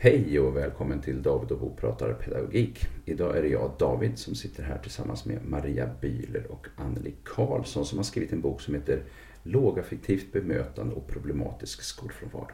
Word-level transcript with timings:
Hej 0.00 0.40
och 0.40 0.56
välkommen 0.56 1.00
till 1.00 1.22
David 1.22 1.50
och 1.50 1.58
Bo 1.58 1.76
pratar 1.76 2.12
pedagogik. 2.12 2.88
Idag 3.04 3.36
är 3.36 3.42
det 3.42 3.48
jag, 3.48 3.70
David, 3.78 4.18
som 4.18 4.34
sitter 4.34 4.62
här 4.62 4.78
tillsammans 4.78 5.24
med 5.24 5.44
Maria 5.44 5.90
Bühler 6.00 6.46
och 6.50 6.66
Anneli 6.76 7.14
Karlsson 7.24 7.86
som 7.86 7.98
har 7.98 8.04
skrivit 8.04 8.32
en 8.32 8.40
bok 8.40 8.60
som 8.60 8.74
heter 8.74 9.02
Lågaffektivt 9.42 10.32
bemötande 10.32 10.94
och 10.94 11.08
problematisk 11.08 11.82
skolfrånvaro. 11.82 12.50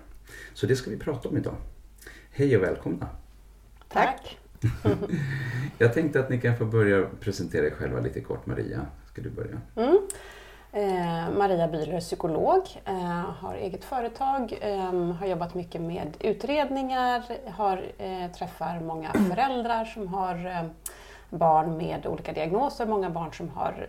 Så 0.55 0.67
det 0.67 0.77
ska 0.77 0.91
vi 0.91 0.97
prata 0.97 1.29
om 1.29 1.37
idag. 1.37 1.57
Hej 2.31 2.57
och 2.57 2.63
välkomna! 2.63 3.09
Tack! 3.89 4.39
jag 5.79 5.95
tänkte 5.95 6.21
att 6.21 6.31
ni 6.31 6.41
kan 6.41 6.59
få 6.59 6.65
börja 6.65 7.07
presentera 7.21 7.67
er 7.67 7.71
själva 7.71 8.01
lite 8.01 8.21
kort. 8.21 8.47
Maria, 8.47 8.87
ska 9.13 9.23
du 9.23 9.31
börja? 9.31 9.61
Mm. 9.77 10.04
Eh, 11.25 11.31
Maria 11.31 11.69
Bühler, 11.69 12.01
psykolog, 12.01 12.83
eh, 12.85 13.25
har 13.41 13.55
eget 13.55 13.85
företag, 13.85 14.59
eh, 14.61 15.13
har 15.13 15.27
jobbat 15.27 15.55
mycket 15.55 15.81
med 15.81 16.17
utredningar, 16.21 17.25
har, 17.51 17.85
eh, 17.99 18.31
träffar 18.31 18.81
många 18.81 19.13
föräldrar 19.13 19.85
som 19.85 20.09
har 20.09 20.47
eh, 20.47 20.65
barn 21.31 21.77
med 21.77 22.07
olika 22.07 22.33
diagnoser, 22.33 22.87
många, 22.87 23.11
barn 23.11 23.33
som 23.33 23.49
har, 23.49 23.87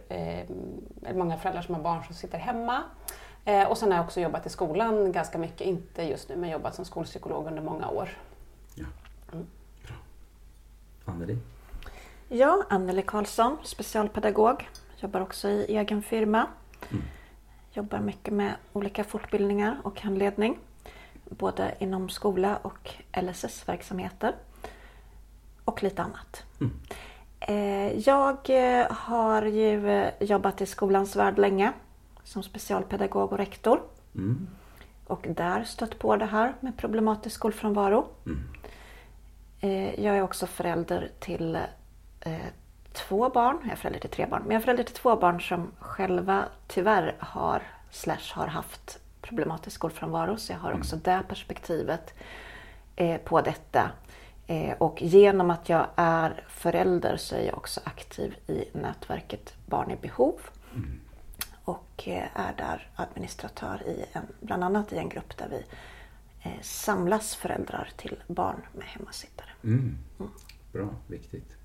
många 1.14 1.38
föräldrar 1.38 1.62
som 1.62 1.76
har 1.76 1.82
barn 1.82 2.04
som 2.04 2.16
sitter 2.16 2.38
hemma. 2.38 2.84
och 3.70 3.78
sen 3.78 3.92
har 3.92 3.98
jag 3.98 4.06
också 4.06 4.22
jobbat 4.22 4.46
i 4.46 4.50
skolan 4.50 5.12
ganska 5.12 5.38
mycket, 5.38 5.62
inte 5.62 6.04
just 6.04 6.30
nu, 6.30 6.36
men 6.36 6.50
jobbat 6.50 6.76
som 6.76 6.86
skolpsykolog 6.86 7.48
under 7.48 7.62
många 7.62 7.90
år. 7.90 8.10
Ja. 8.76 8.86
Mm. 9.34 9.48
Bra. 9.88 9.96
Anneli? 11.14 11.38
Ja, 12.28 12.64
Anneli 12.70 13.02
Karlsson, 13.02 13.58
specialpedagog. 13.64 14.70
Jobbar 14.98 15.22
också 15.22 15.50
i 15.50 15.78
egen 15.78 16.02
firma. 16.02 16.48
Mm. 16.92 17.04
Jobbar 17.76 18.00
mycket 18.00 18.34
med 18.34 18.56
olika 18.74 19.04
fortbildningar 19.04 19.78
och 19.84 20.02
handledning. 20.02 20.58
Både 21.30 21.76
inom 21.80 22.10
skola 22.10 22.58
och 22.62 22.90
LSS-verksamheter. 23.22 24.36
Och 25.66 25.84
lite 25.84 26.02
annat. 26.02 26.44
Mm. 26.62 26.74
Eh, 27.40 28.00
jag 28.00 28.38
eh, 28.50 28.92
har 28.92 29.42
ju 29.42 29.90
eh, 29.90 30.14
jobbat 30.20 30.62
i 30.62 30.66
skolans 30.66 31.16
värld 31.16 31.38
länge 31.38 31.74
som 32.24 32.44
specialpedagog 32.44 33.32
och 33.32 33.38
rektor. 33.38 33.82
Mm. 34.16 34.48
Och 35.08 35.26
där 35.30 35.64
stött 35.64 36.00
på 36.00 36.16
det 36.16 36.26
här 36.26 36.54
med 36.60 36.78
problematisk 36.78 37.36
skolfrånvaro. 37.36 38.08
Mm. 38.26 38.44
Jag 40.04 40.18
är 40.18 40.22
också 40.22 40.48
förälder 40.48 41.12
till 41.20 41.58
två 42.96 43.30
barn, 43.30 43.58
jag 43.64 43.72
är 43.72 43.76
förälder 43.76 44.00
till 44.00 44.10
tre 44.10 44.26
barn, 44.26 44.42
men 44.42 44.52
jag 44.52 44.60
är 44.60 44.64
förälder 44.64 44.84
till 44.84 44.96
två 44.96 45.16
barn 45.16 45.42
som 45.42 45.72
själva 45.80 46.46
tyvärr 46.68 47.16
har, 47.20 47.62
slash 47.92 48.34
har 48.34 48.48
haft 48.48 49.00
problematisk 49.22 49.76
skolfrånvaro. 49.76 50.38
Så 50.38 50.54
jag 50.54 50.60
har 50.60 50.70
mm. 50.70 50.82
också 50.82 50.96
det 50.96 51.24
perspektivet 51.28 52.14
eh, 52.96 53.18
på 53.18 53.42
detta. 53.42 53.92
Eh, 54.48 54.78
och 54.78 55.02
genom 55.02 55.52
att 55.52 55.70
jag 55.70 55.88
är 55.96 56.44
förälder 56.48 57.18
så 57.18 57.36
är 57.36 57.46
jag 57.46 57.58
också 57.58 57.82
aktiv 57.84 58.36
i 58.48 58.66
nätverket 58.74 59.54
Barn 59.66 59.92
i 59.92 59.96
behov. 59.96 60.40
Mm. 60.76 61.00
Och 61.64 62.08
eh, 62.08 62.28
är 62.34 62.54
där 62.58 62.90
administratör 62.96 63.84
i 63.88 64.06
en, 64.14 64.24
bland 64.40 64.64
annat 64.64 64.94
i 64.94 64.98
en 64.98 65.10
grupp 65.10 65.38
där 65.38 65.48
vi 65.50 65.64
eh, 66.42 66.62
samlas 66.62 67.36
föräldrar 67.36 67.90
till 67.98 68.24
barn 68.28 68.62
med 68.74 68.88
hemmasittare. 68.88 69.50
Mm. 69.64 69.98
mm. 70.20 70.32
Bra, 70.72 70.90
viktigt. 71.08 71.56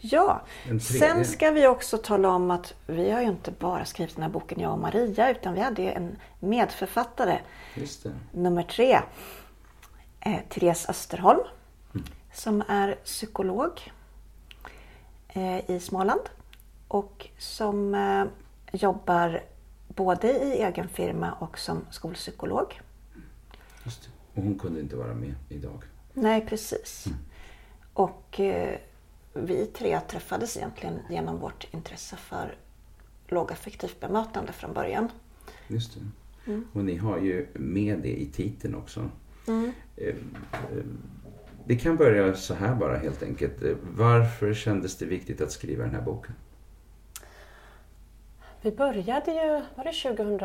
Ja, 0.00 0.42
sen 0.80 1.24
ska 1.24 1.50
vi 1.50 1.66
också 1.66 1.98
tala 1.98 2.28
om 2.28 2.50
att 2.50 2.74
vi 2.86 3.10
har 3.10 3.20
ju 3.20 3.28
inte 3.28 3.50
bara 3.50 3.84
skrivit 3.84 4.14
den 4.14 4.22
här 4.22 4.30
boken 4.30 4.60
jag 4.60 4.72
och 4.72 4.78
Maria 4.78 5.30
utan 5.30 5.54
vi 5.54 5.60
hade 5.60 5.90
en 5.90 6.16
medförfattare, 6.40 7.40
nummer 8.32 8.62
tre, 8.62 9.00
eh, 10.20 10.40
Therese 10.48 10.88
Österholm, 10.88 11.40
mm. 11.94 12.06
som 12.34 12.62
är 12.68 12.94
psykolog 12.94 13.92
eh, 15.28 15.70
i 15.70 15.80
Småland 15.80 16.20
och 16.88 17.28
som 17.38 17.94
eh, 17.94 18.24
jobbar 18.72 19.42
både 19.88 20.32
i 20.32 20.62
egen 20.62 20.88
firma 20.88 21.32
och 21.32 21.58
som 21.58 21.86
skolpsykolog. 21.90 22.80
Och 24.34 24.42
hon 24.42 24.58
kunde 24.58 24.80
inte 24.80 24.96
vara 24.96 25.14
med 25.14 25.34
idag. 25.48 25.84
Nej, 26.12 26.46
precis. 26.46 27.06
Mm. 27.06 27.18
Och 27.92 28.40
eh, 28.40 28.78
vi 29.46 29.66
tre 29.66 30.00
träffades 30.00 30.56
egentligen 30.56 30.98
genom 31.10 31.38
vårt 31.38 31.66
intresse 31.70 32.16
för 32.16 32.54
lågaffektivt 33.26 34.00
bemötande 34.00 34.52
från 34.52 34.72
början. 34.72 35.08
Just 35.68 35.94
det. 35.94 36.00
Mm. 36.50 36.66
Och 36.72 36.84
ni 36.84 36.96
har 36.96 37.18
ju 37.18 37.46
med 37.54 37.98
det 37.98 38.20
i 38.20 38.26
titeln 38.26 38.74
också. 38.74 39.10
Mm. 39.48 39.72
Eh, 39.96 40.08
eh, 40.08 40.14
vi 41.64 41.78
kan 41.78 41.96
börja 41.96 42.34
så 42.34 42.54
här 42.54 42.74
bara 42.74 42.96
helt 42.96 43.22
enkelt. 43.22 43.62
Varför 43.96 44.54
kändes 44.54 44.96
det 44.96 45.06
viktigt 45.06 45.40
att 45.40 45.52
skriva 45.52 45.84
den 45.84 45.94
här 45.94 46.02
boken? 46.02 46.34
Vi 48.62 48.70
började 48.70 49.32
ju, 49.32 49.62
var 49.74 49.84
det 49.84 49.92
2000 49.92 50.36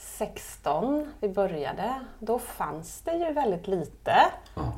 16 0.00 1.12
vi 1.20 1.28
började, 1.28 1.94
då 2.18 2.38
fanns 2.38 3.00
det 3.00 3.14
ju 3.14 3.32
väldigt 3.32 3.68
lite. 3.68 4.16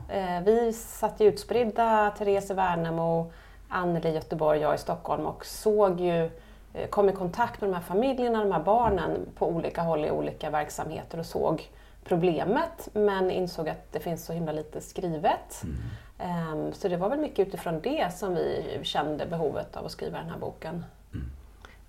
Mm. 0.09 0.45
Vi 0.45 0.73
satt 0.73 1.21
ju 1.21 1.27
utspridda, 1.27 2.15
Therese 2.19 2.51
i 2.51 2.55
Värnamo, 2.55 3.33
Anneli 3.69 4.09
i 4.09 4.13
Göteborg, 4.13 4.61
jag 4.61 4.75
i 4.75 4.79
Stockholm 4.79 5.27
och 5.27 5.47
såg 5.47 6.01
ju, 6.01 6.31
eh, 6.75 6.89
kom 6.91 7.09
i 7.09 7.13
kontakt 7.13 7.61
med 7.61 7.71
de 7.71 7.75
här 7.75 7.83
familjerna, 7.83 8.39
de 8.39 8.53
här 8.53 8.63
barnen 8.63 9.29
på 9.39 9.49
olika 9.49 9.83
håll 9.83 10.05
i 10.05 10.11
olika 10.11 10.51
verksamheter 10.51 11.19
och 11.19 11.27
såg 11.27 11.71
problemet 12.05 12.89
men 12.93 13.31
insåg 13.31 13.69
att 13.69 13.93
det 13.93 14.01
finns 14.01 14.25
så 14.25 14.33
himla 14.33 14.53
lite 14.53 14.81
skrivet. 14.81 15.63
Mm. 15.63 15.77
Ehm, 16.19 16.73
så 16.73 16.89
det 16.89 16.97
var 16.97 17.09
väl 17.09 17.19
mycket 17.19 17.49
utifrån 17.49 17.81
det 17.81 18.15
som 18.15 18.35
vi 18.35 18.81
kände 18.83 19.27
behovet 19.27 19.77
av 19.77 19.87
att 19.87 19.93
skriva 19.93 20.19
den 20.19 20.31
här 20.31 20.39
boken. 20.39 20.85
Mm. 21.13 21.27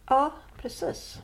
Ja, 0.10 0.32
precis. 0.58 1.22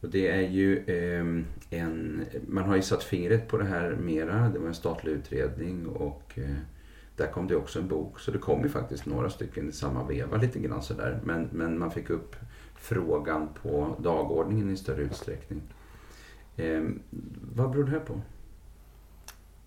Och 0.00 0.08
det 0.08 0.28
är 0.28 0.48
ju 0.48 0.78
eh, 0.78 1.80
en, 1.80 2.24
man 2.48 2.64
har 2.64 2.76
ju 2.76 2.82
satt 2.82 3.02
fingret 3.02 3.48
på 3.48 3.58
det 3.58 3.64
här 3.64 3.90
mera. 3.90 4.48
Det 4.48 4.58
var 4.58 4.68
en 4.68 4.74
statlig 4.74 5.12
utredning 5.12 5.86
och 5.86 6.32
eh, 6.34 6.56
där 7.16 7.26
kom 7.26 7.46
det 7.46 7.56
också 7.56 7.78
en 7.78 7.88
bok. 7.88 8.20
Så 8.20 8.30
det 8.30 8.38
kom 8.38 8.62
ju 8.62 8.68
faktiskt 8.68 9.06
några 9.06 9.30
stycken 9.30 9.68
i 9.68 9.72
samma 9.72 10.04
veva 10.04 10.36
lite 10.36 10.58
grann 10.58 10.82
sådär. 10.82 11.20
Men, 11.24 11.48
men 11.52 11.78
man 11.78 11.90
fick 11.90 12.10
upp 12.10 12.36
frågan 12.74 13.48
på 13.62 13.96
dagordningen 13.98 14.70
i 14.70 14.76
större 14.76 15.02
utsträckning. 15.02 15.62
Eh, 16.56 16.82
vad 17.54 17.70
beror 17.70 17.84
det 17.84 17.90
här 17.90 18.00
på? 18.00 18.20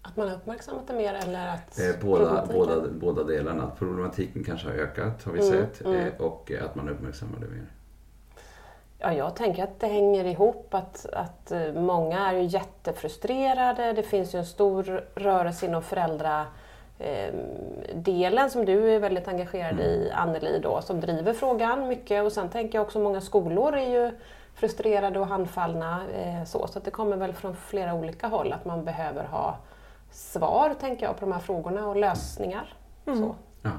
Att 0.02 0.18
man 0.18 0.30
har 0.30 0.36
uppmärksammat 0.36 0.88
det 0.88 0.94
mer 0.94 1.14
eller 1.14 1.48
att 1.48 1.80
eh, 1.80 1.96
båda, 2.02 2.48
båda, 2.54 2.90
båda 3.00 3.24
delarna. 3.24 3.64
Att 3.64 3.80
problematiken 3.80 4.44
kanske 4.44 4.68
har 4.68 4.76
ökat 4.76 5.24
har 5.24 5.34
vi 5.34 5.40
mm, 5.40 5.52
sett 5.52 5.86
mm. 5.86 5.96
Eh, 5.96 6.14
och 6.22 6.52
att 6.52 6.76
man 6.76 6.90
uppmärksammar 6.90 7.40
det 7.40 7.48
mer. 7.48 7.68
Ja, 9.03 9.14
jag 9.14 9.36
tänker 9.36 9.64
att 9.64 9.80
det 9.80 9.88
hänger 9.88 10.25
ihop. 10.25 10.74
Att, 10.74 11.06
att 11.14 11.52
eh, 11.52 11.74
många 11.74 12.30
är 12.30 12.34
ju 12.34 12.44
jättefrustrerade. 12.44 13.94
Det 13.94 14.03
finns 14.03 14.36
ju 14.36 14.40
en 14.40 14.46
stor 14.46 15.03
rörelse 15.16 15.66
inom 15.66 15.84
föräldradelen 15.84 18.50
som 18.50 18.66
du 18.66 18.96
är 18.96 19.00
väldigt 19.00 19.28
engagerad 19.28 19.80
i, 19.80 19.96
mm. 19.96 20.09
Anneli, 20.16 20.59
då, 20.59 20.81
som 20.81 21.00
driver 21.00 21.34
frågan 21.34 21.88
mycket. 21.88 22.24
Och 22.24 22.31
sen 22.31 22.50
tänker 22.50 22.78
jag 22.78 22.86
också 22.86 23.00
många 23.00 23.22
skolor 23.22 23.78
är 23.78 23.90
ju 23.90 24.12
frustrerade 24.56 25.20
och 25.20 25.28
handfallna. 25.28 26.02
Eh, 26.16 26.44
så 26.46 26.68
så 26.68 26.80
att 26.80 26.85
det 26.85 26.91
kommer 26.91 27.18
väl 27.18 27.34
från 27.34 27.56
flera 27.56 27.94
olika 27.94 28.28
håll 28.28 28.53
att 28.53 28.66
man 28.66 28.85
behöver 28.85 29.24
ha 29.24 29.58
svar, 30.12 30.75
tänker 30.80 31.06
jag, 31.06 31.20
på 31.20 31.25
de 31.25 31.31
här 31.31 31.40
frågorna 31.40 31.88
och 31.88 31.96
lösningar. 31.96 32.74
Mm. 33.06 33.20
Så. 33.20 33.35
Ja. 33.62 33.72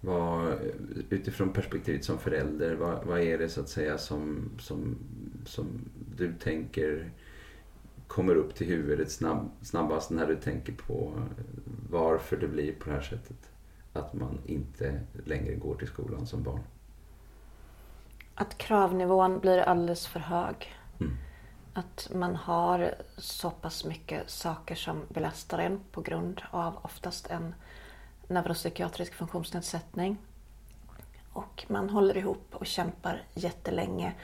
Vad, 0.00 0.58
utifrån 1.10 1.52
perspektivet 1.52 2.04
som 2.04 2.18
förälder, 2.18 2.74
vad, 2.74 3.04
vad 3.04 3.20
är 3.20 3.38
det 3.38 3.48
så 3.48 3.60
att 3.60 3.68
säga 3.68 3.98
som, 3.98 4.50
som, 4.58 4.98
som 5.46 5.66
du 6.16 6.34
tänker 6.34 7.10
kommer 8.06 8.34
upp 8.34 8.54
till 8.54 8.66
huvudet 8.66 9.10
snabb, 9.10 9.50
snabbast 9.62 10.10
när 10.10 10.26
du 10.26 10.36
tänker 10.36 10.72
på 10.72 11.22
varför 11.90 12.36
det 12.36 12.48
blir 12.48 12.72
på 12.72 12.88
det 12.88 12.94
här 12.94 13.02
sättet? 13.02 13.50
Att 13.92 14.14
man 14.14 14.38
inte 14.46 15.00
längre 15.26 15.54
går 15.54 15.74
till 15.74 15.88
skolan 15.88 16.26
som 16.26 16.42
barn. 16.42 16.60
Att 18.34 18.58
kravnivån 18.58 19.38
blir 19.38 19.58
alldeles 19.58 20.06
för 20.06 20.20
hög. 20.20 20.76
Mm. 21.00 21.12
Att 21.72 22.10
man 22.14 22.36
har 22.36 22.94
så 23.16 23.50
pass 23.50 23.84
mycket 23.84 24.30
saker 24.30 24.74
som 24.74 25.02
belastar 25.08 25.58
en 25.58 25.80
på 25.92 26.00
grund 26.00 26.42
av 26.50 26.78
oftast 26.82 27.26
en 27.30 27.54
neuropsykiatrisk 28.28 29.14
funktionsnedsättning. 29.14 30.16
Och 31.32 31.64
man 31.68 31.90
håller 31.90 32.16
ihop 32.16 32.46
och 32.50 32.66
kämpar 32.66 33.22
jättelänge. 33.34 34.14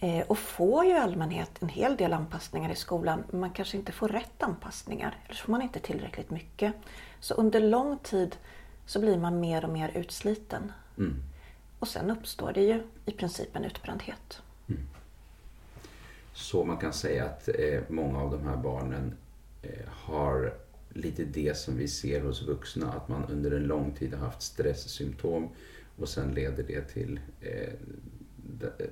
Eh, 0.00 0.26
och 0.26 0.38
får 0.38 0.84
ju 0.84 0.90
i 0.90 0.98
allmänhet 0.98 1.50
en 1.62 1.68
hel 1.68 1.96
del 1.96 2.12
anpassningar 2.12 2.70
i 2.70 2.74
skolan, 2.74 3.24
men 3.30 3.40
man 3.40 3.50
kanske 3.50 3.76
inte 3.76 3.92
får 3.92 4.08
rätt 4.08 4.42
anpassningar. 4.42 5.18
Eller 5.24 5.34
så 5.34 5.44
får 5.44 5.52
man 5.52 5.62
inte 5.62 5.80
tillräckligt 5.80 6.30
mycket. 6.30 6.74
Så 7.20 7.34
under 7.34 7.60
lång 7.60 7.98
tid 7.98 8.36
så 8.86 9.00
blir 9.00 9.18
man 9.18 9.40
mer 9.40 9.64
och 9.64 9.70
mer 9.70 9.88
utsliten. 9.94 10.72
Mm. 10.98 11.22
Och 11.78 11.88
sen 11.88 12.10
uppstår 12.10 12.52
det 12.52 12.62
ju 12.62 12.82
i 13.06 13.12
princip 13.12 13.56
en 13.56 13.64
utbrändhet. 13.64 14.42
Mm. 14.68 14.82
Så 16.32 16.64
man 16.64 16.76
kan 16.76 16.92
säga 16.92 17.24
att 17.24 17.48
eh, 17.48 17.80
många 17.88 18.18
av 18.18 18.30
de 18.30 18.46
här 18.46 18.56
barnen 18.56 19.16
eh, 19.62 19.88
har 19.88 20.54
lite 20.94 21.24
det 21.24 21.56
som 21.56 21.76
vi 21.76 21.88
ser 21.88 22.20
hos 22.20 22.42
vuxna, 22.42 22.92
att 22.92 23.08
man 23.08 23.24
under 23.24 23.50
en 23.50 23.62
lång 23.62 23.92
tid 23.92 24.14
har 24.14 24.26
haft 24.26 24.42
stresssymptom 24.42 25.48
och 25.96 26.08
sen 26.08 26.34
leder 26.34 26.62
det 26.62 26.82
till 26.82 27.20
eh, 27.40 27.72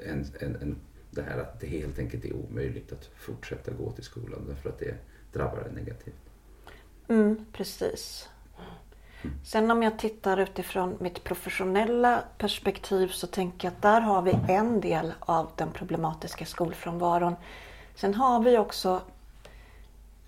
en, 0.07 0.25
en, 0.41 0.57
en, 0.57 0.77
det 1.11 1.23
här 1.23 1.39
att 1.39 1.61
det 1.61 1.67
helt 1.67 1.99
enkelt 1.99 2.25
är 2.25 2.33
omöjligt 2.33 2.93
att 2.93 3.11
fortsätta 3.17 3.71
gå 3.71 3.91
till 3.91 4.05
skolan 4.05 4.45
därför 4.49 4.69
att 4.69 4.79
det 4.79 4.95
drabbar 5.33 5.67
en 5.69 5.75
negativt. 5.75 6.31
Mm, 7.09 7.47
precis. 7.53 8.29
Sen 9.45 9.71
om 9.71 9.83
jag 9.83 9.99
tittar 9.99 10.37
utifrån 10.37 10.97
mitt 11.01 11.25
professionella 11.25 12.23
perspektiv 12.39 13.09
så 13.09 13.27
tänker 13.27 13.69
jag 13.69 13.73
att 13.73 13.83
där 13.83 14.01
har 14.01 14.23
vi 14.23 14.39
en 14.49 14.81
del 14.81 15.13
av 15.21 15.51
den 15.57 15.73
problematiska 15.73 16.45
skolfrånvaron. 16.45 17.35
Sen 17.95 18.15
har 18.15 18.43
vi 18.43 18.59
också 18.59 19.01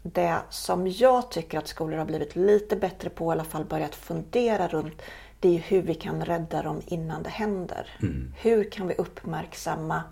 det 0.03 0.43
som 0.51 0.89
jag 0.89 1.31
tycker 1.31 1.59
att 1.59 1.69
skolor 1.69 1.99
har 1.99 2.05
blivit 2.05 2.37
lite 2.37 2.77
bättre 2.77 3.11
på, 3.11 3.25
i 3.25 3.33
alla 3.33 3.45
fall 3.45 3.65
börjat 3.65 3.95
fundera 3.95 4.69
runt, 4.69 5.03
det 5.41 5.57
är 5.57 5.59
hur 5.59 5.83
vi 5.83 5.95
kan 5.95 6.25
rädda 6.25 6.63
dem 6.63 6.83
innan 6.87 7.23
det 7.23 7.31
händer. 7.31 7.89
Mm. 8.03 8.33
Hur 8.37 8.71
kan 8.71 8.87
vi 8.87 8.95
uppmärksamma 8.95 10.03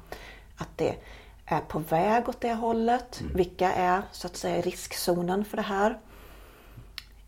att 0.57 0.69
det 0.77 0.97
är 1.45 1.61
på 1.61 1.79
väg 1.79 2.29
åt 2.29 2.41
det 2.41 2.55
hållet? 2.55 3.21
Mm. 3.21 3.33
Vilka 3.37 3.73
är 3.73 4.03
så 4.13 4.27
att 4.27 4.37
säga 4.37 4.61
riskzonen 4.61 5.45
för 5.45 5.57
det 5.57 5.63
här? 5.63 5.99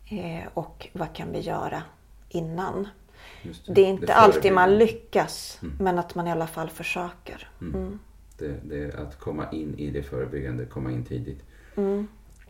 Eh, 0.09 0.47
och 0.53 0.87
vad 0.93 1.13
kan 1.13 1.31
vi 1.31 1.39
göra 1.39 1.83
innan? 2.29 2.87
Det. 3.43 3.73
det. 3.73 3.81
är 3.81 3.85
inte 3.85 4.05
det 4.05 4.13
alltid 4.13 4.53
man 4.53 4.77
lyckas, 4.77 5.59
mm. 5.61 5.75
men 5.79 5.99
att 5.99 6.15
man 6.15 6.27
i 6.27 6.31
alla 6.31 6.47
fall 6.47 6.69
försöker. 6.69 7.49
Mm. 7.61 7.75
mm. 7.75 7.99
Det, 8.37 8.59
det, 8.63 8.83
är 8.83 8.97
att 8.97 9.19
komma 9.19 9.51
in 9.51 9.75
i 9.77 9.91
det 9.91 10.03
förebyggande, 10.03 10.65
komma 10.65 10.91
in 10.91 11.05
tidigt. 11.05 11.43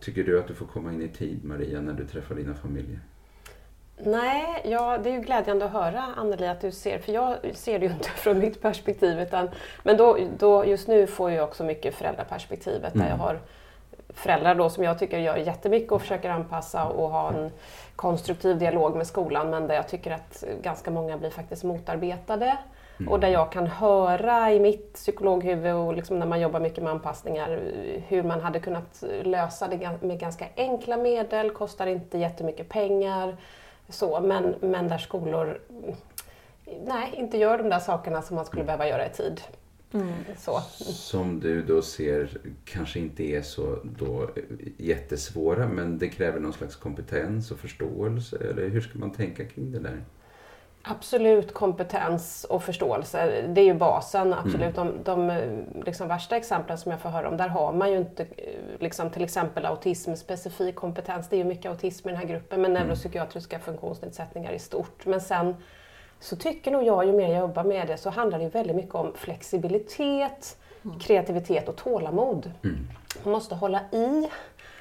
Mm. 0.03 0.15
Tycker 0.15 0.31
du 0.31 0.39
att 0.39 0.47
du 0.47 0.53
får 0.53 0.65
komma 0.65 0.91
in 0.91 1.01
i 1.01 1.07
tid, 1.07 1.45
Maria, 1.45 1.81
när 1.81 1.93
du 1.93 2.07
träffar 2.07 2.35
dina 2.35 2.53
familjer? 2.53 2.99
Nej, 3.97 4.61
ja, 4.65 4.97
det 4.97 5.09
är 5.09 5.13
ju 5.13 5.21
glädjande 5.21 5.65
att 5.65 5.71
höra 5.71 6.01
Anneli 6.17 6.47
att 6.47 6.61
du 6.61 6.71
ser, 6.71 6.99
för 6.99 7.11
jag 7.11 7.37
ser 7.53 7.79
det 7.79 7.85
ju 7.85 7.91
inte 7.91 8.09
från 8.15 8.39
mitt 8.39 8.61
perspektiv. 8.61 9.19
Utan, 9.19 9.49
men 9.83 9.97
då, 9.97 10.17
då, 10.37 10.65
just 10.65 10.87
nu 10.87 11.07
får 11.07 11.31
jag 11.31 11.43
också 11.43 11.63
mycket 11.63 11.95
föräldraperspektivet 11.95 12.95
mm. 12.95 13.05
där 13.05 13.13
jag 13.13 13.17
har 13.17 13.39
föräldrar 14.09 14.55
då 14.55 14.69
som 14.69 14.83
jag 14.83 14.99
tycker 14.99 15.19
gör 15.19 15.37
jättemycket 15.37 15.91
och 15.91 16.01
försöker 16.01 16.29
anpassa 16.29 16.85
och 16.85 17.09
ha 17.09 17.33
en 17.33 17.51
konstruktiv 17.95 18.57
dialog 18.57 18.95
med 18.95 19.07
skolan 19.07 19.49
men 19.49 19.67
där 19.67 19.75
jag 19.75 19.87
tycker 19.87 20.11
att 20.11 20.43
ganska 20.61 20.91
många 20.91 21.17
blir 21.17 21.29
faktiskt 21.29 21.63
motarbetade. 21.63 22.57
Mm. 22.99 23.11
Och 23.11 23.19
där 23.19 23.29
jag 23.29 23.51
kan 23.51 23.67
höra 23.67 24.53
i 24.53 24.59
mitt 24.59 24.93
psykologhuvud 24.93 25.75
och 25.75 25.93
liksom 25.93 26.19
när 26.19 26.25
man 26.25 26.41
jobbar 26.41 26.59
mycket 26.59 26.83
med 26.83 26.93
anpassningar 26.93 27.59
hur 28.07 28.23
man 28.23 28.41
hade 28.41 28.59
kunnat 28.59 29.03
lösa 29.23 29.67
det 29.67 29.97
med 30.01 30.19
ganska 30.19 30.47
enkla 30.55 30.97
medel, 30.97 31.51
kostar 31.51 31.87
inte 31.87 32.17
jättemycket 32.17 32.69
pengar. 32.69 33.37
Så, 33.89 34.19
men, 34.19 34.55
men 34.61 34.87
där 34.87 34.97
skolor 34.97 35.59
nej, 36.85 37.13
inte 37.17 37.37
gör 37.37 37.57
de 37.57 37.69
där 37.69 37.79
sakerna 37.79 38.21
som 38.21 38.35
man 38.35 38.45
skulle 38.45 38.63
behöva 38.63 38.87
göra 38.87 39.05
i 39.05 39.09
tid. 39.09 39.41
Mm. 39.93 40.13
Så. 40.37 40.59
Som 40.83 41.39
du 41.39 41.63
då 41.63 41.81
ser 41.81 42.29
kanske 42.65 42.99
inte 42.99 43.23
är 43.23 43.41
så 43.41 43.79
då 43.83 44.29
jättesvåra 44.77 45.67
men 45.67 45.97
det 45.97 46.09
kräver 46.09 46.39
någon 46.39 46.53
slags 46.53 46.75
kompetens 46.75 47.51
och 47.51 47.59
förståelse 47.59 48.37
eller 48.49 48.69
hur 48.69 48.81
ska 48.81 48.99
man 48.99 49.11
tänka 49.11 49.45
kring 49.45 49.71
det 49.71 49.79
där? 49.79 50.03
Absolut 50.85 51.53
kompetens 51.53 52.43
och 52.49 52.63
förståelse, 52.63 53.41
det 53.47 53.61
är 53.61 53.65
ju 53.65 53.73
basen. 53.73 54.33
Absolut. 54.33 54.77
Mm. 54.77 55.03
De, 55.03 55.27
de 55.27 55.53
liksom 55.85 56.07
värsta 56.07 56.35
exemplen 56.35 56.77
som 56.77 56.91
jag 56.91 57.01
får 57.01 57.09
höra 57.09 57.29
om, 57.29 57.37
där 57.37 57.47
har 57.47 57.73
man 57.73 57.91
ju 57.91 57.97
inte 57.97 58.25
liksom, 58.79 59.09
till 59.09 59.23
exempel 59.23 59.65
autismspecifik 59.65 60.75
kompetens. 60.75 61.29
Det 61.29 61.35
är 61.35 61.37
ju 61.37 61.43
mycket 61.43 61.71
autism 61.71 62.09
i 62.09 62.11
den 62.11 62.21
här 62.21 62.27
gruppen, 62.27 62.61
men 62.61 62.71
mm. 62.71 62.83
neuropsykiatriska 62.83 63.59
funktionsnedsättningar 63.59 64.51
i 64.51 64.59
stort. 64.59 65.05
Men 65.05 65.21
sen 65.21 65.55
så 66.19 66.35
tycker 66.35 66.71
nog 66.71 66.83
jag, 66.83 67.05
ju 67.05 67.13
mer 67.13 67.29
jag 67.29 67.39
jobbar 67.39 67.63
med 67.63 67.87
det, 67.87 67.97
så 67.97 68.09
handlar 68.09 68.39
det 68.39 68.49
väldigt 68.49 68.75
mycket 68.75 68.95
om 68.95 69.13
flexibilitet, 69.15 70.57
mm. 70.85 70.99
kreativitet 70.99 71.69
och 71.69 71.75
tålamod. 71.75 72.51
Mm. 72.63 72.87
Man 73.23 73.31
måste 73.31 73.55
hålla 73.55 73.79
i, 73.91 74.29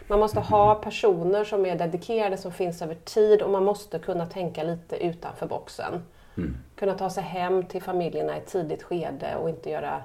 man 0.08 0.18
måste 0.18 0.40
ha 0.40 0.74
personer 0.74 1.44
som 1.44 1.66
är 1.66 1.76
dedikerade, 1.76 2.36
som 2.36 2.52
finns 2.52 2.82
över 2.82 2.94
tid 2.94 3.42
och 3.42 3.50
man 3.50 3.64
måste 3.64 3.98
kunna 3.98 4.26
tänka 4.26 4.62
lite 4.62 4.96
utanför 4.96 5.46
boxen. 5.46 6.02
Mm. 6.36 6.56
Kunna 6.76 6.94
ta 6.94 7.10
sig 7.10 7.22
hem 7.22 7.64
till 7.64 7.82
familjerna 7.82 8.34
i 8.34 8.38
ett 8.38 8.46
tidigt 8.46 8.82
skede 8.82 9.36
och 9.36 9.48
inte 9.48 9.70
göra 9.70 10.02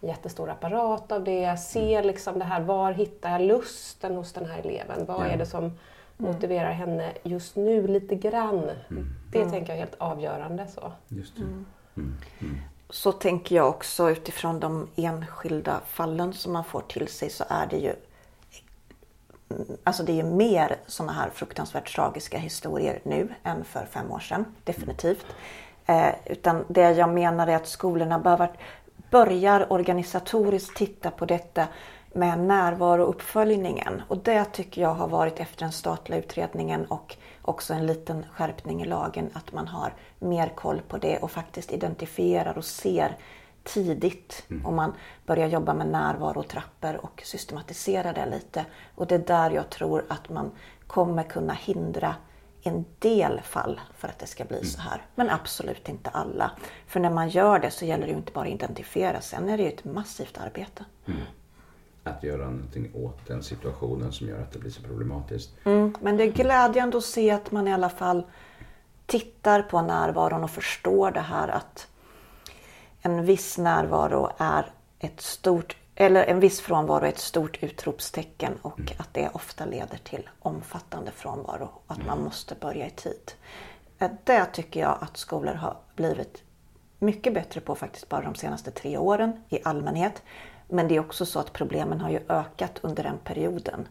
jättestor 0.00 0.50
apparat 0.50 1.12
av 1.12 1.24
det. 1.24 1.56
Se 1.56 1.94
mm. 1.94 2.06
liksom 2.06 2.38
det 2.38 2.44
här, 2.44 2.60
var 2.60 2.92
hittar 2.92 3.30
jag 3.30 3.40
lusten 3.40 4.16
hos 4.16 4.32
den 4.32 4.46
här 4.46 4.58
eleven? 4.58 5.06
Vad 5.06 5.26
ja. 5.26 5.30
är 5.30 5.36
det 5.36 5.46
som 5.46 5.72
Mm. 6.18 6.32
motiverar 6.32 6.72
henne 6.72 7.12
just 7.22 7.56
nu 7.56 7.86
lite 7.86 8.14
grann. 8.14 8.70
Mm. 8.90 9.06
Det 9.32 9.38
mm. 9.38 9.50
tänker 9.50 9.72
jag 9.72 9.76
är 9.76 9.84
helt 9.86 9.94
avgörande. 9.98 10.66
Så. 10.66 10.92
Just. 11.08 11.38
Mm. 11.38 11.66
Så 12.90 13.12
tänker 13.12 13.56
jag 13.56 13.68
också 13.68 14.10
utifrån 14.10 14.60
de 14.60 14.88
enskilda 14.96 15.80
fallen 15.86 16.32
som 16.32 16.52
man 16.52 16.64
får 16.64 16.80
till 16.80 17.08
sig 17.08 17.30
så 17.30 17.44
är 17.48 17.66
det 17.66 17.76
ju 17.76 17.94
Alltså 19.84 20.02
det 20.02 20.12
är 20.12 20.16
ju 20.16 20.22
mer 20.22 20.76
sådana 20.86 21.12
här 21.12 21.30
fruktansvärt 21.30 21.94
tragiska 21.94 22.38
historier 22.38 23.00
nu 23.02 23.34
än 23.42 23.64
för 23.64 23.86
fem 23.90 24.12
år 24.12 24.18
sedan, 24.18 24.44
definitivt. 24.64 25.26
Eh, 25.86 26.14
utan 26.24 26.64
det 26.68 26.90
jag 26.90 27.08
menar 27.08 27.46
är 27.46 27.56
att 27.56 27.68
skolorna 27.68 28.18
behöver 28.18 28.50
börjar 29.10 29.72
organisatoriskt 29.72 30.76
titta 30.76 31.10
på 31.10 31.26
detta 31.26 31.66
med 32.12 32.38
närvarouppföljningen. 32.38 34.02
Och 34.08 34.18
det 34.18 34.44
tycker 34.44 34.82
jag 34.82 34.94
har 34.94 35.08
varit 35.08 35.40
efter 35.40 35.60
den 35.60 35.72
statliga 35.72 36.18
utredningen 36.18 36.86
och 36.86 37.16
också 37.42 37.74
en 37.74 37.86
liten 37.86 38.26
skärpning 38.32 38.82
i 38.82 38.84
lagen 38.84 39.30
att 39.32 39.52
man 39.52 39.68
har 39.68 39.92
mer 40.18 40.48
koll 40.48 40.80
på 40.88 40.98
det 40.98 41.18
och 41.18 41.30
faktiskt 41.30 41.72
identifierar 41.72 42.58
och 42.58 42.64
ser 42.64 43.16
tidigt 43.66 44.44
mm. 44.50 44.66
om 44.66 44.76
man 44.76 44.92
börjar 45.26 45.48
jobba 45.48 45.74
med 45.74 45.86
närvarotrappor 45.86 46.96
och 46.96 47.22
systematiserar 47.24 48.14
det 48.14 48.26
lite. 48.26 48.64
Och 48.94 49.06
det 49.06 49.14
är 49.14 49.18
där 49.18 49.50
jag 49.50 49.70
tror 49.70 50.04
att 50.08 50.28
man 50.28 50.50
kommer 50.86 51.22
kunna 51.22 51.52
hindra 51.52 52.14
en 52.62 52.84
del 52.98 53.40
fall 53.40 53.80
för 53.96 54.08
att 54.08 54.18
det 54.18 54.26
ska 54.26 54.44
bli 54.44 54.56
mm. 54.56 54.68
så 54.68 54.80
här. 54.80 55.02
Men 55.14 55.30
absolut 55.30 55.88
inte 55.88 56.10
alla. 56.10 56.50
För 56.86 57.00
när 57.00 57.10
man 57.10 57.28
gör 57.28 57.58
det 57.58 57.70
så 57.70 57.84
gäller 57.84 58.06
det 58.06 58.12
ju 58.12 58.18
inte 58.18 58.32
bara 58.32 58.44
att 58.44 58.54
identifiera, 58.54 59.20
sen 59.20 59.48
är 59.48 59.56
det 59.56 59.62
ju 59.62 59.68
ett 59.68 59.84
massivt 59.84 60.38
arbete. 60.38 60.84
Mm 61.06 61.20
att 62.06 62.22
göra 62.22 62.44
någonting 62.44 62.90
åt 62.94 63.26
den 63.26 63.42
situationen 63.42 64.12
som 64.12 64.28
gör 64.28 64.42
att 64.42 64.52
det 64.52 64.58
blir 64.58 64.70
så 64.70 64.82
problematiskt. 64.82 65.50
Mm, 65.64 65.94
men 66.00 66.16
det 66.16 66.24
är 66.24 66.32
glädjande 66.32 66.96
att 66.98 67.04
se 67.04 67.30
att 67.30 67.50
man 67.50 67.68
i 67.68 67.72
alla 67.72 67.88
fall 67.88 68.22
tittar 69.06 69.62
på 69.62 69.82
närvaron 69.82 70.44
och 70.44 70.50
förstår 70.50 71.10
det 71.10 71.20
här 71.20 71.48
att 71.48 71.88
en 73.06 73.24
viss 73.24 73.58
närvaro 73.58 74.30
är 74.38 74.66
ett 74.98 75.20
stort 75.20 75.76
eller 75.94 76.24
en 76.24 76.40
viss 76.40 76.60
frånvaro 76.60 77.04
är 77.04 77.08
ett 77.08 77.18
stort 77.18 77.62
utropstecken 77.62 78.52
och 78.62 78.78
mm. 78.78 78.92
att 78.96 79.14
det 79.14 79.30
ofta 79.32 79.64
leder 79.64 79.98
till 80.04 80.28
omfattande 80.38 81.10
frånvaro 81.10 81.68
och 81.74 81.92
att 81.92 81.96
mm. 81.96 82.06
man 82.06 82.24
måste 82.24 82.54
börja 82.54 82.86
i 82.86 82.90
tid. 82.90 83.32
Eh, 83.98 84.10
det 84.24 84.44
tycker 84.44 84.80
jag 84.80 84.98
att 85.00 85.16
skolor 85.16 85.54
har 85.54 85.76
blivit 85.96 86.42
mycket 86.98 87.34
bättre 87.34 87.60
på 87.60 87.74
faktiskt 87.74 88.08
bara 88.08 88.22
de 88.22 88.34
senaste 88.34 88.70
tre 88.70 88.98
åren 88.98 89.44
i 89.48 89.58
allmänhet. 89.64 90.22
Men 90.68 90.88
det 90.88 90.96
är 90.96 91.00
också 91.00 91.26
så 91.26 91.38
att 91.38 91.52
problemen 91.52 92.00
har 92.00 92.10
ju 92.10 92.20
ökat 92.28 92.78
under 92.82 93.02
den 93.02 93.18
perioden. 93.24 93.88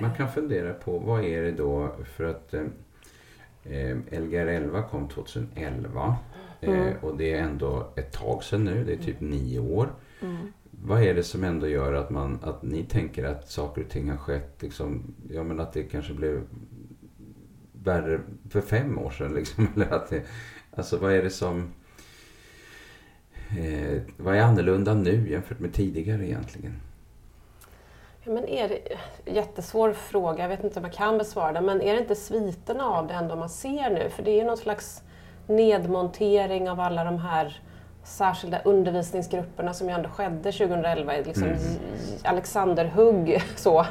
Man 0.00 0.14
kan 0.14 0.32
fundera 0.32 0.74
på 0.74 0.98
vad 0.98 1.24
är 1.24 1.42
det 1.42 1.52
då 1.52 1.96
för 2.16 2.24
att 2.24 2.54
eh, 2.54 2.62
eh 3.64 4.20
Lgr 4.20 4.46
11 4.46 4.82
kom 4.82 5.08
2011 5.08 6.16
eh, 6.62 6.80
mm. 6.80 6.94
och 7.00 7.16
det 7.16 7.32
är 7.32 7.42
ändå 7.42 7.92
ett 7.96 8.12
tag 8.12 8.44
sedan 8.44 8.64
nu, 8.64 8.84
det 8.84 8.92
är 8.92 8.96
typ 8.96 9.20
nio 9.20 9.58
år. 9.58 9.88
Mm. 10.20 10.52
Vad 10.70 11.02
är 11.02 11.14
det 11.14 11.22
som 11.22 11.44
ändå 11.44 11.68
gör 11.68 11.94
att, 11.94 12.10
man, 12.10 12.38
att 12.42 12.62
ni 12.62 12.84
tänker 12.84 13.24
att 13.24 13.50
saker 13.50 13.82
och 13.82 13.88
ting 13.88 14.10
har 14.10 14.16
skett, 14.16 14.62
liksom, 14.62 15.14
ja 15.30 15.42
men 15.42 15.60
att 15.60 15.72
det 15.72 15.82
kanske 15.82 16.14
blev 16.14 16.42
värre 17.72 18.20
för 18.50 18.60
fem 18.60 18.98
år 18.98 19.10
sedan 19.10 19.34
liksom? 19.34 19.68
Eller 19.74 19.92
att 19.92 20.10
det, 20.10 20.22
alltså 20.70 20.96
vad 20.96 21.12
är 21.12 21.22
det 21.22 21.30
som 21.30 21.72
Eh, 23.58 24.00
vad 24.16 24.36
är 24.36 24.40
annorlunda 24.40 24.94
nu 24.94 25.30
jämfört 25.30 25.58
med 25.58 25.74
tidigare 25.74 26.26
egentligen? 26.26 26.80
Ja, 28.24 28.32
men 28.32 28.48
är 28.48 28.68
det, 28.68 28.80
jättesvår 29.32 29.92
fråga, 29.92 30.42
jag 30.42 30.48
vet 30.48 30.64
inte 30.64 30.78
om 30.78 30.84
jag 30.84 30.94
kan 30.94 31.18
besvara 31.18 31.52
den, 31.52 31.64
men 31.64 31.80
är 31.80 31.94
det 31.94 32.00
inte 32.00 32.14
sviterna 32.14 32.84
av 32.84 33.06
det 33.06 33.14
ändå 33.14 33.36
man 33.36 33.48
ser 33.48 33.90
nu? 33.90 34.10
För 34.10 34.22
det 34.22 34.30
är 34.30 34.36
ju 34.36 34.44
någon 34.44 34.56
slags 34.56 35.02
nedmontering 35.56 36.70
av 36.70 36.80
alla 36.80 37.04
de 37.04 37.18
här 37.18 37.60
särskilda 38.04 38.58
undervisningsgrupperna 38.62 39.74
som 39.74 39.88
ju 39.88 39.94
ändå 39.94 40.08
skedde 40.08 40.52
2011. 40.52 41.12
Liksom 41.12 41.42
mm. 41.42 41.58
Alexanderhugg 42.24 43.42
så. 43.56 43.82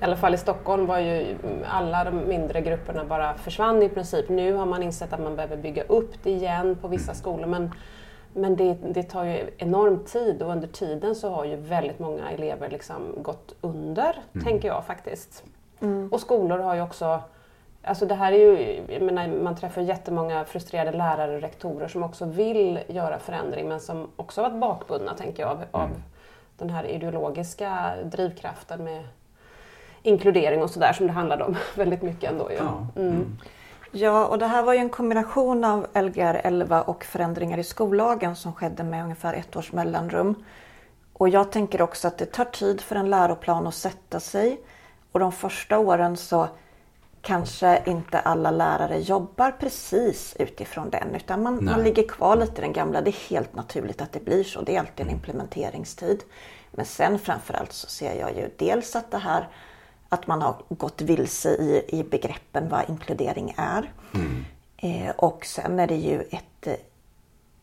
I 0.00 0.04
alla 0.04 0.16
fall 0.16 0.34
i 0.34 0.38
Stockholm 0.38 0.86
var 0.86 0.98
ju 0.98 1.36
alla 1.70 2.04
de 2.04 2.28
mindre 2.28 2.60
grupperna 2.60 3.04
bara 3.04 3.34
försvann 3.34 3.82
i 3.82 3.88
princip. 3.88 4.28
Nu 4.28 4.52
har 4.52 4.66
man 4.66 4.82
insett 4.82 5.12
att 5.12 5.20
man 5.20 5.36
behöver 5.36 5.56
bygga 5.56 5.82
upp 5.82 6.14
det 6.22 6.30
igen 6.30 6.76
på 6.80 6.88
vissa 6.88 7.12
mm. 7.12 7.14
skolor. 7.14 7.46
Men 7.46 7.70
Men 8.34 8.56
det, 8.56 8.74
det 8.94 9.02
tar 9.02 9.24
ju 9.24 9.50
enorm 9.58 10.04
tid 10.04 10.42
och 10.42 10.52
under 10.52 10.68
tiden 10.68 11.14
så 11.14 11.30
har 11.30 11.44
ju 11.44 11.56
väldigt 11.56 11.98
många 11.98 12.30
elever 12.30 12.70
liksom 12.70 13.22
gått 13.22 13.54
under, 13.60 14.16
mm. 14.32 14.44
tänker 14.44 14.68
jag 14.68 14.84
faktiskt. 14.84 15.44
Mm. 15.80 16.08
Och 16.12 16.20
skolor 16.20 16.58
har 16.58 16.74
ju 16.74 16.82
också 16.82 17.20
Alltså 17.82 18.06
det 18.06 18.14
här 18.14 18.32
är 18.32 18.38
ju, 18.38 18.82
jag 18.88 19.02
menar, 19.02 19.28
man 19.28 19.56
träffar 19.56 19.82
jättemånga 19.82 20.44
frustrerade 20.44 20.98
lärare 20.98 21.34
och 21.34 21.40
rektorer 21.40 21.88
som 21.88 22.02
också 22.02 22.24
vill 22.24 22.80
göra 22.88 23.18
förändring 23.18 23.68
men 23.68 23.80
som 23.80 24.08
också 24.16 24.42
varit 24.42 24.60
bakbundna, 24.60 25.14
tänker 25.14 25.42
jag, 25.42 25.50
av, 25.50 25.56
mm. 25.56 25.66
av 25.72 25.90
den 26.56 26.70
här 26.70 26.84
ideologiska 26.84 27.94
drivkraften 28.04 28.84
med 28.84 29.04
inkludering 30.02 30.62
och 30.62 30.70
sådär 30.70 30.92
som 30.92 31.06
det 31.06 31.12
handlade 31.12 31.44
om 31.44 31.56
väldigt 31.76 32.02
mycket 32.02 32.30
ändå. 32.30 32.50
Ja. 32.58 32.86
Mm. 32.96 33.12
Mm. 33.12 33.38
ja, 33.92 34.26
och 34.26 34.38
det 34.38 34.46
här 34.46 34.62
var 34.62 34.72
ju 34.72 34.78
en 34.78 34.90
kombination 34.90 35.64
av 35.64 35.86
Lgr 35.94 36.40
11 36.44 36.82
och 36.82 37.04
förändringar 37.04 37.58
i 37.58 37.64
skollagen 37.64 38.36
som 38.36 38.52
skedde 38.52 38.84
med 38.84 39.02
ungefär 39.02 39.34
ett 39.34 39.56
års 39.56 39.72
mellanrum. 39.72 40.44
Och 41.12 41.28
jag 41.28 41.52
tänker 41.52 41.82
också 41.82 42.08
att 42.08 42.18
det 42.18 42.26
tar 42.26 42.44
tid 42.44 42.80
för 42.80 42.96
en 42.96 43.10
läroplan 43.10 43.66
att 43.66 43.74
sätta 43.74 44.20
sig. 44.20 44.60
Och 45.12 45.20
de 45.20 45.32
första 45.32 45.78
åren 45.78 46.16
så 46.16 46.48
kanske 47.22 47.82
inte 47.86 48.18
alla 48.18 48.50
lärare 48.50 49.00
jobbar 49.00 49.50
precis 49.50 50.36
utifrån 50.38 50.90
den 50.90 51.14
utan 51.14 51.42
man, 51.42 51.64
man 51.64 51.82
ligger 51.82 52.08
kvar 52.08 52.36
lite 52.36 52.58
i 52.58 52.60
den 52.60 52.72
gamla. 52.72 53.00
Det 53.00 53.10
är 53.10 53.30
helt 53.30 53.54
naturligt 53.54 54.00
att 54.00 54.12
det 54.12 54.24
blir 54.24 54.44
så. 54.44 54.62
Det 54.62 54.76
är 54.76 54.80
alltid 54.80 55.00
en 55.00 55.06
mm. 55.06 55.14
implementeringstid. 55.14 56.22
Men 56.70 56.86
sen 56.86 57.18
framförallt 57.18 57.72
så 57.72 57.86
ser 57.86 58.14
jag 58.14 58.36
ju 58.36 58.50
dels 58.56 58.96
att 58.96 59.10
det 59.10 59.18
här 59.18 59.48
att 60.08 60.26
man 60.26 60.42
har 60.42 60.62
gått 60.68 61.00
vilse 61.00 61.48
i, 61.48 61.84
i 61.88 62.04
begreppen 62.04 62.68
vad 62.68 62.90
inkludering 62.90 63.54
är. 63.56 63.92
Mm. 64.14 64.44
Eh, 64.76 65.10
och 65.10 65.44
sen 65.44 65.78
är 65.78 65.86
det 65.86 65.96
ju 65.96 66.20
ett 66.20 66.66
eh, 66.66 66.74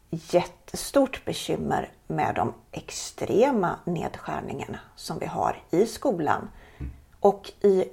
jättestort 0.10 1.26
bekymmer 1.26 1.92
med 2.08 2.36
de 2.36 2.54
extrema 2.72 3.80
nedskärningarna 3.86 4.80
som 4.96 5.20
vi 5.20 5.26
har 5.26 5.64
i 5.70 5.86
skolan 5.86 6.50
mm. 6.78 6.92
och 7.20 7.52
i, 7.62 7.86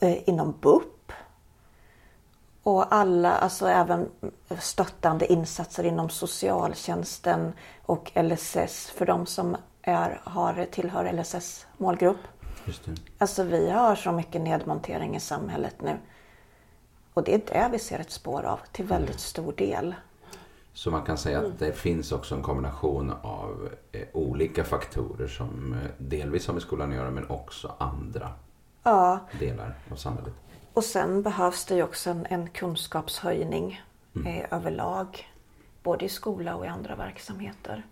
eh, 0.00 0.28
inom 0.28 0.54
BUP. 0.60 0.95
Och 2.66 2.94
alla, 2.94 3.36
alltså 3.36 3.66
även 3.68 4.08
stöttande 4.60 5.32
insatser 5.32 5.84
inom 5.84 6.08
socialtjänsten 6.08 7.52
och 7.82 8.12
LSS 8.14 8.90
för 8.90 9.06
de 9.06 9.26
som 9.26 9.56
är, 9.82 10.20
har, 10.24 10.66
tillhör 10.70 11.12
LSS 11.12 11.66
målgrupp. 11.76 12.16
Just 12.64 12.84
det. 12.84 12.94
Alltså 13.18 13.42
vi 13.42 13.70
har 13.70 13.94
så 13.94 14.12
mycket 14.12 14.40
nedmontering 14.40 15.16
i 15.16 15.20
samhället 15.20 15.74
nu. 15.82 15.96
Och 17.14 17.24
det 17.24 17.34
är 17.34 17.38
det 17.38 17.68
vi 17.72 17.78
ser 17.78 17.98
ett 17.98 18.10
spår 18.10 18.42
av 18.42 18.60
till 18.72 18.84
väldigt 18.84 19.10
mm. 19.10 19.18
stor 19.18 19.52
del. 19.52 19.94
Så 20.72 20.90
man 20.90 21.02
kan 21.02 21.18
säga 21.18 21.38
att 21.38 21.58
det 21.58 21.72
finns 21.72 22.12
också 22.12 22.34
en 22.34 22.42
kombination 22.42 23.12
av 23.22 23.68
eh, 23.92 24.02
olika 24.12 24.64
faktorer 24.64 25.26
som 25.26 25.72
eh, 25.72 25.90
delvis 25.98 26.46
har 26.46 26.54
med 26.54 26.62
skolan 26.62 26.90
att 26.90 26.96
göra 26.96 27.10
men 27.10 27.30
också 27.30 27.74
andra 27.78 28.32
ja. 28.82 29.18
delar 29.38 29.74
av 29.92 29.96
samhället. 29.96 30.34
Och 30.76 30.84
sen 30.84 31.22
behövs 31.22 31.64
det 31.64 31.74
ju 31.74 31.82
också 31.82 32.10
en, 32.10 32.26
en 32.30 32.50
kunskapshöjning 32.50 33.80
mm. 34.16 34.26
eh, 34.26 34.44
överlag. 34.50 35.28
Både 35.82 36.04
i 36.04 36.08
skola 36.08 36.56
och 36.56 36.64
i 36.64 36.68
andra 36.68 36.96
verksamheter. 36.96 37.86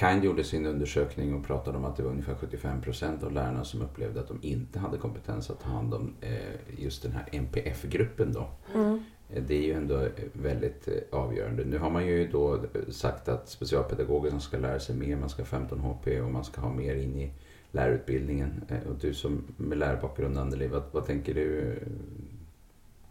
Kind 0.00 0.24
gjorde 0.24 0.44
sin 0.44 0.66
undersökning 0.66 1.34
och 1.34 1.46
pratade 1.46 1.78
om 1.78 1.84
att 1.84 1.96
det 1.96 2.02
var 2.02 2.10
ungefär 2.10 2.34
75 2.34 2.82
procent 2.82 3.22
av 3.22 3.32
lärarna 3.32 3.64
som 3.64 3.82
upplevde 3.82 4.20
att 4.20 4.28
de 4.28 4.38
inte 4.42 4.78
hade 4.78 4.98
kompetens 4.98 5.50
att 5.50 5.60
ta 5.60 5.68
hand 5.68 5.94
om 5.94 6.14
eh, 6.20 6.78
just 6.78 7.02
den 7.02 7.12
här 7.12 7.28
NPF-gruppen. 7.32 8.32
Då. 8.32 8.48
Mm. 8.74 9.04
Eh, 9.30 9.42
det 9.42 9.54
är 9.54 9.62
ju 9.62 9.72
ändå 9.72 10.08
väldigt 10.32 10.88
eh, 10.88 11.18
avgörande. 11.18 11.64
Nu 11.64 11.78
har 11.78 11.90
man 11.90 12.06
ju 12.06 12.28
då 12.28 12.60
sagt 12.90 13.28
att 13.28 13.48
specialpedagogerna 13.48 14.40
ska 14.40 14.58
lära 14.58 14.80
sig 14.80 14.96
mer, 14.96 15.16
man 15.16 15.28
ska 15.28 15.42
ha 15.42 15.46
15 15.46 15.80
HP 15.80 16.20
och 16.20 16.30
man 16.30 16.44
ska 16.44 16.60
ha 16.60 16.72
mer 16.72 16.94
in 16.94 17.16
i 17.16 17.32
lärarutbildningen. 17.72 18.64
Och 18.88 18.94
du 18.94 19.14
som 19.14 19.44
med 19.56 19.78
lärarbakgrund 19.78 20.38
Anneli, 20.38 20.66
vad, 20.66 20.82
vad 20.92 21.06
tänker 21.06 21.34
du 21.34 21.78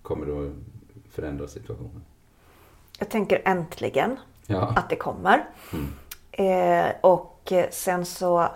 kommer 0.01 0.45
att 0.45 0.53
förändra 1.09 1.47
situationen? 1.47 2.03
Jag 2.99 3.09
tänker 3.09 3.41
äntligen 3.45 4.19
ja. 4.47 4.73
att 4.75 4.89
det 4.89 4.95
kommer. 4.95 5.49
Mm. 5.73 5.93
Eh, 6.31 6.95
och 7.01 7.53
sen 7.71 8.05
så 8.05 8.49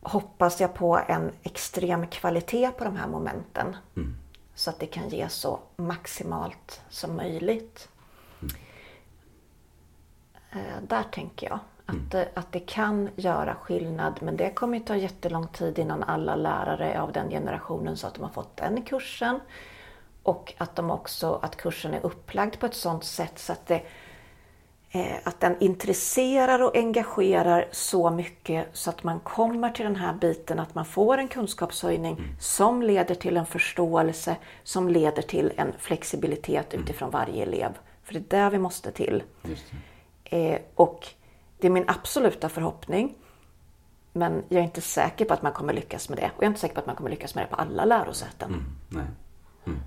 hoppas 0.00 0.60
jag 0.60 0.74
på 0.74 1.00
en 1.08 1.30
extrem 1.42 2.06
kvalitet 2.06 2.70
på 2.70 2.84
de 2.84 2.96
här 2.96 3.08
momenten. 3.08 3.76
Mm. 3.96 4.16
Så 4.54 4.70
att 4.70 4.78
det 4.78 4.86
kan 4.86 5.08
ge 5.08 5.28
så 5.28 5.60
maximalt 5.76 6.80
som 6.88 7.16
möjligt. 7.16 7.88
Mm. 8.42 8.54
Eh, 10.50 10.82
där 10.88 11.02
tänker 11.02 11.48
jag 11.48 11.58
att, 11.90 12.14
mm. 12.14 12.28
att 12.34 12.52
det 12.52 12.60
kan 12.60 13.08
göra 13.16 13.54
skillnad 13.54 14.18
men 14.20 14.36
det 14.36 14.50
kommer 14.50 14.76
att 14.76 14.86
ta 14.86 14.96
jättelång 14.96 15.46
tid 15.46 15.78
innan 15.78 16.02
alla 16.02 16.36
lärare 16.36 17.00
av 17.00 17.12
den 17.12 17.30
generationen 17.30 17.96
så 17.96 18.06
att 18.06 18.14
de 18.14 18.22
har 18.22 18.30
fått 18.30 18.56
den 18.56 18.82
kursen. 18.82 19.40
Och 20.22 20.54
att, 20.58 20.76
de 20.76 20.90
också, 20.90 21.38
att 21.42 21.56
kursen 21.56 21.94
är 21.94 22.06
upplagd 22.06 22.58
på 22.58 22.66
ett 22.66 22.74
sådant 22.74 23.04
sätt 23.04 23.38
så 23.38 23.52
att 23.52 23.66
det 23.66 23.82
Eh, 24.92 25.16
att 25.24 25.40
den 25.40 25.56
intresserar 25.60 26.62
och 26.62 26.76
engagerar 26.76 27.68
så 27.70 28.10
mycket 28.10 28.66
så 28.72 28.90
att 28.90 29.04
man 29.04 29.20
kommer 29.20 29.70
till 29.70 29.84
den 29.84 29.96
här 29.96 30.12
biten 30.12 30.58
att 30.58 30.74
man 30.74 30.84
får 30.84 31.18
en 31.18 31.28
kunskapshöjning 31.28 32.12
mm. 32.18 32.30
som 32.40 32.82
leder 32.82 33.14
till 33.14 33.36
en 33.36 33.46
förståelse, 33.46 34.36
som 34.62 34.88
leder 34.88 35.22
till 35.22 35.52
en 35.56 35.72
flexibilitet 35.78 36.74
mm. 36.74 36.84
utifrån 36.84 37.10
varje 37.10 37.42
elev. 37.42 37.78
För 38.04 38.14
det 38.14 38.18
är 38.18 38.42
där 38.42 38.50
vi 38.50 38.58
måste 38.58 38.92
till. 38.92 39.22
Eh, 40.24 40.58
och 40.74 41.06
det 41.60 41.66
är 41.66 41.70
min 41.70 41.88
absoluta 41.88 42.48
förhoppning. 42.48 43.14
Men 44.12 44.44
jag 44.48 44.60
är 44.60 44.64
inte 44.64 44.80
säker 44.80 45.24
på 45.24 45.34
att 45.34 45.42
man 45.42 45.52
kommer 45.52 45.72
lyckas 45.72 46.08
med 46.08 46.18
det. 46.18 46.30
Och 46.36 46.42
jag 46.42 46.42
är 46.42 46.46
inte 46.46 46.60
säker 46.60 46.74
på 46.74 46.80
att 46.80 46.86
man 46.86 46.96
kommer 46.96 47.10
lyckas 47.10 47.34
med 47.34 47.44
det 47.44 47.48
på 47.48 47.56
alla 47.56 47.84
lärosäten. 47.84 48.48
Mm. 48.48 48.64
Nej. 48.88 49.06
Mm. 49.66 49.78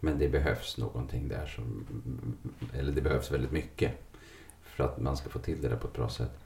Men 0.00 0.18
det 0.18 0.28
behövs 0.28 0.78
någonting 0.78 1.28
där 1.28 1.46
som, 1.46 1.86
eller 2.78 2.92
det 2.92 3.00
behövs 3.00 3.30
väldigt 3.30 3.52
mycket 3.52 3.92
för 4.62 4.84
att 4.84 5.00
man 5.00 5.16
ska 5.16 5.28
få 5.28 5.38
till 5.38 5.62
det 5.62 5.68
där 5.68 5.76
på 5.76 5.86
ett 5.86 5.94
bra 5.94 6.08
sätt. 6.08 6.38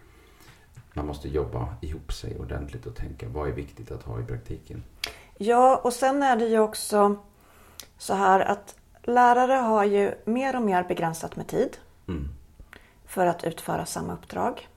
Man 0.95 1.07
måste 1.07 1.29
jobba 1.29 1.75
ihop 1.81 2.13
sig 2.13 2.39
ordentligt 2.39 2.87
och 2.87 2.95
tänka 2.95 3.29
vad 3.29 3.49
är 3.49 3.53
viktigt 3.53 3.91
att 3.91 4.03
ha 4.03 4.21
i 4.21 4.25
praktiken. 4.25 4.83
Ja, 5.39 5.81
och 5.85 5.93
sen 5.93 6.23
är 6.23 6.37
det 6.37 6.47
ju 6.47 6.59
också 6.59 7.17
så 7.99 8.15
här 8.15 8.41
att 8.41 8.77
lärare 9.03 9.53
har 9.53 9.85
ju 9.85 10.15
mer 10.25 10.57
och 10.57 10.63
mer 10.63 10.83
begränsat 10.83 11.37
med 11.37 11.47
tid 11.47 11.77
mm. 12.09 12.29
För 13.15 13.27
att 13.27 13.45
utföra 13.45 13.87
samma 13.87 14.13
uppdrag. 14.13 14.69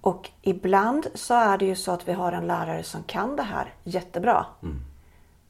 Och 0.00 0.30
ibland 0.42 1.06
så 1.14 1.34
är 1.34 1.58
det 1.58 1.64
ju 1.64 1.76
så 1.76 1.92
att 1.92 2.08
vi 2.08 2.12
har 2.12 2.32
en 2.32 2.46
lärare 2.46 2.82
som 2.82 3.02
kan 3.02 3.36
det 3.36 3.42
här 3.42 3.74
jättebra. 3.84 4.46
Mm. 4.62 4.80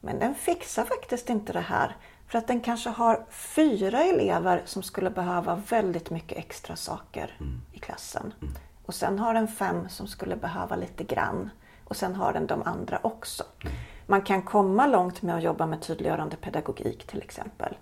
Men 0.00 0.18
den 0.18 0.34
fixar 0.34 0.84
faktiskt 0.84 1.30
inte 1.30 1.52
det 1.52 1.60
här 1.60 1.96
för 2.26 2.38
att 2.38 2.46
den 2.46 2.60
kanske 2.60 2.90
har 2.90 3.24
fyra 3.30 4.04
elever 4.04 4.62
som 4.64 4.82
skulle 4.82 5.10
behöva 5.10 5.62
väldigt 5.70 6.10
mycket 6.10 6.38
extra 6.38 6.76
saker 6.76 7.36
mm. 7.40 7.60
i 7.72 7.78
klassen. 7.78 8.34
Mm. 8.42 8.54
Och 8.86 8.94
sen 8.94 9.18
har 9.18 9.34
den 9.34 9.48
fem 9.48 9.88
som 9.88 10.06
skulle 10.06 10.36
behöva 10.36 10.76
lite 10.76 11.04
grann. 11.04 11.50
Och 11.84 11.96
sen 11.96 12.14
har 12.14 12.32
den 12.32 12.46
de 12.46 12.62
andra 12.62 12.98
också. 13.02 13.44
Mm. 13.60 13.74
Man 14.06 14.22
kan 14.22 14.42
komma 14.42 14.86
långt 14.86 15.22
med 15.22 15.36
att 15.36 15.42
jobba 15.42 15.66
med 15.66 15.82
tydliggörande 15.82 16.36
pedagogik 16.36 17.06
till 17.06 17.22
exempel. 17.22 17.76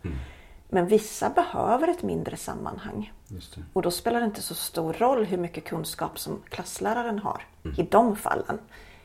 Men 0.69 0.87
vissa 0.87 1.31
behöver 1.31 1.89
ett 1.89 2.03
mindre 2.03 2.37
sammanhang. 2.37 3.13
Och 3.73 3.83
då 3.83 3.91
spelar 3.91 4.21
det 4.21 4.27
inte 4.27 4.43
så 4.43 4.55
stor 4.55 4.93
roll 4.93 5.25
hur 5.25 5.39
mycket 5.39 5.65
kunskap 5.65 6.19
som 6.19 6.43
klassläraren 6.49 7.19
har 7.19 7.43
mm. 7.65 7.81
i 7.81 7.83
de 7.83 8.17
fallen. 8.17 8.59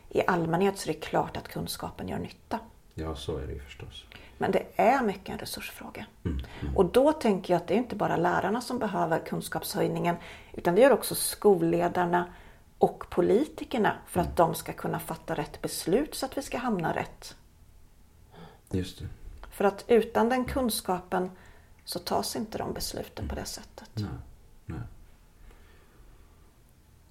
I 0.09 0.21
allmänhet 0.27 0.77
så 0.77 0.89
är 0.89 0.93
det 0.93 0.99
klart 0.99 1.37
att 1.37 1.47
kunskapen 1.47 2.07
gör 2.07 2.19
nytta. 2.19 2.59
Ja, 2.93 3.15
så 3.15 3.37
är 3.37 3.47
det 3.47 3.53
ju 3.53 3.59
förstås. 3.59 4.05
Men 4.37 4.51
det 4.51 4.65
är 4.75 5.03
mycket 5.03 5.29
en 5.29 5.37
resursfråga. 5.37 6.05
Mm, 6.25 6.39
mm. 6.61 6.77
Och 6.77 6.85
då 6.85 7.11
tänker 7.11 7.53
jag 7.53 7.61
att 7.61 7.67
det 7.67 7.73
är 7.73 7.77
inte 7.77 7.95
bara 7.95 8.17
lärarna 8.17 8.61
som 8.61 8.79
behöver 8.79 9.19
kunskapshöjningen 9.19 10.15
utan 10.53 10.75
det 10.75 10.81
gör 10.81 10.91
också 10.91 11.15
skolledarna 11.15 12.33
och 12.77 13.09
politikerna 13.09 13.97
för 14.07 14.19
att 14.19 14.25
mm. 14.25 14.35
de 14.35 14.55
ska 14.55 14.73
kunna 14.73 14.99
fatta 14.99 15.35
rätt 15.35 15.61
beslut 15.61 16.15
så 16.15 16.25
att 16.25 16.37
vi 16.37 16.41
ska 16.41 16.57
hamna 16.57 16.95
rätt. 16.95 17.35
Just 18.71 18.99
det. 18.99 19.05
För 19.51 19.65
att 19.65 19.85
utan 19.87 20.29
den 20.29 20.45
kunskapen 20.45 21.29
så 21.91 21.99
tas 21.99 22.35
inte 22.35 22.57
de 22.57 22.73
besluten 22.73 23.27
på 23.27 23.35
det 23.35 23.45
sättet. 23.45 23.89
Nej, 23.93 24.09
nej. 24.65 24.79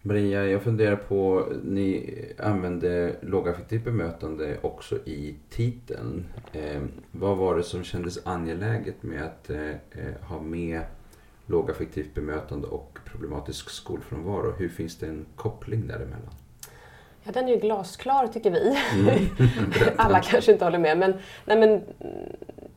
Maria, 0.03 0.47
jag 0.47 0.63
funderar 0.63 0.97
på, 0.97 1.47
ni 1.65 2.15
använde 2.39 3.17
lågaffektivt 3.21 3.85
bemötande 3.85 4.59
också 4.63 4.97
i 4.97 5.37
titeln. 5.51 6.27
Eh, 6.53 6.83
vad 7.11 7.37
var 7.37 7.57
det 7.57 7.63
som 7.63 7.85
kändes 7.85 8.27
angeläget 8.27 9.03
med 9.03 9.23
att 9.23 9.51
eh, 9.51 9.71
eh, 9.71 10.15
ha 10.23 10.41
med 10.41 10.83
lågaffektivt 11.47 12.15
bemötande 12.15 12.67
och 12.67 12.99
problematisk 13.05 13.71
skolfrånvaro? 13.71 14.53
Hur 14.59 14.69
finns 14.69 14.99
det 14.99 15.07
en 15.07 15.27
koppling 15.37 15.87
däremellan? 15.87 16.35
Ja, 17.23 17.33
den 17.33 17.49
är 17.49 17.53
ju 17.53 17.61
glasklar 17.61 18.27
tycker 18.27 18.51
vi. 18.51 18.79
Mm. 18.95 19.31
Alla 19.97 20.21
kanske 20.21 20.53
inte 20.53 20.65
håller 20.65 20.79
med. 20.79 20.99
Men, 20.99 21.15
nej, 21.45 21.59
men 21.59 21.83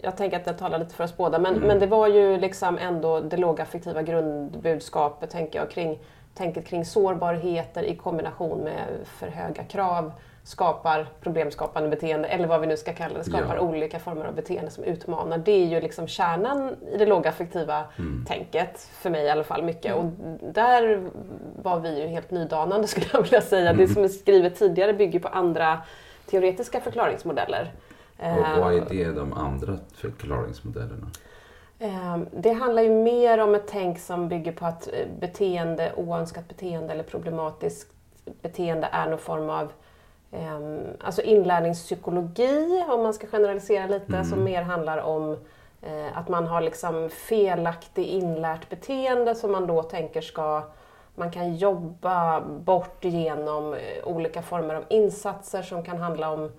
jag 0.04 0.18
tänker 0.18 0.40
att 0.40 0.48
jag 0.48 0.58
talar 0.58 0.80
lite 0.80 0.96
för 0.96 1.04
oss 1.04 1.18
båda, 1.18 1.40
men, 1.40 1.56
mm. 1.56 1.68
men 1.68 1.80
det 1.80 1.88
var 1.88 2.08
ju 2.08 2.38
liksom 2.38 2.78
ändå 2.78 3.20
det 3.20 3.38
lågaffektiva 3.38 4.02
grundbudskapet 4.02 5.30
tänker 5.30 5.60
jag, 5.60 5.72
kring, 5.72 6.00
tänket 6.34 6.66
kring 6.66 6.86
sårbarheter 6.86 7.84
i 7.84 7.96
kombination 7.96 8.60
med 8.60 8.88
för 9.06 9.28
höga 9.28 9.64
krav 9.64 10.12
skapar 10.44 11.08
problemskapande 11.22 11.90
beteende, 11.90 12.28
eller 12.28 12.48
vad 12.48 12.62
vi 12.62 12.68
nu 12.68 12.78
ska 12.78 12.94
kalla 12.94 13.18
det, 13.18 13.24
skapar 13.24 13.56
ja. 13.56 13.62
olika 13.62 14.00
former 14.00 14.26
av 14.26 14.36
beteende 14.36 14.72
som 14.72 14.84
utmanar. 14.84 15.38
Det 15.38 15.52
är 15.52 15.66
ju 15.66 15.82
liksom 15.82 16.08
kärnan 16.08 16.76
i 16.94 16.98
det 16.98 17.06
lågaffektiva 17.06 17.84
mm. 18.00 18.26
tänket, 18.28 18.90
för 18.94 19.10
mig 19.10 19.26
i 19.26 19.30
alla 19.30 19.44
fall 19.44 19.64
mycket. 19.64 19.96
Mm. 19.96 20.06
Och 20.06 20.12
där 20.54 21.10
var 21.62 21.80
vi 21.80 22.02
ju 22.02 22.08
helt 22.08 22.32
nydanande 22.32 22.88
skulle 22.88 23.06
jag 23.14 23.22
vilja 23.22 23.42
säga. 23.42 23.70
Mm. 23.70 23.78
Det 23.78 23.94
som 23.94 24.04
är 24.04 24.08
skrivet 24.08 24.60
tidigare 24.60 24.94
bygger 24.94 25.20
på 25.20 25.28
andra 25.28 25.80
teoretiska 26.26 26.82
förklaringsmodeller. 26.82 27.72
Och 28.24 28.62
vad 28.62 28.74
är 28.74 28.78
eh, 28.78 28.86
det, 28.90 29.12
de 29.12 29.34
andra 29.34 29.78
förklaringsmodellerna? 29.94 31.08
Eh, 31.80 32.18
det 32.32 32.52
handlar 32.52 32.82
ju 32.82 32.90
mer 32.90 33.38
om 33.38 33.56
ett 33.56 33.68
tänk 33.68 34.00
som 34.00 34.28
bygger 34.28 34.52
på 34.52 34.66
att 34.66 34.88
eh, 34.88 34.94
beteende, 35.20 35.94
oönskat 35.96 36.48
beteende 36.48 36.94
eller 36.94 37.04
problematiskt 37.04 37.92
beteende 38.42 38.90
är 38.92 39.10
någon 39.10 39.20
form 39.20 39.50
av 39.50 39.72
alltså 41.00 41.22
inlärningspsykologi 41.22 42.84
om 42.90 43.04
man 43.04 43.14
ska 43.14 43.28
generalisera 43.28 43.88
lite, 43.88 44.14
mm. 44.14 44.26
som 44.26 44.44
mer 44.44 44.62
handlar 44.62 44.98
om 44.98 45.38
att 46.14 46.30
man 46.30 46.48
har 46.48 46.62
liksom 46.62 47.10
felaktig 47.10 48.06
inlärt 48.06 48.70
beteende 48.70 49.36
som 49.36 49.52
man 49.52 49.68
då 49.68 49.84
tänker 49.84 50.22
ska 50.22 50.64
man 51.16 51.32
kan 51.32 51.56
jobba 51.56 52.42
bort 52.42 53.06
genom 53.06 53.76
olika 54.04 54.42
former 54.42 54.76
av 54.76 54.84
insatser 54.90 55.62
som 55.62 55.84
kan 55.84 55.98
handla 55.98 56.30
om 56.32 56.52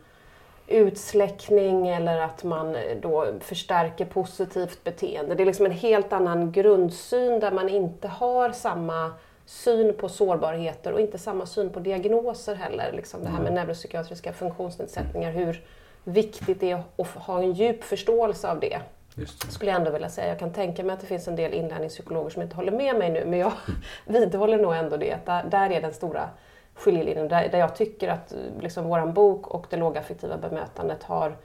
utsläckning 0.66 1.88
eller 1.88 2.20
att 2.20 2.44
man 2.44 2.76
då 3.00 3.26
förstärker 3.40 4.04
positivt 4.04 4.84
beteende. 4.84 5.34
Det 5.34 5.42
är 5.42 5.46
liksom 5.46 5.66
en 5.66 5.72
helt 5.72 6.12
annan 6.12 6.52
grundsyn 6.52 7.40
där 7.40 7.52
man 7.52 7.68
inte 7.68 8.08
har 8.08 8.52
samma 8.52 9.12
syn 9.46 9.94
på 9.96 10.08
sårbarheter 10.08 10.92
och 10.92 11.00
inte 11.00 11.18
samma 11.18 11.46
syn 11.46 11.70
på 11.70 11.80
diagnoser 11.80 12.54
heller. 12.54 12.92
Liksom 12.92 13.24
det 13.24 13.28
här 13.28 13.42
med 13.42 13.52
neuropsykiatriska 13.52 14.32
funktionsnedsättningar, 14.32 15.32
hur 15.32 15.64
viktigt 16.04 16.60
det 16.60 16.70
är 16.70 16.82
att 16.96 17.08
ha 17.08 17.42
en 17.42 17.52
djup 17.52 17.84
förståelse 17.84 18.50
av 18.50 18.60
det. 18.60 18.80
det. 19.14 19.26
Skulle 19.52 19.70
jag 19.70 19.78
ändå 19.78 19.90
vilja 19.90 20.08
säga. 20.08 20.28
Jag 20.28 20.38
kan 20.38 20.52
tänka 20.52 20.84
mig 20.84 20.94
att 20.94 21.00
det 21.00 21.06
finns 21.06 21.28
en 21.28 21.36
del 21.36 21.52
inlärningspsykologer 21.52 22.30
som 22.30 22.42
inte 22.42 22.56
håller 22.56 22.72
med 22.72 22.96
mig 22.96 23.10
nu, 23.10 23.24
men 23.26 23.38
jag 23.38 23.52
vidhåller 24.06 24.58
nog 24.58 24.74
ändå 24.74 24.96
det. 24.96 25.18
Där 25.26 25.70
är 25.70 25.80
den 25.80 25.94
stora 25.94 26.28
skiljelinjen 26.74 27.28
där, 27.28 27.48
där 27.48 27.58
jag 27.58 27.76
tycker 27.76 28.08
att 28.08 28.34
liksom, 28.60 28.84
vår 28.84 29.06
bok 29.06 29.46
och 29.46 29.66
det 29.70 29.76
lågaffektiva 29.76 30.36
bemötandet 30.36 31.02
har 31.02 31.36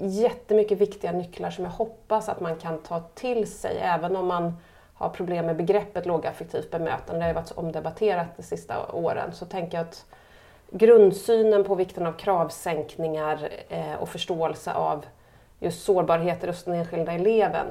jättemycket 0.00 0.78
viktiga 0.80 1.12
nycklar 1.12 1.50
som 1.50 1.64
jag 1.64 1.72
hoppas 1.72 2.28
att 2.28 2.40
man 2.40 2.56
kan 2.56 2.78
ta 2.78 3.00
till 3.00 3.52
sig 3.52 3.78
även 3.78 4.16
om 4.16 4.26
man 4.26 4.56
har 4.94 5.08
problem 5.08 5.46
med 5.46 5.56
begreppet 5.56 6.06
lågaffektivt 6.06 6.70
bemötande. 6.70 7.14
Det 7.14 7.22
har 7.22 7.28
ju 7.28 7.34
varit 7.34 7.48
så 7.48 7.54
omdebatterat 7.54 8.26
de 8.36 8.42
sista 8.42 8.92
åren. 8.92 9.32
Så 9.32 9.46
tänker 9.46 9.78
jag 9.78 9.86
att 9.86 10.04
grundsynen 10.70 11.64
på 11.64 11.74
vikten 11.74 12.06
av 12.06 12.12
kravsänkningar 12.12 13.48
eh, 13.68 13.94
och 13.94 14.08
förståelse 14.08 14.72
av 14.72 15.04
just 15.60 15.84
sårbarheter 15.84 16.48
hos 16.48 16.64
den 16.64 16.74
enskilda 16.74 17.12
eleven 17.12 17.66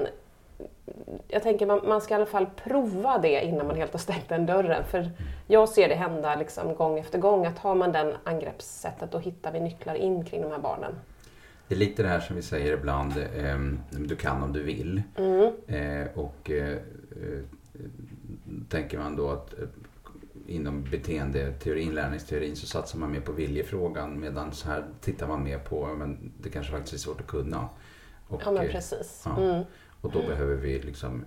jag 1.28 1.42
tänker 1.42 1.66
man, 1.66 1.80
man 1.88 2.00
ska 2.00 2.14
i 2.14 2.16
alla 2.16 2.26
fall 2.26 2.46
prova 2.64 3.18
det 3.18 3.44
innan 3.44 3.66
man 3.66 3.76
helt 3.76 3.92
har 3.92 3.98
stängt 3.98 4.28
den 4.28 4.46
dörren. 4.46 4.84
För 4.84 5.10
jag 5.46 5.68
ser 5.68 5.88
det 5.88 5.94
hända 5.94 6.34
liksom 6.34 6.74
gång 6.74 6.98
efter 6.98 7.18
gång 7.18 7.46
att 7.46 7.58
har 7.58 7.74
man 7.74 7.92
den 7.92 8.14
angreppssättet 8.24 9.12
då 9.12 9.18
hittar 9.18 9.52
vi 9.52 9.60
nycklar 9.60 9.94
in 9.94 10.24
kring 10.24 10.42
de 10.42 10.50
här 10.50 10.58
barnen. 10.58 10.92
Det 11.68 11.74
är 11.74 11.78
lite 11.78 12.02
det 12.02 12.08
här 12.08 12.20
som 12.20 12.36
vi 12.36 12.42
säger 12.42 12.72
ibland, 12.72 13.12
eh, 13.16 13.58
du 13.90 14.16
kan 14.16 14.42
om 14.42 14.52
du 14.52 14.62
vill. 14.62 15.02
Mm. 15.16 15.52
Eh, 15.66 16.08
och 16.14 16.50
eh, 16.50 16.78
tänker 18.68 18.98
man 18.98 19.16
då 19.16 19.30
att 19.30 19.52
eh, 19.52 19.68
inom 20.46 20.84
beteendeteori, 20.90 21.80
inlärningsteorin 21.80 22.56
så 22.56 22.66
satsar 22.66 22.98
man 22.98 23.12
mer 23.12 23.20
på 23.20 23.32
viljefrågan 23.32 24.20
medan 24.20 24.52
så 24.52 24.68
här 24.68 24.84
tittar 25.00 25.26
man 25.26 25.44
mer 25.44 25.58
på, 25.58 25.86
men 25.86 26.32
det 26.42 26.50
kanske 26.50 26.72
faktiskt 26.72 26.94
är 26.94 26.98
svårt 26.98 27.20
att 27.20 27.26
kunna. 27.26 27.68
Och, 28.28 28.42
ja 28.44 28.50
men 28.50 28.66
eh, 28.66 28.72
precis. 28.72 29.22
Ja. 29.24 29.38
Mm. 29.38 29.64
Och 30.06 30.12
då 30.12 30.28
behöver 30.28 30.54
vi 30.54 30.78
liksom 30.78 31.24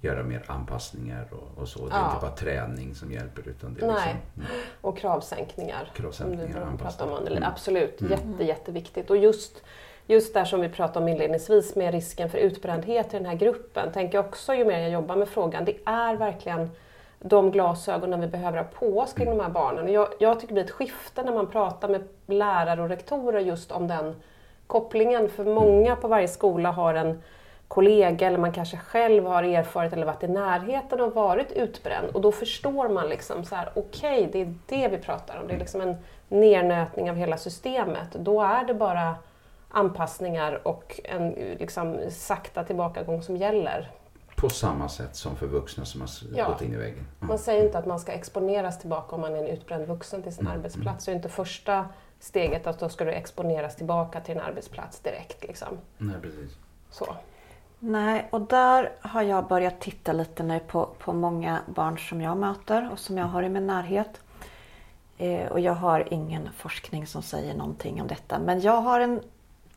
göra 0.00 0.22
mer 0.22 0.42
anpassningar 0.46 1.26
och, 1.30 1.62
och 1.62 1.68
så. 1.68 1.86
Det 1.86 1.94
är 1.94 1.98
ja. 1.98 2.06
inte 2.06 2.20
bara 2.20 2.36
träning 2.36 2.94
som 2.94 3.12
hjälper 3.12 3.48
utan 3.48 3.74
det 3.74 3.82
är 3.82 3.86
Nej. 3.86 4.14
Liksom, 4.14 4.42
mm. 4.42 4.66
Och 4.80 4.98
kravsänkningar. 4.98 5.90
Kravsänkningar 5.94 6.60
och 6.60 6.66
anpassningar. 6.66 7.12
Om. 7.12 7.26
Mm. 7.26 7.42
Absolut, 7.42 8.00
mm. 8.00 8.12
jätte, 8.12 8.44
jätteviktigt. 8.44 9.10
Och 9.10 9.16
just, 9.16 9.62
just 10.06 10.34
där 10.34 10.44
som 10.44 10.60
vi 10.60 10.68
pratade 10.68 11.04
om 11.04 11.08
inledningsvis 11.08 11.76
med 11.76 11.94
risken 11.94 12.30
för 12.30 12.38
utbrändhet 12.38 13.14
i 13.14 13.16
den 13.16 13.26
här 13.26 13.34
gruppen, 13.34 13.92
tänker 13.92 14.18
jag 14.18 14.26
också 14.26 14.54
ju 14.54 14.64
mer 14.64 14.78
jag 14.78 14.90
jobbar 14.90 15.16
med 15.16 15.28
frågan, 15.28 15.64
det 15.64 15.76
är 15.84 16.16
verkligen 16.16 16.70
de 17.20 17.50
glasögonen 17.50 18.20
vi 18.20 18.26
behöver 18.26 18.58
ha 18.58 18.64
på 18.64 18.98
oss 19.00 19.12
kring 19.12 19.26
mm. 19.26 19.38
de 19.38 19.44
här 19.44 19.50
barnen. 19.50 19.92
Jag, 19.92 20.08
jag 20.18 20.40
tycker 20.40 20.54
det 20.54 20.54
blir 20.54 20.64
ett 20.64 20.70
skifte 20.70 21.22
när 21.22 21.32
man 21.32 21.46
pratar 21.46 21.88
med 21.88 22.08
lärare 22.26 22.82
och 22.82 22.88
rektorer 22.88 23.40
just 23.40 23.72
om 23.72 23.88
den 23.88 24.14
kopplingen. 24.66 25.28
För 25.28 25.44
många 25.44 25.96
på 25.96 26.08
varje 26.08 26.28
skola 26.28 26.70
har 26.70 26.94
en 26.94 27.22
kollega 27.68 28.26
eller 28.26 28.38
man 28.38 28.52
kanske 28.52 28.76
själv 28.76 29.26
har 29.26 29.42
erfarit 29.42 29.92
eller 29.92 30.06
varit 30.06 30.22
i 30.22 30.28
närheten 30.28 31.00
och 31.00 31.14
varit 31.14 31.52
utbränd. 31.52 32.08
Och 32.14 32.20
då 32.20 32.32
förstår 32.32 32.88
man 32.88 33.08
liksom 33.08 33.44
så 33.44 33.54
här, 33.54 33.72
okej, 33.74 34.28
okay, 34.28 34.30
det 34.32 34.40
är 34.40 34.54
det 34.66 34.96
vi 34.96 35.02
pratar 35.02 35.40
om. 35.40 35.48
Det 35.48 35.54
är 35.54 35.58
liksom 35.58 35.80
en 35.80 35.96
nernötning 36.28 37.10
av 37.10 37.16
hela 37.16 37.36
systemet. 37.36 38.12
Då 38.12 38.42
är 38.42 38.64
det 38.64 38.74
bara 38.74 39.16
anpassningar 39.68 40.68
och 40.68 41.00
en 41.04 41.30
liksom, 41.58 41.98
sakta 42.10 42.64
tillbakagång 42.64 43.22
som 43.22 43.36
gäller. 43.36 43.90
På 44.36 44.48
samma 44.48 44.88
sätt 44.88 45.16
som 45.16 45.36
för 45.36 45.46
vuxna 45.46 45.84
som 45.84 46.00
har 46.00 46.10
ja. 46.34 46.48
gått 46.48 46.62
in 46.62 46.74
i 46.74 46.76
väggen. 46.76 46.98
Mm. 46.98 47.28
Man 47.28 47.38
säger 47.38 47.64
inte 47.64 47.78
att 47.78 47.86
man 47.86 48.00
ska 48.00 48.12
exponeras 48.12 48.78
tillbaka 48.78 49.14
om 49.14 49.20
man 49.20 49.34
är 49.34 49.38
en 49.38 49.46
utbränd 49.46 49.86
vuxen 49.86 50.22
till 50.22 50.34
sin 50.34 50.46
mm. 50.46 50.58
arbetsplats. 50.58 51.04
Det 51.04 51.12
är 51.12 51.16
inte 51.16 51.28
första 51.28 51.88
steget 52.20 52.66
att 52.66 52.78
då 52.78 52.88
ska 52.88 53.04
du 53.04 53.10
exponeras 53.10 53.76
tillbaka 53.76 54.20
till 54.20 54.36
en 54.36 54.40
arbetsplats 54.40 55.00
direkt. 55.00 55.44
Liksom. 55.44 55.68
Nej, 55.98 56.16
precis. 56.22 56.56
Så. 56.90 57.16
Nej, 57.80 58.28
och 58.30 58.40
där 58.40 58.92
har 59.00 59.22
jag 59.22 59.48
börjat 59.48 59.80
titta 59.80 60.12
lite 60.12 60.42
nu 60.42 60.60
på, 60.60 60.88
på 60.98 61.12
många 61.12 61.60
barn 61.66 61.98
som 61.98 62.20
jag 62.20 62.36
möter 62.36 62.92
och 62.92 62.98
som 62.98 63.18
jag 63.18 63.26
har 63.26 63.42
i 63.42 63.48
min 63.48 63.66
närhet. 63.66 64.20
Eh, 65.18 65.46
och 65.46 65.60
jag 65.60 65.74
har 65.74 66.12
ingen 66.12 66.48
forskning 66.52 67.06
som 67.06 67.22
säger 67.22 67.54
någonting 67.54 68.00
om 68.02 68.08
detta. 68.08 68.38
Men 68.38 68.60
jag 68.60 68.80
har, 68.80 69.00
en, 69.00 69.20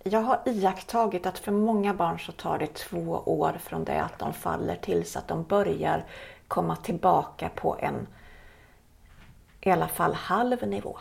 jag 0.04 0.20
har 0.20 0.40
iakttagit 0.46 1.26
att 1.26 1.40
för 1.40 1.52
många 1.52 1.94
barn 1.94 2.20
så 2.20 2.32
tar 2.32 2.60
det 2.60 2.74
två 2.74 3.22
år 3.26 3.54
från 3.64 3.84
det 3.84 4.02
att 4.02 4.20
de 4.20 4.34
faller 4.34 4.76
tills 4.76 5.16
att 5.16 5.28
de 5.28 5.44
börjar 5.44 6.06
komma 6.48 6.76
tillbaka 6.76 7.50
på 7.56 7.78
en 7.80 8.08
i 9.62 9.72
alla 9.72 9.88
fall 9.88 10.14
halv 10.14 10.68
nivå. 10.68 10.98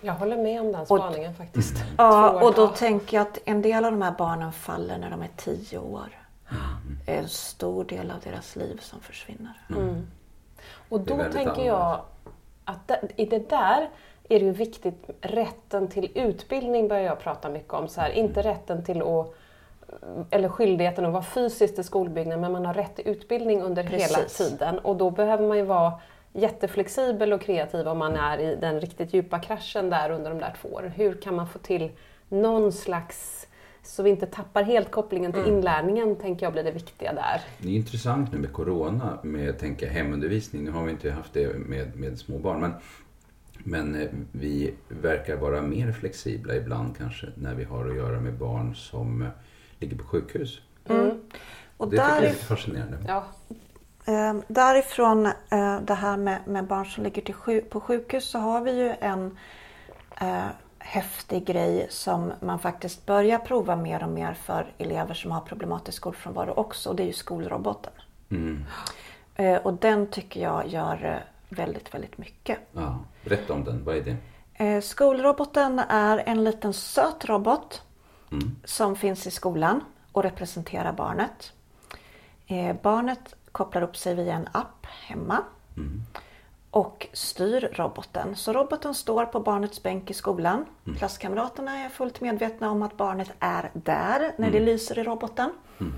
Jag 0.00 0.12
håller 0.12 0.36
med 0.36 0.60
om 0.60 0.72
den 0.72 0.86
spaningen 0.86 1.30
och, 1.30 1.36
faktiskt. 1.36 1.76
Mm. 1.76 1.94
Ja, 1.98 2.44
och 2.44 2.54
då 2.54 2.68
tänker 2.68 3.16
jag 3.16 3.26
att 3.26 3.38
en 3.44 3.62
del 3.62 3.84
av 3.84 3.90
de 3.90 4.02
här 4.02 4.14
barnen 4.18 4.52
faller 4.52 4.98
när 4.98 5.10
de 5.10 5.22
är 5.22 5.30
tio 5.36 5.78
år. 5.78 6.08
Mm. 6.50 7.20
En 7.20 7.28
stor 7.28 7.84
del 7.84 8.10
av 8.10 8.16
deras 8.24 8.56
liv 8.56 8.78
som 8.82 9.00
försvinner. 9.00 9.62
Mm. 9.70 9.82
mm. 9.82 10.06
Och 10.88 11.00
då 11.00 11.24
tänker 11.32 11.66
jag 11.66 12.00
att 12.64 12.90
i 13.16 13.24
det 13.24 13.50
där 13.50 13.88
är 14.28 14.38
det 14.40 14.44
ju 14.44 14.52
viktigt, 14.52 15.10
rätten 15.20 15.88
till 15.88 16.10
utbildning 16.14 16.88
börjar 16.88 17.04
jag 17.04 17.20
prata 17.20 17.48
mycket 17.48 17.72
om. 17.72 17.88
Så 17.88 18.00
här, 18.00 18.10
inte 18.10 18.42
rätten 18.42 18.84
till 18.84 19.02
att 19.02 19.34
eller 20.30 20.48
skyldigheten 20.48 21.04
att 21.04 21.12
vara 21.12 21.22
fysiskt 21.22 21.78
i 21.78 21.84
skolbyggnaden 21.84 22.40
men 22.40 22.52
man 22.52 22.66
har 22.66 22.74
rätt 22.74 22.96
till 22.96 23.08
utbildning 23.08 23.62
under 23.62 23.82
Precis. 23.82 24.16
hela 24.16 24.28
tiden 24.28 24.78
och 24.78 24.96
då 24.96 25.10
behöver 25.10 25.48
man 25.48 25.56
ju 25.56 25.62
vara 25.62 25.92
jätteflexibel 26.32 27.32
och 27.32 27.40
kreativ 27.40 27.88
om 27.88 27.98
man 27.98 28.16
är 28.16 28.38
i 28.38 28.56
den 28.56 28.80
riktigt 28.80 29.14
djupa 29.14 29.38
kraschen 29.38 29.90
där 29.90 30.10
under 30.10 30.30
de 30.30 30.38
där 30.38 30.54
två 30.62 30.68
åren. 30.68 30.90
Hur 30.90 31.20
kan 31.20 31.34
man 31.34 31.48
få 31.48 31.58
till 31.58 31.90
någon 32.28 32.72
slags 32.72 33.48
så 33.82 34.02
vi 34.02 34.10
inte 34.10 34.26
tappar 34.26 34.62
helt 34.62 34.90
kopplingen 34.90 35.32
till 35.32 35.42
mm. 35.42 35.54
inlärningen, 35.54 36.16
tänker 36.16 36.46
jag 36.46 36.52
blir 36.52 36.64
det 36.64 36.70
viktiga 36.70 37.12
där. 37.12 37.40
Det 37.58 37.68
är 37.68 37.72
intressant 37.76 38.32
nu 38.32 38.38
med 38.38 38.52
Corona, 38.52 39.18
med 39.22 39.58
tänka 39.58 39.88
hemundervisning. 39.88 40.64
Nu 40.64 40.70
har 40.70 40.84
vi 40.84 40.90
inte 40.90 41.10
haft 41.10 41.32
det 41.32 41.58
med, 41.58 41.96
med 41.96 42.18
små 42.18 42.38
barn, 42.38 42.60
men, 42.60 42.72
men 43.58 44.02
eh, 44.02 44.08
vi 44.32 44.74
verkar 44.88 45.36
vara 45.36 45.62
mer 45.62 45.92
flexibla 45.92 46.56
ibland 46.56 46.96
kanske 46.96 47.26
när 47.34 47.54
vi 47.54 47.64
har 47.64 47.88
att 47.88 47.96
göra 47.96 48.20
med 48.20 48.34
barn 48.34 48.74
som 48.74 49.22
eh, 49.22 49.28
ligger 49.78 49.96
på 49.96 50.04
sjukhus. 50.04 50.60
Mm. 50.88 51.10
Och 51.76 51.90
det 51.90 51.96
där 51.96 52.04
tycker 52.04 52.14
jag 52.14 52.24
är 52.24 52.32
lite 52.32 52.44
fascinerande. 52.44 52.98
Ja, 53.06 53.26
därifrån 54.46 55.26
eh, 55.26 55.80
det 55.80 55.94
här 55.94 56.16
med, 56.16 56.38
med, 56.46 56.64
barn 56.64 56.86
som 56.86 57.04
ligger 57.04 57.32
sjuk, 57.32 57.70
på 57.70 57.80
sjukhus 57.80 58.30
så 58.30 58.38
har 58.38 58.60
vi 58.60 58.72
ju 58.72 58.94
en 59.00 59.38
eh, 60.20 60.46
häftig 60.78 61.46
grej 61.46 61.86
som 61.90 62.32
man 62.40 62.58
faktiskt 62.58 63.06
börjar 63.06 63.38
prova 63.38 63.76
mer 63.76 64.02
och 64.02 64.08
mer 64.08 64.34
för 64.34 64.66
elever 64.78 65.14
som 65.14 65.30
har 65.30 65.40
problematisk 65.40 65.96
skolfrånvaro 65.96 66.52
också. 66.52 66.90
Och 66.90 66.96
det 66.96 67.02
är 67.02 67.06
ju 67.06 67.12
skolroboten. 67.12 67.92
Mm. 68.30 68.64
Eh, 69.34 69.56
och 69.56 69.74
den 69.74 70.06
tycker 70.06 70.40
jag 70.40 70.68
gör 70.68 71.04
eh, 71.04 71.56
väldigt, 71.56 71.94
väldigt 71.94 72.18
mycket. 72.18 72.58
Ja, 72.72 72.98
berätta 73.24 73.52
om 73.52 73.64
den, 73.64 73.84
vad 73.84 73.96
är 73.96 74.02
det? 74.02 74.16
Eh, 74.64 74.80
skolroboten 74.80 75.78
är 75.88 76.22
en 76.26 76.44
liten 76.44 76.72
söt 76.72 77.24
robot 77.24 77.82
mm. 78.32 78.56
som 78.64 78.96
finns 78.96 79.26
i 79.26 79.30
skolan 79.30 79.84
och 80.12 80.22
representerar 80.22 80.92
barnet. 80.92 81.52
Eh, 82.46 82.76
barnet 82.82 83.34
kopplar 83.58 83.82
upp 83.82 83.96
sig 83.96 84.14
via 84.14 84.34
en 84.34 84.48
app 84.52 84.86
hemma 84.86 85.42
mm. 85.76 86.02
och 86.70 87.08
styr 87.12 87.70
roboten. 87.72 88.36
Så 88.36 88.52
roboten 88.52 88.94
står 88.94 89.24
på 89.24 89.40
barnets 89.40 89.82
bänk 89.82 90.10
i 90.10 90.14
skolan. 90.14 90.64
Mm. 90.86 90.98
Klasskamraterna 90.98 91.76
är 91.84 91.88
fullt 91.88 92.20
medvetna 92.20 92.70
om 92.70 92.82
att 92.82 92.96
barnet 92.96 93.30
är 93.38 93.70
där 93.74 94.32
när 94.36 94.50
det 94.50 94.58
mm. 94.58 94.64
lyser 94.64 94.98
i 94.98 95.02
roboten. 95.02 95.50
Mm. 95.80 95.92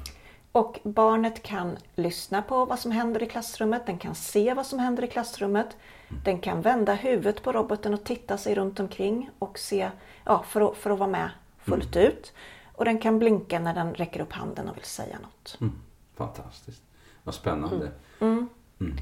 Och 0.53 0.81
barnet 0.83 1.42
kan 1.42 1.77
lyssna 1.94 2.42
på 2.42 2.64
vad 2.64 2.79
som 2.79 2.90
händer 2.90 3.23
i 3.23 3.27
klassrummet, 3.27 3.87
den 3.87 3.99
kan 3.99 4.14
se 4.14 4.55
vad 4.55 4.66
som 4.66 4.79
händer 4.79 5.05
i 5.05 5.07
klassrummet. 5.07 5.77
Mm. 6.09 6.23
Den 6.25 6.40
kan 6.40 6.62
vända 6.62 6.94
huvudet 6.94 7.42
på 7.42 7.53
roboten 7.53 7.94
och 7.94 8.05
titta 8.05 8.38
sig 8.38 8.55
runt 8.55 8.81
omkring 8.81 9.31
och 9.38 9.59
se, 9.59 9.90
ja, 10.25 10.44
för, 10.49 10.70
att, 10.70 10.77
för 10.77 10.90
att 10.90 10.99
vara 10.99 11.11
med 11.11 11.31
fullt 11.59 11.96
mm. 11.96 12.09
ut. 12.09 12.33
Och 12.75 12.85
den 12.85 12.99
kan 12.99 13.18
blinka 13.18 13.59
när 13.59 13.75
den 13.75 13.94
räcker 13.94 14.20
upp 14.20 14.33
handen 14.33 14.68
och 14.68 14.77
vill 14.77 14.85
säga 14.85 15.18
något. 15.23 15.59
Mm. 15.61 15.73
Fantastiskt. 16.16 16.83
Vad 17.31 17.35
spännande. 17.35 17.90
Mm. 18.21 18.49
Mm. 18.81 18.97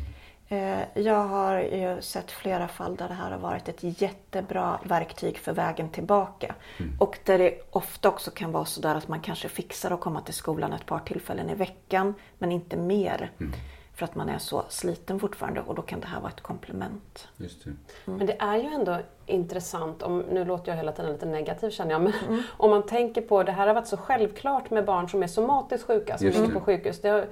Eh, 0.48 1.02
jag 1.02 1.24
har 1.24 1.60
ju 1.60 2.02
sett 2.02 2.30
flera 2.30 2.68
fall 2.68 2.96
där 2.96 3.08
det 3.08 3.14
här 3.14 3.30
har 3.30 3.38
varit 3.38 3.68
ett 3.68 4.00
jättebra 4.02 4.80
verktyg 4.84 5.38
för 5.38 5.52
vägen 5.52 5.88
tillbaka. 5.88 6.54
Mm. 6.78 6.96
Och 7.00 7.18
där 7.24 7.38
det 7.38 7.60
ofta 7.70 8.08
också 8.08 8.30
kan 8.30 8.52
vara 8.52 8.64
så 8.64 8.80
där 8.80 8.94
att 8.94 9.08
man 9.08 9.20
kanske 9.20 9.48
fixar 9.48 9.90
att 9.90 10.00
komma 10.00 10.20
till 10.20 10.34
skolan 10.34 10.72
ett 10.72 10.86
par 10.86 10.98
tillfällen 10.98 11.50
i 11.50 11.54
veckan 11.54 12.14
men 12.38 12.52
inte 12.52 12.76
mer. 12.76 13.30
Mm. 13.40 13.52
För 13.94 14.04
att 14.04 14.14
man 14.14 14.28
är 14.28 14.38
så 14.38 14.64
sliten 14.68 15.20
fortfarande 15.20 15.60
och 15.60 15.74
då 15.74 15.82
kan 15.82 16.00
det 16.00 16.06
här 16.06 16.20
vara 16.20 16.30
ett 16.30 16.40
komplement. 16.40 17.28
Just 17.36 17.64
det. 17.64 17.70
Mm. 17.70 18.18
Men 18.18 18.26
det 18.26 18.36
är 18.38 18.56
ju 18.56 18.68
ändå 18.68 18.98
intressant, 19.26 20.02
om, 20.02 20.18
nu 20.18 20.44
låter 20.44 20.72
jag 20.72 20.76
hela 20.76 20.92
tiden 20.92 21.12
lite 21.12 21.26
negativ 21.26 21.70
känner 21.70 21.92
jag, 21.92 22.02
men 22.02 22.12
mm. 22.28 22.42
om 22.56 22.70
man 22.70 22.86
tänker 22.86 23.22
på, 23.22 23.42
det 23.42 23.52
här 23.52 23.66
har 23.66 23.74
varit 23.74 23.86
så 23.86 23.96
självklart 23.96 24.70
med 24.70 24.84
barn 24.84 25.08
som 25.08 25.22
är 25.22 25.26
somatiskt 25.26 25.86
sjuka, 25.86 26.18
som 26.18 26.26
ligger 26.26 26.50
på 26.50 26.60
sjukhus. 26.60 27.00
Det 27.00 27.08
har, 27.08 27.26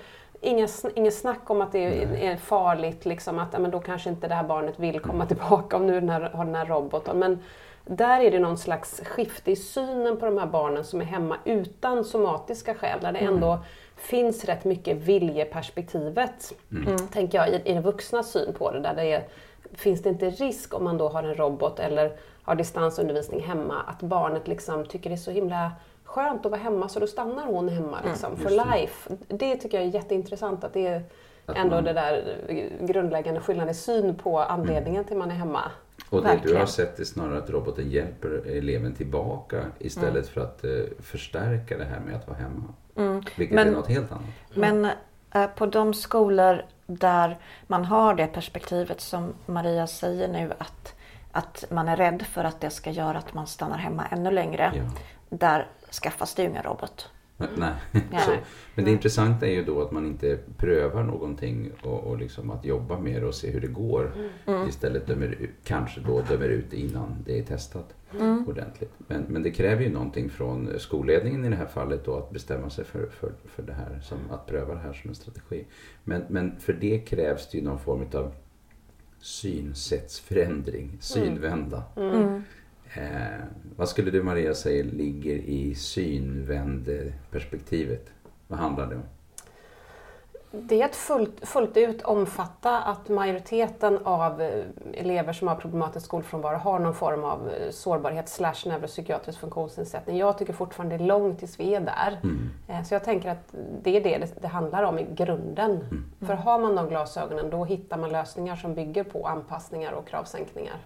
Inga, 0.47 0.69
inget 0.95 1.15
snack 1.15 1.51
om 1.51 1.61
att 1.61 1.73
det 1.73 2.03
är, 2.27 2.37
farligt, 2.37 3.05
liksom, 3.05 3.39
att 3.39 3.61
men 3.61 3.71
då 3.71 3.81
kanske 3.81 4.11
inte 4.11 4.29
det 4.29 4.35
här 4.35 4.45
barnet 4.45 4.79
vill 4.79 5.01
komma 5.01 5.15
mm. 5.15 5.27
tillbaka 5.29 5.77
om 5.77 5.87
nu 5.87 6.01
den 6.01 6.11
här, 6.11 6.21
har 6.21 6.45
den 6.45 6.55
här 6.55 6.67
roboten. 6.67 7.19
Men 7.19 7.39
där 7.85 8.21
är 8.21 8.31
det 8.31 8.39
någon 8.39 8.59
slags 8.59 9.01
skifte 9.05 9.51
i 9.51 9.57
synen 9.57 10.17
på 10.17 10.27
de 10.27 10.39
här 10.39 10.47
barnen 10.47 10.85
som 10.85 11.01
är 11.01 11.05
hemma 11.05 11.37
utan 11.45 12.05
somatiska 12.05 12.75
skäl, 12.75 12.99
där 13.03 13.13
det 13.13 13.19
mm. 13.19 13.35
ändå 13.35 13.59
finns 13.97 14.45
rätt 14.45 14.65
mycket 14.65 14.97
viljeperspektivet, 14.97 16.53
mm. 16.71 16.87
mm. 16.87 16.99
tänker 16.99 17.39
jag, 17.39 17.49
i, 17.49 17.63
i 17.65 17.73
den 17.75 17.83
vuxna 17.83 18.23
syn 18.23 18.53
på 18.53 18.71
det. 18.71 18.81
Där 18.81 18.95
det 18.95 19.13
är, 19.13 19.25
finns 19.75 20.03
det 20.03 20.09
inte 20.09 20.31
risk 20.31 20.75
om 20.75 20.85
man 20.85 20.99
då 20.99 21.09
har 21.09 21.23
en 21.23 21.35
robot 21.35 21.79
eller 21.79 22.13
har 22.43 22.55
distansundervisning 22.55 23.43
hemma, 23.43 23.83
att 23.87 24.03
barnet 24.03 24.49
liksom 24.49 24.87
tycker 24.87 25.11
det 25.11 25.15
är 25.15 25.17
så 25.17 25.31
himla 25.31 25.73
skönt 26.07 26.47
att 26.47 26.53
vara 26.53 26.61
hemma 26.61 26.89
så 26.89 27.01
då 27.01 27.07
stannar 27.07 27.47
hon 27.47 27.69
hemma 27.69 27.99
mm. 27.99 28.11
liksom, 28.11 28.33
mm, 28.33 28.43
for 28.43 28.51
life. 28.51 29.17
Det 29.29 29.57
tycker 29.57 29.79
jag 29.79 29.87
är 29.87 29.91
jätteintressant 29.91 30.65
att 30.65 30.73
det 30.73 30.87
är 30.87 31.03
att 31.47 31.57
ändå 31.57 31.75
man... 31.75 31.85
det 31.85 31.93
där 31.93 32.37
grundläggande 32.81 33.41
skillnaden 33.41 33.71
i 33.71 33.75
syn 33.75 34.15
på 34.15 34.39
anledningen 34.39 35.01
mm. 35.01 35.09
till 35.09 35.17
man 35.17 35.31
är 35.31 35.35
hemma. 35.35 35.63
Och 36.11 36.23
det 36.23 36.29
Verkligen. 36.29 36.55
du 36.55 36.61
har 36.61 36.67
sett 36.67 37.01
är 37.01 37.05
snarare 37.05 37.39
att 37.39 37.51
roboten 37.51 37.91
hjälper 37.91 38.47
eleven 38.47 38.95
tillbaka 38.95 39.65
istället 39.79 40.13
mm. 40.15 40.25
för 40.25 40.41
att 40.41 40.65
uh, 40.65 40.85
förstärka 41.01 41.79
det 41.79 41.85
här 41.85 42.01
med 42.01 42.17
att 42.17 42.29
vara 42.29 42.39
hemma. 42.39 42.65
Mm. 42.97 43.23
Vilket 43.37 43.55
men, 43.55 43.69
är 43.69 43.73
något 43.73 43.89
helt 43.89 44.13
annat. 44.13 44.25
Men 44.55 44.85
uh, 45.37 45.47
på 45.57 45.67
de 45.67 45.95
skolor 45.95 46.65
där 46.87 47.39
man 47.67 47.85
har 47.85 48.15
det 48.15 48.27
perspektivet 48.27 49.01
som 49.01 49.35
Maria 49.47 49.87
säger 49.87 50.29
nu 50.29 50.53
att, 50.59 50.95
att 51.33 51.65
man 51.71 51.89
är 51.89 51.97
rädd 51.97 52.23
för 52.23 52.45
att 52.45 52.61
det 52.61 52.71
ska 52.71 52.91
göra 52.91 53.19
att 53.19 53.35
man 53.35 53.47
stannar 53.47 53.79
hemma 53.79 54.07
ännu 54.11 54.31
längre. 54.31 54.73
Ja. 54.77 54.83
Där 55.29 55.67
skaffas 55.91 56.35
det 56.35 56.43
ju 56.43 56.49
ingen 56.49 56.63
robot. 56.63 57.11
Men, 57.37 57.49
nej. 57.57 57.73
Så, 58.25 58.37
men 58.75 58.85
det 58.85 58.91
intressanta 58.91 59.47
är 59.47 59.51
ju 59.51 59.65
då 59.65 59.83
att 59.83 59.91
man 59.91 60.07
inte 60.07 60.39
prövar 60.57 61.03
någonting 61.03 61.71
och, 61.83 62.05
och 62.05 62.19
liksom 62.19 62.51
att 62.51 62.65
jobba 62.65 62.99
med 62.99 63.23
det 63.23 63.27
och 63.27 63.35
se 63.35 63.51
hur 63.51 63.61
det 63.61 63.67
går. 63.67 64.13
Mm. 64.47 64.69
Istället 64.69 65.07
dömer, 65.07 65.51
kanske 65.65 66.01
då 66.01 66.23
dömer 66.23 66.49
ut 66.49 66.73
innan 66.73 67.17
det 67.27 67.39
är 67.39 67.43
testat 67.43 67.95
mm. 68.19 68.49
ordentligt. 68.49 68.93
Men, 68.99 69.23
men 69.29 69.43
det 69.43 69.51
kräver 69.51 69.83
ju 69.83 69.93
någonting 69.93 70.31
från 70.31 70.71
skolledningen 70.79 71.45
i 71.45 71.49
det 71.49 71.57
här 71.57 71.67
fallet 71.67 72.05
då 72.05 72.17
att 72.17 72.31
bestämma 72.31 72.71
sig 72.71 72.85
för, 72.85 73.07
för, 73.07 73.33
för 73.45 73.63
det 73.63 73.73
här, 73.73 74.01
som, 74.03 74.19
att 74.31 74.47
pröva 74.47 74.75
det 74.75 74.81
här 74.81 74.93
som 74.93 75.11
en 75.11 75.15
strategi. 75.17 75.65
Men, 76.05 76.25
men 76.29 76.61
för 76.61 76.73
det 76.73 76.99
krävs 76.99 77.51
det 77.51 77.59
ju 77.59 77.65
någon 77.65 77.79
form 77.79 78.07
av 78.15 78.35
synsättsförändring, 79.21 80.97
synvända. 81.01 81.83
Eh, 82.97 83.41
vad 83.77 83.89
skulle 83.89 84.11
du 84.11 84.23
Maria 84.23 84.55
säga 84.55 84.85
ligger 84.85 85.37
i 85.37 85.75
synvändeperspektivet? 85.75 88.11
Vad 88.47 88.59
handlar 88.59 88.87
det 88.87 88.95
om? 88.95 89.03
Det 90.51 90.83
är 90.83 90.85
att 90.85 90.97
fullt, 90.97 91.49
fullt 91.49 91.77
ut 91.77 92.03
omfatta 92.03 92.83
att 92.83 93.09
majoriteten 93.09 93.99
av 94.05 94.43
eh, 94.43 94.65
elever 94.95 95.33
som 95.33 95.49
har 95.49 95.55
problematisk 95.55 96.07
skolfrånvaro 96.07 96.57
har 96.57 96.79
någon 96.79 96.95
form 96.95 97.25
av 97.25 97.49
eh, 97.49 97.71
sårbarhet 97.71 98.29
slash 98.29 98.55
neuropsykiatrisk 98.67 99.41
funktionsnedsättning. 99.41 100.17
Jag 100.17 100.39
tycker 100.39 100.53
fortfarande 100.53 100.97
det 100.97 101.05
är 101.05 101.07
långt 101.07 101.39
tills 101.39 101.61
vi 101.61 101.75
är 101.75 101.81
där. 101.81 102.21
Mm. 102.23 102.51
Eh, 102.69 102.83
så 102.83 102.95
jag 102.95 103.05
tänker 103.05 103.31
att 103.31 103.55
det 103.83 103.97
är 103.97 104.01
det 104.01 104.43
det 104.43 104.49
handlar 104.49 104.83
om 104.83 104.99
i 104.99 105.07
grunden. 105.15 105.71
Mm. 105.71 106.05
För 106.27 106.35
har 106.35 106.59
man 106.59 106.77
de 106.77 106.89
glasögonen 106.89 107.51
då 107.51 107.65
hittar 107.65 107.99
man 107.99 108.13
lösningar 108.13 108.57
som 108.57 108.75
bygger 108.75 109.05
på 109.05 109.27
anpassningar 109.27 109.93
och 109.93 110.09
kravsänkningar. 110.09 110.77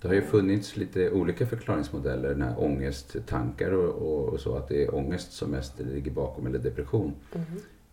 Det 0.00 0.08
har 0.08 0.14
ju 0.14 0.22
funnits 0.22 0.76
lite 0.76 1.10
olika 1.10 1.46
förklaringsmodeller, 1.46 2.34
när 2.34 2.60
ångesttankar 2.60 3.70
och, 3.70 3.94
och, 3.94 4.28
och, 4.28 4.40
så, 4.40 4.56
att 4.56 4.68
det 4.68 4.84
är 4.84 4.94
ångest 4.94 5.32
som 5.32 5.50
mest 5.50 5.80
ligger 5.80 6.10
bakom, 6.10 6.46
eller 6.46 6.58
depression. 6.58 7.14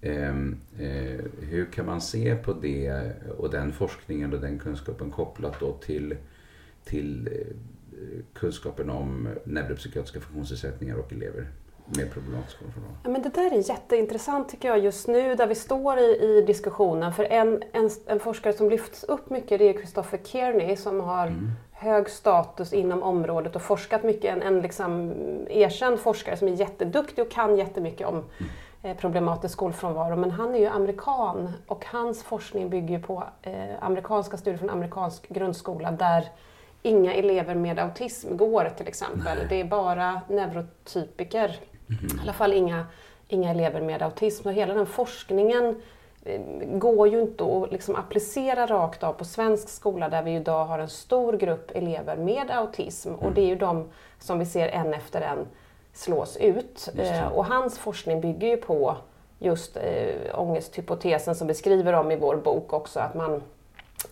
Mm. 0.01 0.57
Eh, 0.77 1.25
hur 1.39 1.65
kan 1.65 1.85
man 1.85 2.01
se 2.01 2.35
på 2.35 2.53
det 2.53 3.13
och 3.37 3.49
den 3.49 3.73
forskningen 3.73 4.33
och 4.33 4.41
den 4.41 4.59
kunskapen 4.59 5.11
kopplat 5.11 5.59
då 5.59 5.73
till, 5.73 6.15
till 6.83 7.27
eh, 7.27 8.23
kunskapen 8.33 8.89
om 8.89 9.29
neuropsykiatriska 9.43 10.19
funktionsnedsättningar 10.19 10.95
och 10.95 11.13
elever? 11.13 11.47
Med 11.87 12.13
problematisk 12.13 12.57
ja, 13.03 13.09
men 13.09 13.21
Det 13.21 13.29
där 13.29 13.53
är 13.53 13.69
jätteintressant 13.69 14.49
tycker 14.49 14.67
jag 14.67 14.79
just 14.79 15.07
nu 15.07 15.35
där 15.35 15.47
vi 15.47 15.55
står 15.55 15.99
i, 15.99 16.17
i 16.21 16.43
diskussionen. 16.47 17.13
För 17.13 17.23
en, 17.23 17.63
en, 17.71 17.89
en 18.05 18.19
forskare 18.19 18.53
som 18.53 18.69
lyfts 18.69 19.03
upp 19.03 19.29
mycket 19.29 19.59
det 19.59 19.69
är 19.69 19.73
Christopher 19.73 20.19
Kearney 20.23 20.75
som 20.75 20.99
har 21.01 21.27
mm 21.27 21.51
hög 21.79 22.09
status 22.09 22.73
inom 22.73 23.03
området 23.03 23.55
och 23.55 23.61
forskat 23.61 24.03
mycket. 24.03 24.35
En, 24.35 24.41
en 24.41 24.61
liksom 24.61 25.13
erkänd 25.49 25.99
forskare 25.99 26.37
som 26.37 26.47
är 26.47 26.51
jätteduktig 26.51 27.25
och 27.25 27.31
kan 27.31 27.57
jättemycket 27.57 28.07
om 28.07 28.25
eh, 28.83 28.97
problematisk 28.97 29.53
skolfrånvaro. 29.53 30.15
Men 30.15 30.31
han 30.31 30.55
är 30.55 30.59
ju 30.59 30.65
amerikan 30.65 31.53
och 31.67 31.85
hans 31.85 32.23
forskning 32.23 32.69
bygger 32.69 32.99
på 32.99 33.23
eh, 33.41 33.53
amerikanska 33.79 34.37
studier 34.37 34.57
från 34.57 34.69
amerikansk 34.69 35.29
grundskola 35.29 35.91
där 35.91 36.25
inga 36.81 37.13
elever 37.13 37.55
med 37.55 37.79
autism 37.79 38.37
går 38.37 38.71
till 38.77 38.87
exempel. 38.87 39.37
Nej. 39.37 39.47
Det 39.49 39.55
är 39.55 39.65
bara 39.65 40.21
neurotypiker. 40.29 41.59
Mm. 41.89 42.17
I 42.17 42.21
alla 42.21 42.33
fall 42.33 42.53
inga, 42.53 42.85
inga 43.27 43.51
elever 43.51 43.81
med 43.81 44.01
autism. 44.01 44.47
Och 44.47 44.53
hela 44.53 44.73
den 44.73 44.85
forskningen 44.85 45.75
Eh, 46.27 46.41
går 46.77 47.07
ju 47.07 47.21
inte 47.21 47.43
att 47.43 47.71
liksom 47.71 47.95
applicera 47.95 48.65
rakt 48.65 49.03
av 49.03 49.13
på 49.13 49.25
svensk 49.25 49.69
skola 49.69 50.09
där 50.09 50.23
vi 50.23 50.35
idag 50.35 50.65
har 50.65 50.79
en 50.79 50.89
stor 50.89 51.33
grupp 51.33 51.71
elever 51.75 52.17
med 52.17 52.51
autism 52.51 53.13
och 53.13 53.31
det 53.31 53.41
är 53.41 53.45
ju 53.45 53.55
de 53.55 53.89
som 54.19 54.39
vi 54.39 54.45
ser 54.45 54.67
en 54.67 54.93
efter 54.93 55.21
en 55.21 55.47
slås 55.93 56.37
ut. 56.37 56.89
Eh, 56.97 57.27
och 57.27 57.45
hans 57.45 57.79
forskning 57.79 58.21
bygger 58.21 58.47
ju 58.47 58.57
på 58.57 58.97
just 59.39 59.77
eh, 59.77 60.39
ångesthypotesen 60.39 61.35
som 61.35 61.47
beskriver 61.47 61.93
om 61.93 62.11
i 62.11 62.15
vår 62.15 62.35
bok 62.35 62.73
också, 62.73 62.99
att, 62.99 63.15
man, 63.15 63.43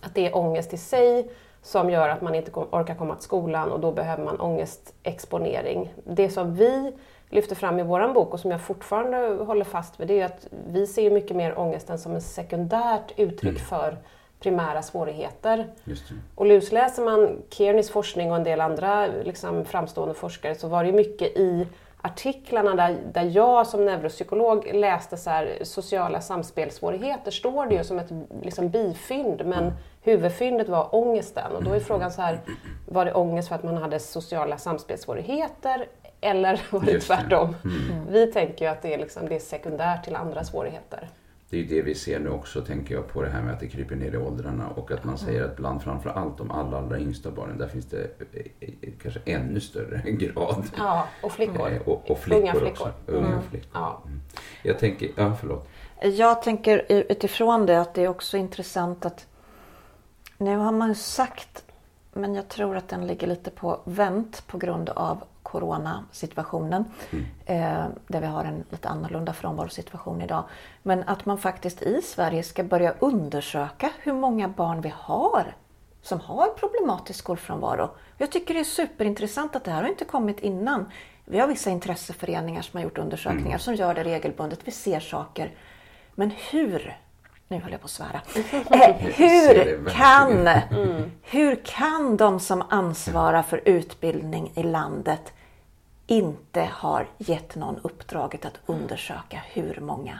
att 0.00 0.14
det 0.14 0.26
är 0.26 0.36
ångest 0.36 0.72
i 0.72 0.78
sig 0.78 1.30
som 1.66 1.90
gör 1.90 2.08
att 2.08 2.22
man 2.22 2.34
inte 2.34 2.50
orkar 2.50 2.94
komma 2.94 3.14
till 3.14 3.24
skolan 3.24 3.72
och 3.72 3.80
då 3.80 3.92
behöver 3.92 4.24
man 4.24 4.40
ångestexponering. 4.40 5.94
Det 6.04 6.30
som 6.30 6.54
vi 6.54 6.92
lyfter 7.30 7.54
fram 7.56 7.78
i 7.78 7.82
vår 7.82 8.14
bok 8.14 8.32
och 8.32 8.40
som 8.40 8.50
jag 8.50 8.60
fortfarande 8.60 9.44
håller 9.44 9.64
fast 9.64 10.00
vid 10.00 10.08
det 10.08 10.20
är 10.20 10.24
att 10.24 10.46
vi 10.68 10.86
ser 10.86 11.10
mycket 11.10 11.36
mer 11.36 11.58
ångesten 11.58 11.98
som 11.98 12.16
ett 12.16 12.22
sekundärt 12.22 13.12
uttryck 13.16 13.58
mm. 13.58 13.64
för 13.64 13.96
primära 14.40 14.82
svårigheter. 14.82 15.66
Och 16.34 16.46
lusläser 16.46 17.04
man 17.04 17.42
Kearneys 17.50 17.90
forskning 17.90 18.30
och 18.30 18.36
en 18.36 18.44
del 18.44 18.60
andra 18.60 19.06
liksom, 19.06 19.64
framstående 19.64 20.14
forskare 20.14 20.54
så 20.54 20.68
var 20.68 20.84
det 20.84 20.92
mycket 20.92 21.36
i 21.36 21.66
artiklarna 22.00 22.74
där, 22.74 22.96
där 23.12 23.24
jag 23.24 23.66
som 23.66 23.84
neuropsykolog 23.84 24.70
läste 24.74 25.16
så 25.16 25.30
här, 25.30 25.58
sociala 25.62 26.20
samspelssvårigheter 26.20 27.30
står 27.30 27.66
det 27.66 27.74
ju 27.74 27.84
som 27.84 27.98
ett 27.98 28.10
liksom, 28.42 28.68
bifynd 28.68 29.42
men 29.46 29.62
mm. 29.62 29.72
Huvudfyndet 30.06 30.68
var 30.68 30.94
ångesten. 30.94 31.52
Och 31.52 31.64
då 31.64 31.72
är 31.72 31.80
frågan 31.80 32.12
så 32.12 32.22
här, 32.22 32.40
var 32.88 33.04
det 33.04 33.12
ångest 33.14 33.48
för 33.48 33.54
att 33.54 33.64
man 33.64 33.76
hade 33.76 33.98
sociala 33.98 34.58
samspelssvårigheter 34.58 35.88
eller 36.20 36.60
var 36.70 36.80
det 36.80 37.00
tvärtom? 37.00 37.56
Mm. 37.64 38.06
Vi 38.10 38.32
tänker 38.32 38.64
ju 38.64 38.70
att 38.70 38.82
det 38.82 38.94
är, 38.94 38.98
liksom, 38.98 39.28
det 39.28 39.34
är 39.34 39.38
sekundärt 39.40 40.04
till 40.04 40.16
andra 40.16 40.44
svårigheter. 40.44 41.08
det 41.50 41.56
är 41.56 41.60
ju 41.60 41.66
det 41.66 41.82
vi 41.82 41.94
ser 41.94 42.18
nu 42.20 42.30
också, 42.30 42.60
tänker 42.60 42.94
jag, 42.94 43.08
på 43.08 43.22
det 43.22 43.28
här 43.30 43.42
med 43.42 43.54
att 43.54 43.60
det 43.60 43.68
kryper 43.68 43.96
ner 43.96 44.14
i 44.14 44.16
åldrarna 44.16 44.68
och 44.68 44.90
att 44.92 45.04
man 45.04 45.18
säger 45.18 45.44
att 45.44 45.56
bland 45.56 45.82
framför 45.82 46.10
allt 46.10 46.38
de 46.38 46.50
allra, 46.50 46.78
allra 46.78 46.98
yngsta 46.98 47.30
barnen, 47.30 47.58
där 47.58 47.68
finns 47.68 47.86
det 47.86 47.98
eh, 48.32 48.40
eh, 48.60 48.68
kanske 49.02 49.20
ännu 49.24 49.60
större 49.60 50.00
grad. 50.10 50.64
Ja, 50.78 51.06
och 51.22 51.32
flickor. 51.32 51.72
Eh, 51.72 51.80
och, 51.88 52.10
och 52.10 52.18
flickor 52.18 52.40
Unga 52.42 52.52
flickor. 52.52 52.70
också. 52.70 52.92
Unga 53.06 53.26
Mm. 53.28 53.42
flickor. 53.50 53.70
Ja. 53.74 54.02
Mm. 54.06 54.20
Jag 54.62 54.78
tänker, 54.78 55.08
ja 55.16 55.34
förlåt. 55.40 55.68
Jag 56.02 56.42
tänker 56.42 56.84
utifrån 56.88 57.66
det 57.66 57.80
att 57.80 57.94
det 57.94 58.04
är 58.04 58.08
också 58.08 58.36
intressant 58.36 59.06
att 59.06 59.26
nu 60.38 60.56
har 60.56 60.72
man 60.72 60.94
sagt, 60.94 61.64
men 62.12 62.34
jag 62.34 62.48
tror 62.48 62.76
att 62.76 62.88
den 62.88 63.06
ligger 63.06 63.26
lite 63.26 63.50
på 63.50 63.80
vänt 63.84 64.46
på 64.46 64.58
grund 64.58 64.88
av 64.88 65.24
coronasituationen. 65.42 66.84
Eh, 67.46 67.84
där 68.08 68.20
vi 68.20 68.26
har 68.26 68.44
en 68.44 68.64
lite 68.70 68.88
annorlunda 68.88 69.32
frånvarosituation 69.32 70.22
idag. 70.22 70.44
Men 70.82 71.02
att 71.02 71.26
man 71.26 71.38
faktiskt 71.38 71.82
i 71.82 72.02
Sverige 72.02 72.42
ska 72.42 72.64
börja 72.64 72.94
undersöka 72.98 73.90
hur 73.98 74.12
många 74.12 74.48
barn 74.48 74.80
vi 74.80 74.92
har 74.96 75.54
som 76.02 76.20
har 76.20 76.48
problematisk 76.48 77.18
skolfrånvaro. 77.18 77.90
Jag 78.18 78.32
tycker 78.32 78.54
det 78.54 78.60
är 78.60 78.64
superintressant 78.64 79.56
att 79.56 79.64
det 79.64 79.70
här 79.70 79.82
har 79.82 79.88
inte 79.88 80.04
kommit 80.04 80.40
innan. 80.40 80.90
Vi 81.24 81.38
har 81.38 81.48
vissa 81.48 81.70
intresseföreningar 81.70 82.62
som 82.62 82.76
har 82.76 82.84
gjort 82.84 82.98
undersökningar 82.98 83.58
som 83.58 83.74
gör 83.74 83.94
det 83.94 84.04
regelbundet. 84.04 84.60
Vi 84.64 84.70
ser 84.70 85.00
saker. 85.00 85.54
Men 86.14 86.30
hur, 86.30 86.96
nu 87.48 87.58
höll 87.58 87.72
jag 87.72 87.80
på 87.80 87.84
att 87.84 87.90
svära, 87.90 88.20
eh, 88.70 88.96
hur 88.96 89.88
kan, 89.90 90.48
hur 91.22 91.60
kan 91.64 92.16
de 92.16 92.40
som 92.40 92.62
ansvarar 92.68 93.42
för 93.42 93.62
utbildning 93.64 94.52
i 94.54 94.62
landet 94.62 95.32
inte 96.06 96.68
har 96.72 97.08
gett 97.18 97.56
någon 97.56 97.78
uppdraget 97.82 98.44
att 98.44 98.60
undersöka 98.66 99.42
hur 99.46 99.80
många 99.80 100.18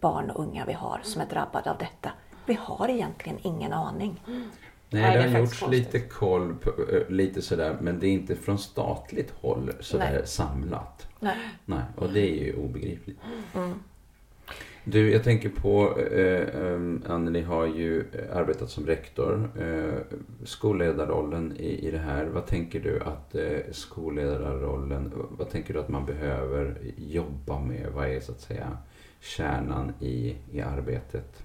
barn 0.00 0.30
och 0.30 0.40
unga 0.42 0.64
vi 0.66 0.72
har 0.72 1.00
som 1.02 1.20
är 1.20 1.26
drabbade 1.26 1.70
av 1.70 1.78
detta? 1.78 2.10
Vi 2.46 2.58
har 2.60 2.88
egentligen 2.88 3.38
ingen 3.42 3.72
aning. 3.72 4.22
Nej, 4.26 5.02
Nej, 5.02 5.16
det 5.16 5.30
har 5.30 5.38
gjorts 5.38 5.66
lite 5.68 6.00
koll, 6.00 6.54
på, 6.54 6.70
eh, 6.70 7.08
lite 7.08 7.42
sådär, 7.42 7.76
men 7.80 8.00
det 8.00 8.06
är 8.06 8.10
inte 8.10 8.36
från 8.36 8.58
statligt 8.58 9.32
håll 9.40 9.72
sådär 9.80 10.12
Nej. 10.12 10.26
samlat. 10.26 11.06
Nej. 11.20 11.36
Nej, 11.64 11.82
och 11.96 12.12
det 12.12 12.20
är 12.20 12.44
ju 12.44 12.56
obegripligt. 12.56 13.18
Du, 14.84 15.12
jag 15.12 15.24
tänker 15.24 15.48
på, 15.48 15.98
eh, 15.98 16.62
um, 16.62 17.04
Anneli 17.08 17.42
har 17.42 17.66
ju 17.66 18.04
arbetat 18.32 18.70
som 18.70 18.86
rektor. 18.86 19.50
Eh, 19.60 20.16
skolledarrollen 20.44 21.56
i, 21.56 21.88
i 21.88 21.90
det 21.90 21.98
här, 21.98 22.24
vad 22.24 22.46
tänker 22.46 22.80
du 22.80 23.00
att 23.00 23.34
eh, 23.34 23.72
skolledarrollen, 23.72 25.12
vad 25.30 25.50
tänker 25.50 25.74
du 25.74 25.80
att 25.80 25.88
man 25.88 26.06
behöver 26.06 26.76
jobba 26.96 27.58
med? 27.58 27.86
Vad 27.94 28.08
är 28.08 28.20
så 28.20 28.32
att 28.32 28.40
säga 28.40 28.78
kärnan 29.20 29.92
i, 30.00 30.36
i 30.52 30.60
arbetet? 30.60 31.42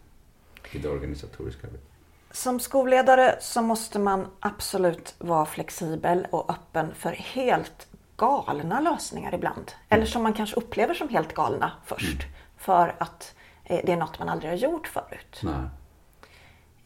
I 0.71 0.77
det 0.77 0.89
organisatoriska 0.89 1.67
arbetet? 1.67 1.89
Som 2.31 2.59
skolledare 2.59 3.35
så 3.41 3.61
måste 3.61 3.99
man 3.99 4.27
absolut 4.39 5.15
vara 5.17 5.45
flexibel 5.45 6.27
och 6.31 6.49
öppen 6.49 6.93
för 6.95 7.11
helt 7.11 7.87
galna 8.17 8.79
lösningar 8.79 9.35
ibland. 9.35 9.71
Eller 9.89 10.05
som 10.05 10.23
man 10.23 10.33
kanske 10.33 10.55
upplever 10.55 10.93
som 10.93 11.09
helt 11.09 11.33
galna 11.33 11.71
först. 11.85 12.27
För 12.65 12.95
att 12.97 13.35
eh, 13.63 13.79
det 13.83 13.91
är 13.91 13.97
något 13.97 14.19
man 14.19 14.29
aldrig 14.29 14.51
har 14.51 14.57
gjort 14.57 14.87
förut. 14.87 15.41
Nej. 15.43 15.53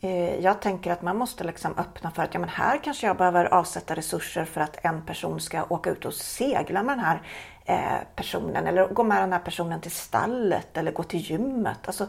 Eh, 0.01 0.35
Jag 0.39 0.61
tänker 0.61 0.91
att 0.91 1.01
man 1.01 1.17
måste 1.17 1.43
liksom 1.43 1.77
öppna 1.77 2.11
för 2.11 2.23
att 2.23 2.33
ja, 2.33 2.39
men 2.39 2.49
här 2.49 2.83
kanske 2.83 3.07
jag 3.07 3.17
behöver 3.17 3.45
avsätta 3.45 3.95
resurser 3.95 4.45
för 4.45 4.61
att 4.61 4.85
en 4.85 5.05
person 5.05 5.39
ska 5.39 5.63
åka 5.69 5.89
ut 5.89 6.05
och 6.05 6.13
segla 6.13 6.83
med 6.83 6.97
den 6.97 7.05
här 7.05 7.21
eh, 7.65 8.05
personen 8.15 8.67
eller 8.67 8.87
gå 8.87 9.03
med 9.03 9.21
den 9.21 9.33
här 9.33 9.39
personen 9.39 9.81
till 9.81 9.91
stallet 9.91 10.77
eller 10.77 10.91
gå 10.91 11.03
till 11.03 11.19
gymmet. 11.19 11.79
Alltså, 11.87 12.03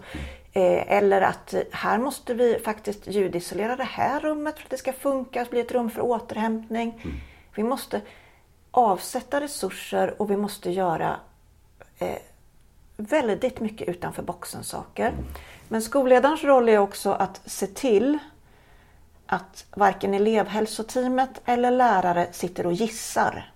eh, 0.52 0.92
eller 0.96 1.20
att 1.22 1.54
här 1.72 1.98
måste 1.98 2.34
vi 2.34 2.58
faktiskt 2.64 3.06
ljudisolera 3.06 3.76
det 3.76 3.84
här 3.84 4.20
rummet 4.20 4.56
för 4.58 4.64
att 4.64 4.70
det 4.70 4.76
ska 4.78 4.92
funka 4.92 5.42
och 5.42 5.48
bli 5.50 5.60
ett 5.60 5.72
rum 5.72 5.90
för 5.90 6.00
återhämtning. 6.00 7.02
Vi 7.54 7.62
måste 7.62 8.00
avsätta 8.70 9.40
resurser 9.40 10.22
och 10.22 10.30
vi 10.30 10.36
måste 10.36 10.70
göra 10.70 11.16
eh, 11.98 12.16
väldigt 13.00 13.60
mycket 13.60 13.88
utanför 13.88 14.22
boxen 14.22 14.64
saker. 14.64 15.12
Men 15.68 15.82
skolledarens 15.82 16.44
roll 16.44 16.68
är 16.68 16.78
också 16.78 17.12
att 17.12 17.40
se 17.44 17.66
till 17.66 18.18
att 19.26 19.66
varken 19.70 20.14
elevhälsoteamet 20.14 21.40
eller 21.44 21.70
lärare 21.70 22.28
sitter 22.32 22.66
och 22.66 22.72
gissar. 22.72 23.52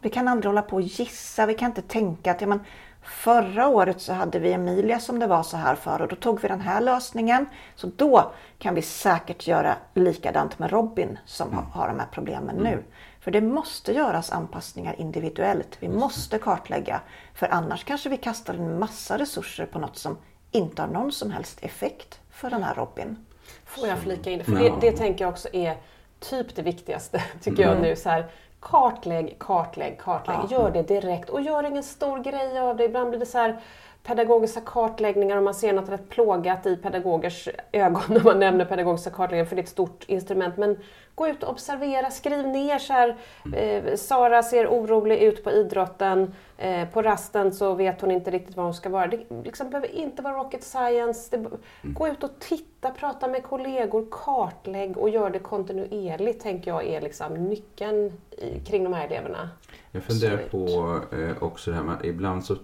Vi 0.00 0.10
kan 0.10 0.28
aldrig 0.28 0.48
hålla 0.48 0.62
på 0.62 0.76
och 0.76 0.82
gissa. 0.82 1.46
Vi 1.46 1.54
kan 1.54 1.70
inte 1.70 1.82
tänka 1.82 2.30
att 2.30 2.40
ja, 2.40 2.46
men 2.46 2.60
förra 3.02 3.68
året 3.68 4.00
så 4.00 4.12
hade 4.12 4.38
vi 4.38 4.52
Emilia 4.52 4.98
som 4.98 5.18
det 5.18 5.26
var 5.26 5.42
så 5.42 5.56
här 5.56 5.74
för 5.74 6.02
och 6.02 6.08
då 6.08 6.16
tog 6.16 6.40
vi 6.40 6.48
den 6.48 6.60
här 6.60 6.80
lösningen. 6.80 7.46
Så 7.74 7.90
då 7.96 8.32
kan 8.58 8.74
vi 8.74 8.82
säkert 8.82 9.46
göra 9.46 9.76
likadant 9.94 10.58
med 10.58 10.70
Robin 10.70 11.18
som 11.26 11.52
har, 11.52 11.62
har 11.62 11.88
de 11.88 11.98
här 11.98 12.08
problemen 12.12 12.56
nu. 12.56 12.82
För 13.22 13.30
det 13.30 13.40
måste 13.40 13.92
göras 13.92 14.32
anpassningar 14.32 14.94
individuellt. 15.00 15.76
Vi 15.80 15.88
måste 15.88 16.38
kartlägga. 16.38 17.00
För 17.34 17.48
annars 17.48 17.84
kanske 17.84 18.08
vi 18.08 18.16
kastar 18.16 18.54
en 18.54 18.78
massa 18.78 19.18
resurser 19.18 19.66
på 19.66 19.78
något 19.78 19.96
som 19.96 20.18
inte 20.50 20.82
har 20.82 20.88
någon 20.88 21.12
som 21.12 21.30
helst 21.30 21.58
effekt 21.64 22.20
för 22.30 22.50
den 22.50 22.62
här 22.62 22.74
Robin. 22.74 23.26
Får 23.64 23.88
jag 23.88 23.98
flika 23.98 24.30
in 24.30 24.38
det? 24.38 24.44
För 24.44 24.52
det, 24.52 24.72
det 24.80 24.92
tänker 24.92 25.24
jag 25.24 25.32
också 25.32 25.48
är 25.52 25.76
typ 26.20 26.54
det 26.54 26.62
viktigaste, 26.62 27.22
tycker 27.42 27.62
jag 27.62 27.80
nu. 27.80 27.96
Så 27.96 28.08
här, 28.08 28.26
kartlägg, 28.60 29.36
kartlägg, 29.38 30.00
kartlägg. 30.00 30.38
Ja. 30.42 30.48
Gör 30.50 30.70
det 30.70 30.82
direkt 30.82 31.30
och 31.30 31.40
gör 31.40 31.64
ingen 31.64 31.82
stor 31.82 32.18
grej 32.18 32.58
av 32.58 32.76
det. 32.76 32.84
Ibland 32.84 33.10
blir 33.10 33.20
det 33.20 33.26
så 33.26 33.38
här 33.38 33.60
pedagogiska 34.02 34.60
kartläggningar 34.60 35.36
och 35.36 35.42
man 35.42 35.54
ser 35.54 35.72
något 35.72 35.88
rätt 35.88 36.08
plågat 36.08 36.66
i 36.66 36.76
pedagogers 36.76 37.48
ögon 37.72 38.02
när 38.08 38.24
man 38.24 38.38
nämner 38.38 38.64
pedagogiska 38.64 39.10
kartläggningar 39.10 39.44
för 39.44 39.56
det 39.56 39.60
är 39.60 39.64
ett 39.64 39.68
stort 39.68 40.04
instrument. 40.06 40.56
Men 40.56 40.78
gå 41.14 41.28
ut 41.28 41.42
och 41.42 41.50
observera, 41.50 42.10
skriv 42.10 42.46
ner 42.46 42.78
så 42.78 42.92
här. 42.92 43.16
Eh, 43.54 43.94
Sara 43.94 44.42
ser 44.42 44.66
orolig 44.66 45.18
ut 45.18 45.44
på 45.44 45.50
idrotten. 45.50 46.34
Eh, 46.58 46.88
på 46.88 47.02
rasten 47.02 47.52
så 47.52 47.74
vet 47.74 48.00
hon 48.00 48.10
inte 48.10 48.30
riktigt 48.30 48.56
var 48.56 48.64
hon 48.64 48.74
ska 48.74 48.88
vara. 48.88 49.06
Det 49.06 49.20
liksom 49.44 49.70
behöver 49.70 49.94
inte 49.94 50.22
vara 50.22 50.34
rocket 50.34 50.64
science. 50.64 51.36
Det, 51.36 51.50
Gå 51.82 52.08
ut 52.08 52.22
och 52.22 52.38
titta, 52.38 52.90
prata 52.90 53.28
med 53.28 53.42
kollegor, 53.42 54.06
kartlägg 54.10 54.98
och 54.98 55.10
gör 55.10 55.30
det 55.30 55.38
kontinuerligt 55.38 56.42
tänker 56.42 56.70
jag 56.70 56.86
är 56.86 57.00
liksom 57.00 57.34
nyckeln 57.34 58.12
i, 58.30 58.60
kring 58.60 58.84
de 58.84 58.92
här 58.92 59.06
eleverna. 59.06 59.50
Jag 59.92 60.02
funderar 60.02 60.36
på 60.36 61.00
eh, 61.16 61.42
också 61.42 61.70
det 61.70 61.76
här 61.76 61.84
med, 61.84 62.04
ibland 62.04 62.44
så 62.44 62.56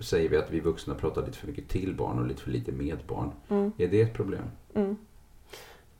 säger 0.00 0.28
vi 0.28 0.36
att 0.36 0.50
vi 0.50 0.60
vuxna 0.60 0.94
pratar 0.94 1.26
lite 1.26 1.38
för 1.38 1.46
mycket 1.46 1.68
till 1.68 1.94
barn 1.94 2.18
och 2.18 2.26
lite 2.26 2.42
för 2.42 2.50
lite 2.50 2.72
med 2.72 2.98
barn. 3.08 3.32
Är 3.78 3.88
det 3.88 4.02
ett 4.02 4.14
problem? 4.14 4.42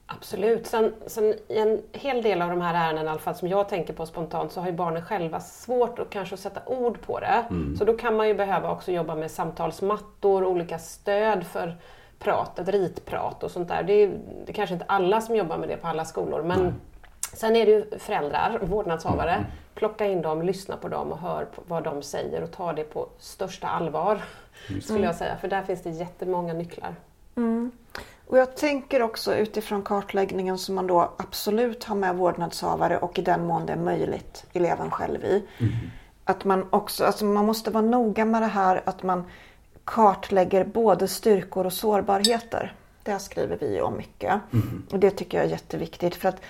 Absolut. 0.07 0.67
Sen, 0.67 0.93
sen 1.07 1.25
i 1.25 1.59
en 1.59 1.83
hel 1.93 2.23
del 2.23 2.43
av 2.43 2.51
de 2.51 2.61
här 2.61 2.75
ärendena, 2.75 3.07
i 3.07 3.11
alla 3.11 3.19
fall 3.19 3.35
som 3.35 3.49
jag 3.49 3.69
tänker 3.69 3.93
på 3.93 4.07
spontant, 4.07 4.53
så 4.53 4.61
har 4.61 4.67
ju 4.67 4.73
barnen 4.73 5.05
själva 5.05 5.41
svårt 5.41 5.99
att 5.99 6.11
kanske 6.11 6.37
sätta 6.37 6.61
ord 6.67 7.01
på 7.01 7.21
det. 7.21 7.45
Så 7.79 7.85
då 7.85 7.97
kan 7.97 8.17
man 8.17 8.29
ju 8.29 8.35
behöva 8.35 8.71
också 8.73 8.93
jobba 8.93 9.15
med 9.15 9.31
samtalsmattor, 9.31 10.45
olika 10.45 10.79
stöd 10.79 11.47
för 11.47 11.77
pratet, 12.19 12.69
ritprat 12.69 13.43
och 13.43 13.51
sånt 13.51 13.69
där. 13.69 13.83
Det 13.83 13.93
är, 13.93 14.09
det 14.47 14.53
är 14.53 14.55
kanske 14.55 14.75
inte 14.75 14.87
alla 14.89 15.21
som 15.21 15.37
jobbar 15.37 15.59
med 15.59 15.69
det 15.69 15.77
på 15.77 15.87
alla 15.87 16.05
skolor, 16.05 16.43
men 16.43 16.75
sen 17.33 17.57
är 17.57 17.66
det 17.66 17.73
ju 17.73 17.99
föräldrar, 17.99 18.59
vårdnadshavare. 18.62 19.45
Plocka 19.75 20.07
in 20.07 20.23
dem, 20.23 20.42
lyssna 20.42 20.77
på 20.77 20.88
dem 20.88 21.12
och 21.12 21.18
hör 21.18 21.47
vad 21.68 21.85
de 21.85 22.03
säger 22.03 22.42
och 22.42 22.51
ta 22.51 22.73
det 22.73 22.85
på 22.85 23.09
största 23.18 23.68
allvar, 23.68 24.23
skulle 24.83 25.05
jag 25.05 25.14
säga. 25.14 25.37
För 25.37 25.49
där 25.49 25.62
finns 25.62 25.83
det 25.83 25.90
jättemånga 25.90 26.53
nycklar. 26.53 26.95
Och 28.27 28.38
jag 28.38 28.57
tänker 28.57 29.03
också 29.03 29.35
utifrån 29.35 29.83
kartläggningen 29.83 30.59
som 30.59 30.75
man 30.75 30.87
då 30.87 31.12
absolut 31.16 31.85
har 31.85 31.97
med 31.97 32.16
vårdnadshavare 32.16 32.99
och 32.99 33.18
i 33.18 33.23
den 33.23 33.47
mån 33.47 33.66
det 33.66 33.73
är 33.73 33.77
möjligt 33.77 34.45
eleven 34.53 34.90
själv 34.90 35.25
i. 35.25 35.45
Att 36.25 36.45
man 36.45 36.66
också, 36.71 37.05
alltså 37.05 37.25
man 37.25 37.47
måste 37.47 37.71
vara 37.71 37.85
noga 37.85 38.25
med 38.25 38.42
det 38.42 38.47
här 38.47 38.83
att 38.85 39.03
man 39.03 39.25
kartlägger 39.85 40.64
både 40.64 41.09
styrkor 41.09 41.66
och 41.66 41.73
sårbarheter. 41.73 42.75
Det 43.03 43.11
här 43.11 43.18
skriver 43.18 43.57
vi 43.61 43.81
om 43.81 43.97
mycket. 43.97 44.40
Och 44.92 44.99
det 44.99 45.11
tycker 45.11 45.38
jag 45.38 45.47
är 45.47 45.51
jätteviktigt 45.51 46.14
för 46.14 46.29
att 46.29 46.40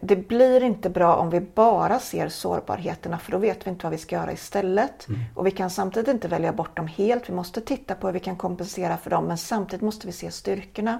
det 0.00 0.28
blir 0.28 0.62
inte 0.62 0.90
bra 0.90 1.16
om 1.16 1.30
vi 1.30 1.40
bara 1.40 1.98
ser 1.98 2.28
sårbarheterna 2.28 3.18
för 3.18 3.32
då 3.32 3.38
vet 3.38 3.66
vi 3.66 3.70
inte 3.70 3.86
vad 3.86 3.92
vi 3.92 3.98
ska 3.98 4.16
göra 4.16 4.32
istället. 4.32 5.06
Och 5.34 5.46
vi 5.46 5.50
kan 5.50 5.70
samtidigt 5.70 6.08
inte 6.08 6.28
välja 6.28 6.52
bort 6.52 6.76
dem 6.76 6.86
helt. 6.86 7.28
Vi 7.28 7.34
måste 7.34 7.60
titta 7.60 7.94
på 7.94 8.06
hur 8.06 8.14
vi 8.14 8.20
kan 8.20 8.36
kompensera 8.36 8.96
för 8.96 9.10
dem 9.10 9.24
men 9.24 9.38
samtidigt 9.38 9.82
måste 9.82 10.06
vi 10.06 10.12
se 10.12 10.30
styrkorna. 10.30 10.98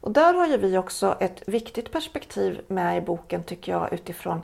Och 0.00 0.10
där 0.10 0.34
har 0.34 0.46
ju 0.46 0.56
vi 0.56 0.78
också 0.78 1.16
ett 1.20 1.42
viktigt 1.48 1.92
perspektiv 1.92 2.60
med 2.68 2.98
i 2.98 3.00
boken 3.00 3.42
tycker 3.42 3.72
jag 3.72 3.92
utifrån 3.92 4.42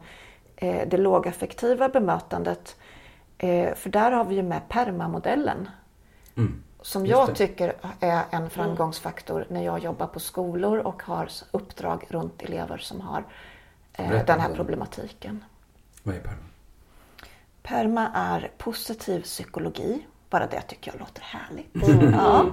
eh, 0.57 0.89
det 0.89 0.97
lågaffektiva 0.97 1.89
bemötandet. 1.89 2.77
Eh, 3.39 3.75
för 3.75 3.91
där 3.91 4.13
har 4.13 4.25
vi 4.25 4.35
ju 4.35 4.43
med 4.43 4.69
PERMA-modellen. 4.69 5.69
Som 6.87 7.07
just 7.07 7.19
jag 7.19 7.29
det. 7.29 7.35
tycker 7.35 7.75
är 8.01 8.25
en 8.31 8.51
framgångsfaktor 8.51 9.47
när 9.51 9.65
jag 9.65 9.79
jobbar 9.79 10.07
på 10.07 10.21
skolor 10.21 10.79
och 10.79 11.03
har 11.03 11.29
uppdrag 11.51 12.05
runt 12.09 12.43
elever 12.43 12.79
som 12.79 13.01
har 13.01 13.25
eh, 13.93 14.25
den 14.27 14.41
här 14.41 14.55
problematiken. 14.55 15.45
Vad 16.03 16.15
är 16.15 16.21
PERMA? 16.21 16.43
PERMA 17.63 18.11
är 18.15 18.51
positiv 18.59 19.23
psykologi 19.23 20.07
bara 20.31 20.47
det 20.47 20.61
tycker 20.61 20.91
jag 20.91 21.01
låter 21.01 21.23
härligt. 21.23 21.75
Mm. 21.87 22.13
Ja. 22.15 22.47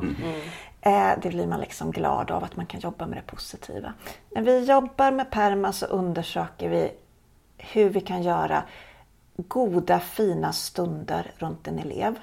Eh, 0.81 1.19
det 1.21 1.29
blir 1.29 1.47
man 1.47 1.59
liksom 1.59 1.91
glad 1.91 2.31
av 2.31 2.43
att 2.43 2.55
man 2.55 2.65
kan 2.65 2.79
jobba 2.79 3.07
med 3.07 3.17
det 3.17 3.31
positiva. 3.31 3.93
När 4.29 4.41
vi 4.41 4.65
jobbar 4.65 5.11
med 5.11 5.31
PERMA 5.31 5.73
så 5.73 5.85
undersöker 5.85 6.69
vi 6.69 6.91
hur 7.57 7.89
vi 7.89 8.01
kan 8.01 8.23
göra 8.23 8.63
goda 9.35 9.99
fina 9.99 10.53
stunder 10.53 11.31
runt 11.37 11.67
en 11.67 11.79
elev. 11.79 12.19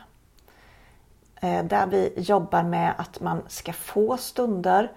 Eh, 1.40 1.64
där 1.64 1.87
vi 1.87 2.12
jobbar 2.16 2.62
med 2.62 2.94
att 2.98 3.20
man 3.20 3.42
ska 3.48 3.72
få 3.72 4.16
stunder 4.16 4.92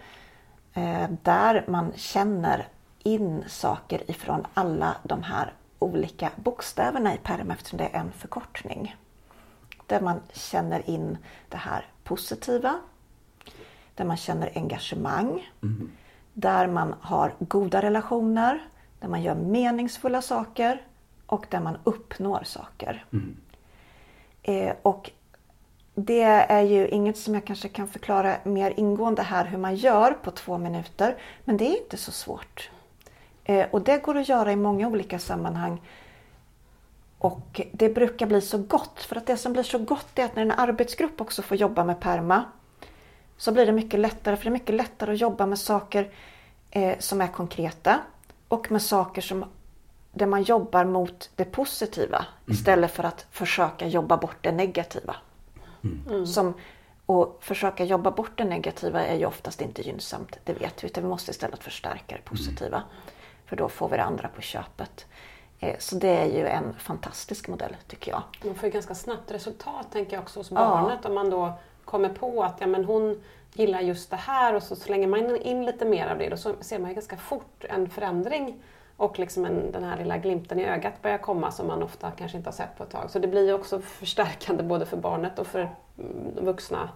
eh, 0.73 1.09
där 1.23 1.65
man 1.67 1.91
känner 1.95 2.67
in 3.03 3.43
saker 3.47 4.11
ifrån 4.11 4.47
alla 4.53 4.95
de 5.03 5.23
här 5.23 5.53
olika 5.79 6.31
bokstäverna 6.35 7.13
i 7.13 7.17
PERMA 7.17 7.53
eftersom 7.53 7.77
det 7.77 7.83
är 7.83 7.99
en 7.99 8.11
förkortning. 8.11 8.95
Där 9.87 10.01
man 10.01 10.19
känner 10.33 10.89
in 10.89 11.17
det 11.49 11.57
här 11.57 11.85
positiva, 12.03 12.79
där 13.95 14.05
man 14.05 14.17
känner 14.17 14.51
engagemang, 14.55 15.51
mm. 15.63 15.91
där 16.33 16.67
man 16.67 16.95
har 17.01 17.33
goda 17.39 17.81
relationer, 17.81 18.67
där 18.99 19.07
man 19.07 19.21
gör 19.21 19.35
meningsfulla 19.35 20.21
saker 20.21 20.81
och 21.25 21.45
där 21.49 21.59
man 21.59 21.77
uppnår 21.83 22.43
saker. 22.43 23.05
Mm. 23.13 23.37
Eh, 24.43 24.75
och 24.81 25.11
det 25.95 26.21
är 26.23 26.61
ju 26.61 26.87
inget 26.87 27.17
som 27.17 27.33
jag 27.33 27.45
kanske 27.45 27.67
kan 27.67 27.87
förklara 27.87 28.35
mer 28.43 28.73
ingående 28.77 29.21
här 29.21 29.45
hur 29.45 29.57
man 29.57 29.75
gör 29.75 30.11
på 30.11 30.31
två 30.31 30.57
minuter. 30.57 31.17
Men 31.45 31.57
det 31.57 31.67
är 31.67 31.77
inte 31.77 31.97
så 31.97 32.11
svårt. 32.11 32.69
Eh, 33.43 33.67
och 33.71 33.81
det 33.81 34.03
går 34.03 34.17
att 34.17 34.29
göra 34.29 34.51
i 34.51 34.55
många 34.55 34.87
olika 34.87 35.19
sammanhang. 35.19 35.81
Och 37.17 37.61
det 37.71 37.89
brukar 37.89 38.25
bli 38.25 38.41
så 38.41 38.57
gott. 38.57 38.99
För 38.99 39.15
att 39.15 39.27
det 39.27 39.37
som 39.37 39.53
blir 39.53 39.63
så 39.63 39.77
gott 39.77 40.19
är 40.19 40.25
att 40.25 40.35
när 40.35 40.43
en 40.43 40.51
arbetsgrupp 40.51 41.21
också 41.21 41.41
får 41.41 41.57
jobba 41.57 41.83
med 41.83 41.99
PERMA 41.99 42.43
så 43.37 43.51
blir 43.51 43.65
det 43.65 43.71
mycket 43.71 43.99
lättare. 43.99 44.35
För 44.35 44.43
det 44.43 44.49
är 44.49 44.51
mycket 44.51 44.75
lättare 44.75 45.13
att 45.13 45.21
jobba 45.21 45.45
med 45.45 45.59
saker 45.59 46.09
eh, 46.71 46.99
som 46.99 47.21
är 47.21 47.27
konkreta 47.27 47.99
och 48.47 48.71
med 48.71 48.81
saker 48.81 49.21
som 49.21 49.45
där 50.11 50.25
man 50.25 50.43
jobbar 50.43 50.85
mot 50.85 51.29
det 51.35 51.45
positiva 51.45 52.17
mm. 52.17 52.57
istället 52.57 52.91
för 52.91 53.03
att 53.03 53.25
försöka 53.31 53.87
jobba 53.87 54.17
bort 54.17 54.37
det 54.41 54.51
negativa. 54.51 55.15
Mm. 55.83 56.25
Som, 56.25 56.53
och 57.05 57.37
försöka 57.41 57.83
jobba 57.83 58.11
bort 58.11 58.31
det 58.35 58.43
negativa 58.43 59.05
är 59.05 59.15
ju 59.15 59.25
oftast 59.25 59.61
inte 59.61 59.81
gynnsamt, 59.81 60.39
det 60.43 60.53
vet 60.53 60.83
vi. 60.83 60.87
Utan 60.87 61.03
vi 61.03 61.09
måste 61.09 61.31
istället 61.31 61.63
förstärka 61.63 62.15
det 62.15 62.29
positiva. 62.29 62.77
Mm. 62.77 62.87
För 63.45 63.55
då 63.55 63.69
får 63.69 63.89
vi 63.89 63.97
det 63.97 64.03
andra 64.03 64.27
på 64.27 64.41
köpet. 64.41 65.05
Eh, 65.59 65.75
så 65.79 65.95
det 65.95 66.17
är 66.17 66.25
ju 66.25 66.47
en 66.47 66.73
fantastisk 66.73 67.47
modell 67.47 67.75
tycker 67.87 68.11
jag. 68.11 68.23
Man 68.43 68.55
får 68.55 68.65
ju 68.65 68.73
ganska 68.73 68.95
snabbt 68.95 69.31
resultat 69.31 69.91
tänker 69.91 70.13
jag 70.13 70.23
också 70.23 70.39
hos 70.39 70.49
barnet 70.49 70.99
ja. 71.03 71.09
om 71.09 71.15
man 71.15 71.29
då 71.29 71.53
kommer 71.85 72.09
på 72.09 72.43
att 72.43 72.55
ja, 72.59 72.67
men 72.67 72.85
hon 72.85 73.23
gillar 73.53 73.81
just 73.81 74.09
det 74.09 74.15
här 74.15 74.55
och 74.55 74.63
så 74.63 74.75
slänger 74.75 75.07
man 75.07 75.35
in 75.35 75.65
lite 75.65 75.85
mer 75.85 76.07
av 76.07 76.17
det. 76.17 76.29
Då 76.29 76.37
så 76.37 76.53
ser 76.61 76.79
man 76.79 76.89
ju 76.89 76.95
ganska 76.95 77.17
fort 77.17 77.65
en 77.69 77.89
förändring 77.89 78.63
och 78.97 79.19
liksom 79.19 79.45
en, 79.45 79.71
den 79.71 79.83
här 79.83 79.97
lilla 79.97 80.17
glimten 80.17 80.59
i 80.59 80.65
ögat 80.65 81.01
börjar 81.01 81.17
komma 81.17 81.51
som 81.51 81.67
man 81.67 81.83
ofta 81.83 82.11
kanske 82.11 82.37
inte 82.37 82.47
har 82.47 82.53
sett 82.53 82.77
på 82.77 82.83
ett 82.83 82.89
tag. 82.89 83.11
Så 83.11 83.19
det 83.19 83.27
blir 83.27 83.53
också 83.53 83.79
förstärkande 83.79 84.63
både 84.63 84.85
för 84.85 84.97
barnet 84.97 85.39
och 85.39 85.47
för 85.47 85.59
mm, 85.59 86.45
vuxna 86.45 86.89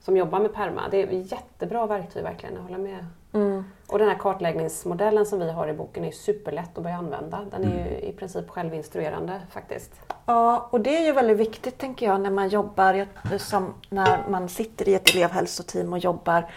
som 0.00 0.16
jobbar 0.16 0.40
med 0.40 0.54
perma. 0.54 0.82
Det 0.90 1.02
är 1.02 1.12
jättebra 1.12 1.86
verktyg 1.86 2.22
verkligen, 2.22 2.54
jag 2.54 2.62
håller 2.62 2.78
med. 2.78 3.06
Mm. 3.32 3.64
Och 3.86 3.98
den 3.98 4.08
här 4.08 4.18
kartläggningsmodellen 4.18 5.26
som 5.26 5.38
vi 5.38 5.50
har 5.50 5.68
i 5.68 5.72
boken 5.72 6.04
är 6.04 6.10
superlätt 6.10 6.78
att 6.78 6.84
börja 6.84 6.96
använda. 6.96 7.46
Den 7.50 7.64
är 7.64 7.68
ju 7.68 7.80
mm. 7.80 8.04
i 8.04 8.12
princip 8.12 8.50
självinstruerande 8.50 9.40
faktiskt. 9.50 9.92
Ja, 10.26 10.68
och 10.70 10.80
det 10.80 10.96
är 10.96 11.06
ju 11.06 11.12
väldigt 11.12 11.36
viktigt 11.36 11.78
tänker 11.78 12.06
jag 12.06 12.20
när 12.20 12.30
man 12.30 12.48
jobbar, 12.48 13.06
som 13.38 13.74
när 13.90 14.28
man 14.28 14.48
sitter 14.48 14.88
i 14.88 14.94
ett 14.94 15.14
elevhälsoteam 15.14 15.92
och 15.92 15.98
jobbar, 15.98 16.50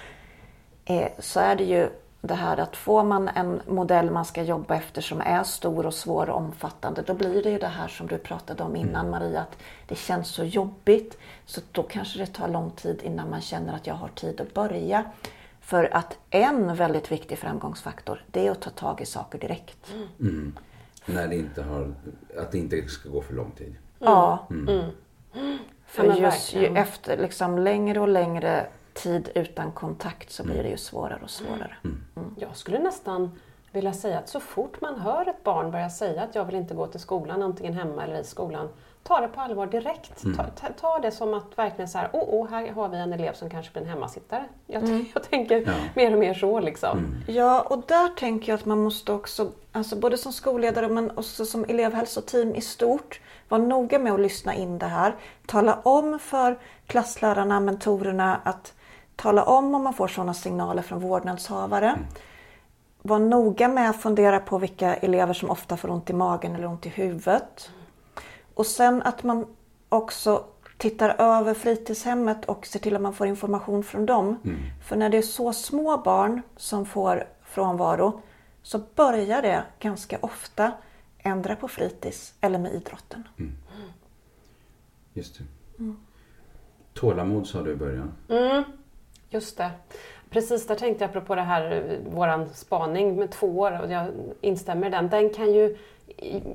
eh, 0.86 1.08
så 1.19 1.39
är 1.39 1.56
det 1.56 1.63
ju 1.63 1.89
det 2.22 2.34
här 2.34 2.58
att 2.58 2.76
får 2.76 3.04
man 3.04 3.28
en 3.28 3.62
modell 3.68 4.12
man 4.12 4.26
ska 4.26 4.44
jobba 4.44 4.76
efter 4.76 5.02
som 5.02 5.22
är 5.22 5.44
stor 5.44 5.86
och 5.86 5.94
svår 5.94 6.30
och 6.30 6.38
omfattande, 6.38 7.02
då 7.02 7.14
blir 7.14 7.44
det 7.44 7.50
ju 7.50 7.58
det 7.58 7.68
här 7.68 7.88
som 7.88 8.08
du 8.08 8.18
pratade 8.18 8.64
om 8.64 8.76
innan 8.76 9.08
mm. 9.08 9.12
Maria, 9.12 9.42
att 9.42 9.58
det 9.88 9.96
känns 9.96 10.28
så 10.28 10.44
jobbigt. 10.44 11.18
Så 11.46 11.62
då 11.72 11.84
kanske 11.84 12.20
det 12.20 12.26
tar 12.26 12.48
lång 12.48 12.72
tid 12.72 13.02
innan 13.04 13.30
man 13.30 13.42
känner 13.42 13.74
att 13.74 13.88
jag 13.88 13.96
har 13.96 14.08
tid 14.08 14.42
att 14.42 14.54
börja. 14.54 15.06
För 15.62 15.96
att 15.96 16.18
en 16.30 16.76
väldigt 16.76 17.12
viktig 17.12 17.38
framgångsfaktor, 17.38 18.24
det 18.32 18.48
är 18.48 18.52
att 18.52 18.62
ta 18.62 18.70
tag 18.70 19.02
i 19.02 19.06
saker 19.06 19.40
direkt. 19.40 19.94
Mm. 20.20 20.58
När 21.06 21.28
det 21.28 21.36
inte 21.36 21.64
har, 21.64 21.94
att 22.38 22.52
det 22.52 22.58
inte 22.58 22.88
ska 22.88 23.10
gå 23.10 23.22
för 23.22 23.34
lång 23.34 23.52
tid. 23.52 23.76
Ja. 24.00 24.48
Mm. 24.50 24.68
mm. 24.68 25.58
För 25.86 26.04
just 26.04 26.54
ju 26.54 26.66
efter 26.66 27.18
liksom 27.18 27.58
längre 27.58 28.00
och 28.00 28.08
längre 28.08 28.68
tid 28.93 29.30
utan 29.36 29.71
kontakt 29.71 30.32
så 30.32 30.43
blir 30.43 30.54
mm. 30.54 30.65
det 30.65 30.71
ju 30.71 30.77
svårare 30.77 31.19
och 31.23 31.30
svårare. 31.30 31.75
Mm. 31.84 32.04
Mm. 32.15 32.36
Jag 32.38 32.58
skulle 32.58 32.80
nästan 32.80 33.39
vilja 33.71 33.93
säga 33.93 34.19
att 34.19 34.30
så 34.30 34.39
fort 34.39 34.82
man 34.82 34.99
hör 34.99 35.30
ett 35.30 35.43
barn 35.43 35.71
börja 35.71 35.89
säga 35.89 36.23
att 36.23 36.36
jag 36.36 36.45
vill 36.45 36.56
inte 36.56 36.73
gå 36.73 36.88
till 36.88 36.99
skolan, 36.99 37.43
antingen 37.43 37.73
hemma 37.73 38.04
eller 38.04 38.19
i 38.19 38.23
skolan, 38.23 38.69
ta 39.04 39.21
det 39.21 39.27
på 39.27 39.41
allvar 39.41 39.67
direkt. 39.67 40.23
Mm. 40.23 40.38
Ta, 40.38 40.43
ta, 40.43 40.67
ta, 40.80 40.99
det 40.99 41.12
som 41.12 41.34
att 41.34 41.58
verkligen 41.58 41.89
så 41.89 41.97
här, 41.97 42.10
oh, 42.13 42.43
oh, 42.43 42.49
här 42.49 42.71
har 42.71 42.89
vi 42.89 42.97
en 42.97 43.13
elev 43.13 43.34
som 43.34 43.49
kanske 43.49 43.71
blir 43.71 43.82
en 43.82 43.89
hemmasittare. 43.89 44.45
Jag, 44.67 44.84
mm. 44.84 45.06
jag 45.13 45.23
tänker 45.23 45.63
ja. 45.67 45.73
mer 45.95 46.13
och 46.13 46.19
mer 46.19 46.34
så 46.34 46.60
liksom. 46.60 46.97
Mm. 46.97 47.21
Ja, 47.27 47.62
och 47.62 47.84
där 47.88 48.15
tänker 48.15 48.51
jag 48.51 48.60
att 48.60 48.65
man 48.65 48.84
måste 48.84 49.12
också, 49.12 49.51
alltså 49.71 49.95
både 49.95 50.17
som 50.17 50.34
skolledare 50.34 50.89
men 50.89 51.17
också 51.17 51.45
som 51.45 51.63
elevhälsoteam 51.63 52.56
i 52.56 52.62
stort, 52.62 53.21
vara 53.49 53.62
noga 53.62 53.99
med 53.99 54.13
att 54.13 54.19
lyssna 54.19 54.56
in 54.56 54.77
det 54.77 54.86
här. 54.86 55.15
Tala 55.45 55.80
om 55.84 56.19
för 56.19 56.60
klasslärarna, 56.88 57.60
mentorerna 57.60 58.41
att 58.43 58.73
Tala 59.22 59.44
om 59.44 59.76
om 59.76 59.84
man 59.84 59.94
får 59.94 60.08
sådana 60.08 60.34
signaler 60.34 60.82
från 60.82 61.00
vårdnadshavare. 61.00 61.90
Mm. 61.90 62.06
Var 63.02 63.20
noga 63.20 63.68
med 63.68 63.90
att 63.90 64.02
fundera 64.02 64.40
på 64.40 64.58
vilka 64.58 64.96
elever 64.96 65.34
som 65.34 65.50
ofta 65.50 65.78
får 65.78 65.90
ont 65.90 66.10
i 66.10 66.14
magen 66.14 66.56
eller 66.56 66.68
ont 66.68 66.86
i 66.86 66.90
huvudet. 66.90 67.72
Och 68.54 68.66
sen 68.66 69.02
att 69.02 69.24
man 69.24 69.46
också 69.90 70.44
tittar 70.78 71.16
över 71.18 71.54
fritidshemmet 71.54 72.46
och 72.46 72.66
ser 72.66 72.80
till 72.80 72.96
att 72.96 73.02
man 73.02 73.14
får 73.14 73.28
information 73.28 73.84
från 73.84 74.06
dem. 74.06 74.38
Mm. 74.44 74.60
För 74.88 74.96
när 74.96 75.10
det 75.10 75.18
är 75.18 75.22
så 75.22 75.54
små 75.54 75.98
barn 75.98 76.42
som 76.58 76.86
får 76.86 77.24
frånvaro 77.44 78.22
så 78.62 78.82
börjar 78.96 79.42
det 79.42 79.64
ganska 79.80 80.18
ofta 80.22 80.72
ändra 81.18 81.56
på 81.56 81.68
fritids 81.68 82.34
eller 82.42 82.60
med 82.60 82.74
idrotten. 82.74 83.28
Mm. 83.38 83.52
Just 85.14 85.38
det. 85.38 85.44
Mm. 85.80 85.98
Tålamod 86.94 87.48
sa 87.48 87.62
du 87.62 87.72
i 87.72 87.76
början. 87.76 88.12
Mm. 88.30 88.64
Just 89.32 89.58
det. 89.58 89.72
Precis, 90.30 90.67
där 90.67 90.76
tänkte 90.76 91.04
jag 91.04 91.10
apropå 91.10 91.36
det 91.36 91.41
här, 91.41 91.84
våran 92.10 92.50
spaning 92.54 93.15
med 93.15 93.32
två 93.32 93.48
år, 93.48 93.82
och 93.84 93.91
jag 93.91 94.06
instämmer 94.41 94.88
i 94.88 94.89
den. 94.89 95.10
Den 95.10 95.30
kan 95.30 95.54
ju 95.54 95.78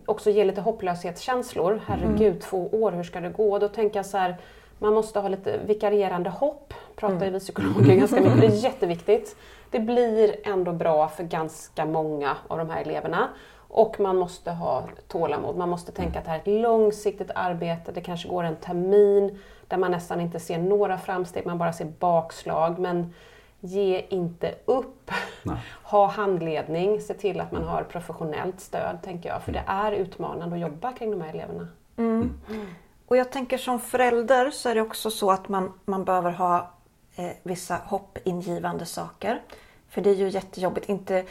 också 0.06 0.30
ge 0.30 0.44
lite 0.44 0.60
hopplöshetskänslor. 0.60 1.80
Herregud, 1.86 2.20
mm. 2.20 2.40
två 2.40 2.68
år, 2.72 2.92
hur 2.92 3.02
ska 3.02 3.20
det 3.20 3.28
gå? 3.28 3.52
Och 3.52 3.60
då 3.60 3.68
tänker 3.68 3.98
jag 3.98 4.06
så 4.06 4.18
här, 4.18 4.36
man 4.78 4.94
måste 4.94 5.20
ha 5.20 5.28
lite 5.28 5.58
vikarierande 5.66 6.30
hopp, 6.30 6.74
pratar 6.96 7.16
mm. 7.16 7.32
vi 7.32 7.40
psykologer 7.40 7.94
ganska 7.96 8.20
mycket, 8.20 8.40
det 8.40 8.46
är 8.46 8.64
jätteviktigt. 8.64 9.36
Det 9.70 9.80
blir 9.80 10.36
ändå 10.44 10.72
bra 10.72 11.08
för 11.08 11.24
ganska 11.24 11.84
många 11.84 12.36
av 12.48 12.58
de 12.58 12.70
här 12.70 12.82
eleverna. 12.82 13.28
Och 13.68 14.00
man 14.00 14.16
måste 14.16 14.50
ha 14.50 14.88
tålamod, 15.08 15.56
man 15.56 15.68
måste 15.68 15.92
tänka 15.92 16.18
att 16.18 16.24
det 16.24 16.30
här 16.30 16.38
är 16.38 16.40
ett 16.40 16.62
långsiktigt 16.62 17.30
arbete, 17.34 17.92
det 17.92 18.00
kanske 18.00 18.28
går 18.28 18.44
en 18.44 18.56
termin 18.56 19.38
där 19.68 19.76
man 19.76 19.90
nästan 19.90 20.20
inte 20.20 20.40
ser 20.40 20.58
några 20.58 20.98
framsteg, 20.98 21.46
man 21.46 21.58
bara 21.58 21.72
ser 21.72 21.84
bakslag. 21.84 22.78
Men 22.78 23.14
ge 23.60 24.06
inte 24.08 24.54
upp. 24.64 25.10
Nej. 25.42 25.56
Ha 25.82 26.06
handledning, 26.06 27.00
se 27.00 27.14
till 27.14 27.40
att 27.40 27.52
man 27.52 27.64
har 27.64 27.82
professionellt 27.82 28.60
stöd, 28.60 28.98
tänker 29.02 29.28
jag. 29.28 29.42
För 29.42 29.52
det 29.52 29.62
är 29.66 29.92
utmanande 29.92 30.56
att 30.56 30.60
jobba 30.60 30.92
kring 30.92 31.10
de 31.10 31.20
här 31.20 31.28
eleverna. 31.28 31.68
Mm. 31.96 32.32
Mm. 32.50 32.66
Och 33.06 33.16
jag 33.16 33.32
tänker 33.32 33.58
som 33.58 33.80
förälder 33.80 34.50
så 34.50 34.68
är 34.68 34.74
det 34.74 34.80
också 34.80 35.10
så 35.10 35.30
att 35.30 35.48
man, 35.48 35.72
man 35.84 36.04
behöver 36.04 36.30
ha 36.30 36.70
eh, 37.16 37.30
vissa 37.42 37.76
hoppingivande 37.84 38.86
saker. 38.86 39.40
För 39.88 40.00
det 40.00 40.10
är 40.10 40.14
ju 40.14 40.28
jättejobbigt. 40.28 40.88
Inte, 40.88 41.24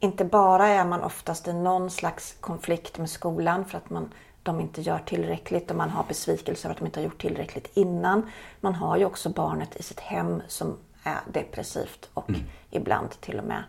inte 0.00 0.24
bara 0.24 0.68
är 0.68 0.84
man 0.84 1.02
oftast 1.02 1.48
i 1.48 1.52
någon 1.52 1.90
slags 1.90 2.36
konflikt 2.40 2.98
med 2.98 3.10
skolan 3.10 3.64
för 3.64 3.78
att 3.78 3.90
man 3.90 4.12
de 4.42 4.60
inte 4.60 4.80
gör 4.80 4.98
tillräckligt 4.98 5.70
och 5.70 5.76
man 5.76 5.90
har 5.90 6.04
besvikelse 6.04 6.68
över 6.68 6.74
att 6.74 6.78
de 6.78 6.86
inte 6.86 7.00
har 7.00 7.04
gjort 7.04 7.20
tillräckligt 7.20 7.70
innan. 7.74 8.30
Man 8.60 8.74
har 8.74 8.96
ju 8.96 9.04
också 9.04 9.28
barnet 9.28 9.76
i 9.76 9.82
sitt 9.82 10.00
hem 10.00 10.42
som 10.48 10.76
är 11.02 11.18
depressivt 11.32 12.10
och 12.14 12.28
mm. 12.28 12.40
ibland 12.70 13.20
till 13.20 13.38
och 13.38 13.44
med 13.44 13.62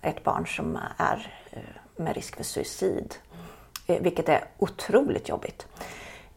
ett 0.00 0.24
barn 0.24 0.46
som 0.46 0.78
är 0.96 1.32
eh, 1.50 1.60
med 1.96 2.14
risk 2.14 2.36
för 2.36 2.44
suicid. 2.44 3.14
Eh, 3.86 4.02
vilket 4.02 4.28
är 4.28 4.44
otroligt 4.58 5.28
jobbigt. 5.28 5.66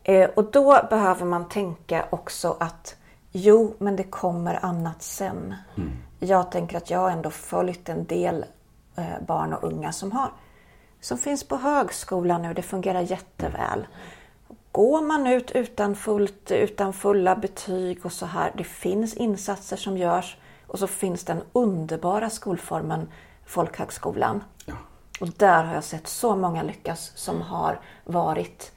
Eh, 0.04 0.30
och 0.30 0.52
då 0.52 0.80
behöver 0.90 1.26
man 1.26 1.50
tänka 1.50 2.06
också 2.10 2.58
att 2.60 2.96
jo, 3.32 3.76
men 3.78 3.96
det 3.96 4.04
kommer 4.04 4.66
annat 4.66 5.02
sen. 5.02 5.56
Mm. 5.78 5.98
Jag 6.20 6.52
tänker 6.52 6.78
att 6.78 6.90
jag 6.90 7.12
ändå 7.12 7.30
följt 7.30 7.90
en 7.90 8.06
del 8.06 8.46
barn 9.28 9.54
och 9.54 9.64
unga 9.64 9.92
som 9.92 10.12
har 10.12 10.32
som 11.02 11.18
finns 11.18 11.44
på 11.44 11.56
högskolan 11.56 12.42
nu. 12.42 12.54
Det 12.54 12.62
fungerar 12.62 13.02
jätteväl. 13.02 13.88
går 14.72 15.02
man 15.02 15.28
ut 15.28 15.52
utan, 15.52 15.96
fullt, 15.96 16.52
utan 16.52 16.94
fulla 16.94 17.36
betyg 17.36 18.06
och 18.06 18.14
så 18.14 18.26
här. 18.26 18.52
Det 18.58 18.64
finns 18.64 19.14
insatser 19.14 19.78
som 19.78 19.98
görs 19.98 20.38
och 20.68 20.80
så 20.80 20.88
finns 20.88 21.24
den 21.24 21.42
underbara 21.54 22.30
skolformen 22.30 23.08
folkhögskolan. 23.46 24.44
Ja. 24.66 24.74
Och 25.20 25.30
där 25.30 25.64
har 25.64 25.74
jag 25.74 25.84
sett 25.84 26.08
så 26.08 26.36
många 26.36 26.64
lyckas 26.64 27.12
som 27.16 27.42
har 27.42 27.80
varit 28.04 28.72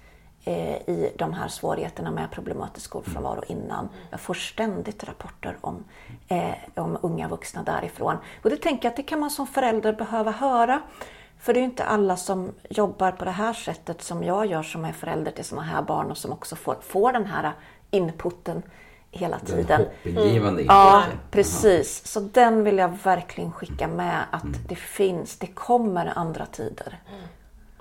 eh, 0.45 0.77
i 0.77 1.13
de 1.19 1.33
här 1.33 1.49
svårigheterna 1.49 2.11
med 2.11 2.31
problematisk 2.31 2.87
skolfrånvaro 2.87 3.43
innan. 3.47 3.89
Jag 4.11 4.21
får 4.21 4.35
ständigt 4.35 5.05
rapporter 5.05 5.57
om, 5.61 5.85
eh, 6.29 6.55
om 6.75 6.99
unga 7.03 7.29
vuxna 7.29 7.63
därifrån. 7.63 8.17
Och 8.43 8.51
det 8.51 8.57
tänker 8.57 8.85
jag 8.85 8.91
att 8.91 8.97
det 8.97 9.03
kan 9.03 9.21
man 9.21 9.31
som 9.31 9.47
förälder 9.47 9.93
behöva 9.93 10.31
höra. 10.31 10.83
För 11.41 11.53
det 11.53 11.59
är 11.59 11.61
ju 11.61 11.67
inte 11.67 11.85
alla 11.85 12.17
som 12.17 12.53
jobbar 12.71 13.13
på 13.13 13.25
det 13.25 13.31
här 13.31 13.53
sättet 13.53 14.03
som 14.03 14.25
jag 14.25 14.47
gör 14.47 14.63
som 14.63 14.85
är 14.85 14.93
förälder 14.93 15.31
till 15.31 15.45
sådana 15.45 15.67
här 15.67 15.83
barn 15.83 16.11
och 16.11 16.19
som 16.19 16.33
också 16.33 16.57
får, 16.57 16.77
får 16.81 17.13
den 17.13 17.27
här 17.27 17.53
inputen 17.91 18.63
hela 19.11 19.39
tiden. 19.39 19.67
Den 20.03 20.15
hoppingivande 20.15 20.63
mm. 20.63 20.67
Ja, 20.77 21.05
precis. 21.31 22.07
Så 22.07 22.21
den 22.21 22.65
vill 22.65 22.79
jag 22.79 22.99
verkligen 23.05 23.53
skicka 23.53 23.89
med 23.89 24.25
att 24.31 24.43
mm. 24.43 24.59
det 24.69 24.75
finns, 24.75 25.39
det 25.39 25.47
kommer 25.47 26.13
andra 26.17 26.47
tider. 26.47 26.99
Mm. 27.09 27.21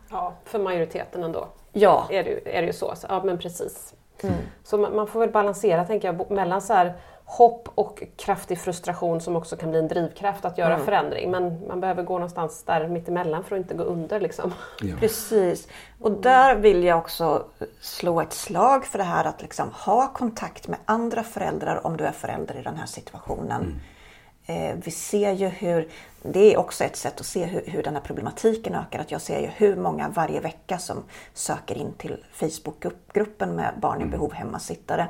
Ja, 0.09 0.33
för 0.45 0.59
majoriteten 0.59 1.23
ändå. 1.23 1.47
Ja. 1.73 2.07
Är 2.09 2.23
det, 2.23 2.57
är 2.57 2.61
det 2.61 2.67
ju 2.67 2.73
så. 2.73 2.93
Ja, 3.09 3.23
men 3.23 3.37
precis. 3.37 3.93
Mm. 4.23 4.35
Så 4.63 4.77
man, 4.77 4.95
man, 4.95 5.07
får 5.07 5.19
väl 5.19 5.29
balansera, 5.29 5.85
tänker 5.85 6.07
jag, 6.07 6.31
mellan 6.31 6.61
så 6.61 6.73
här 6.73 6.93
hopp 7.29 7.69
och 7.75 8.03
kraftig 8.15 8.59
frustration 8.59 9.21
som 9.21 9.35
också 9.35 9.55
kan 9.55 9.69
bli 9.69 9.79
en 9.79 9.87
drivkraft 9.87 10.45
att 10.45 10.57
göra 10.57 10.73
mm. 10.73 10.85
förändring. 10.85 11.31
Men 11.31 11.67
man 11.67 11.81
behöver 11.81 12.03
gå 12.03 12.13
någonstans 12.13 12.63
där 12.63 12.87
mittemellan 12.87 13.43
för 13.43 13.55
att 13.55 13.61
inte 13.61 13.73
gå 13.73 13.83
under. 13.83 14.19
Liksom. 14.19 14.53
Ja. 14.81 14.95
Precis. 14.99 15.67
Och 15.99 16.11
där 16.11 16.55
vill 16.55 16.83
jag 16.83 16.97
också 16.97 17.45
slå 17.81 18.21
ett 18.21 18.33
slag 18.33 18.85
för 18.85 18.97
det 18.97 19.03
här 19.03 19.25
att 19.25 19.41
liksom 19.41 19.71
ha 19.73 20.13
kontakt 20.13 20.67
med 20.67 20.79
andra 20.85 21.23
föräldrar 21.23 21.87
om 21.87 21.97
du 21.97 22.03
är 22.03 22.11
förälder 22.11 22.57
i 22.59 22.61
den 22.61 22.77
här 22.77 22.85
situationen. 22.85 23.61
Mm. 23.61 24.71
Eh, 24.71 24.77
vi 24.83 24.91
ser 24.91 25.31
ju 25.31 25.47
hur, 25.47 25.87
det 26.21 26.53
är 26.53 26.57
också 26.57 26.83
ett 26.83 26.95
sätt 26.95 27.19
att 27.19 27.25
se 27.25 27.45
hur, 27.45 27.63
hur 27.65 27.83
den 27.83 27.93
här 27.93 28.01
problematiken 28.01 28.75
ökar. 28.75 28.99
Att 28.99 29.11
jag 29.11 29.21
ser 29.21 29.39
ju 29.39 29.47
hur 29.47 29.75
många 29.75 30.09
varje 30.09 30.39
vecka 30.39 30.77
som 30.77 31.03
söker 31.33 31.77
in 31.77 31.93
till 31.97 32.25
Facebookgruppen 32.33 33.55
med 33.55 33.73
barn 33.81 33.97
i 33.97 34.01
mm. 34.01 34.11
behov 34.11 34.33
hemmasittare. 34.33 35.07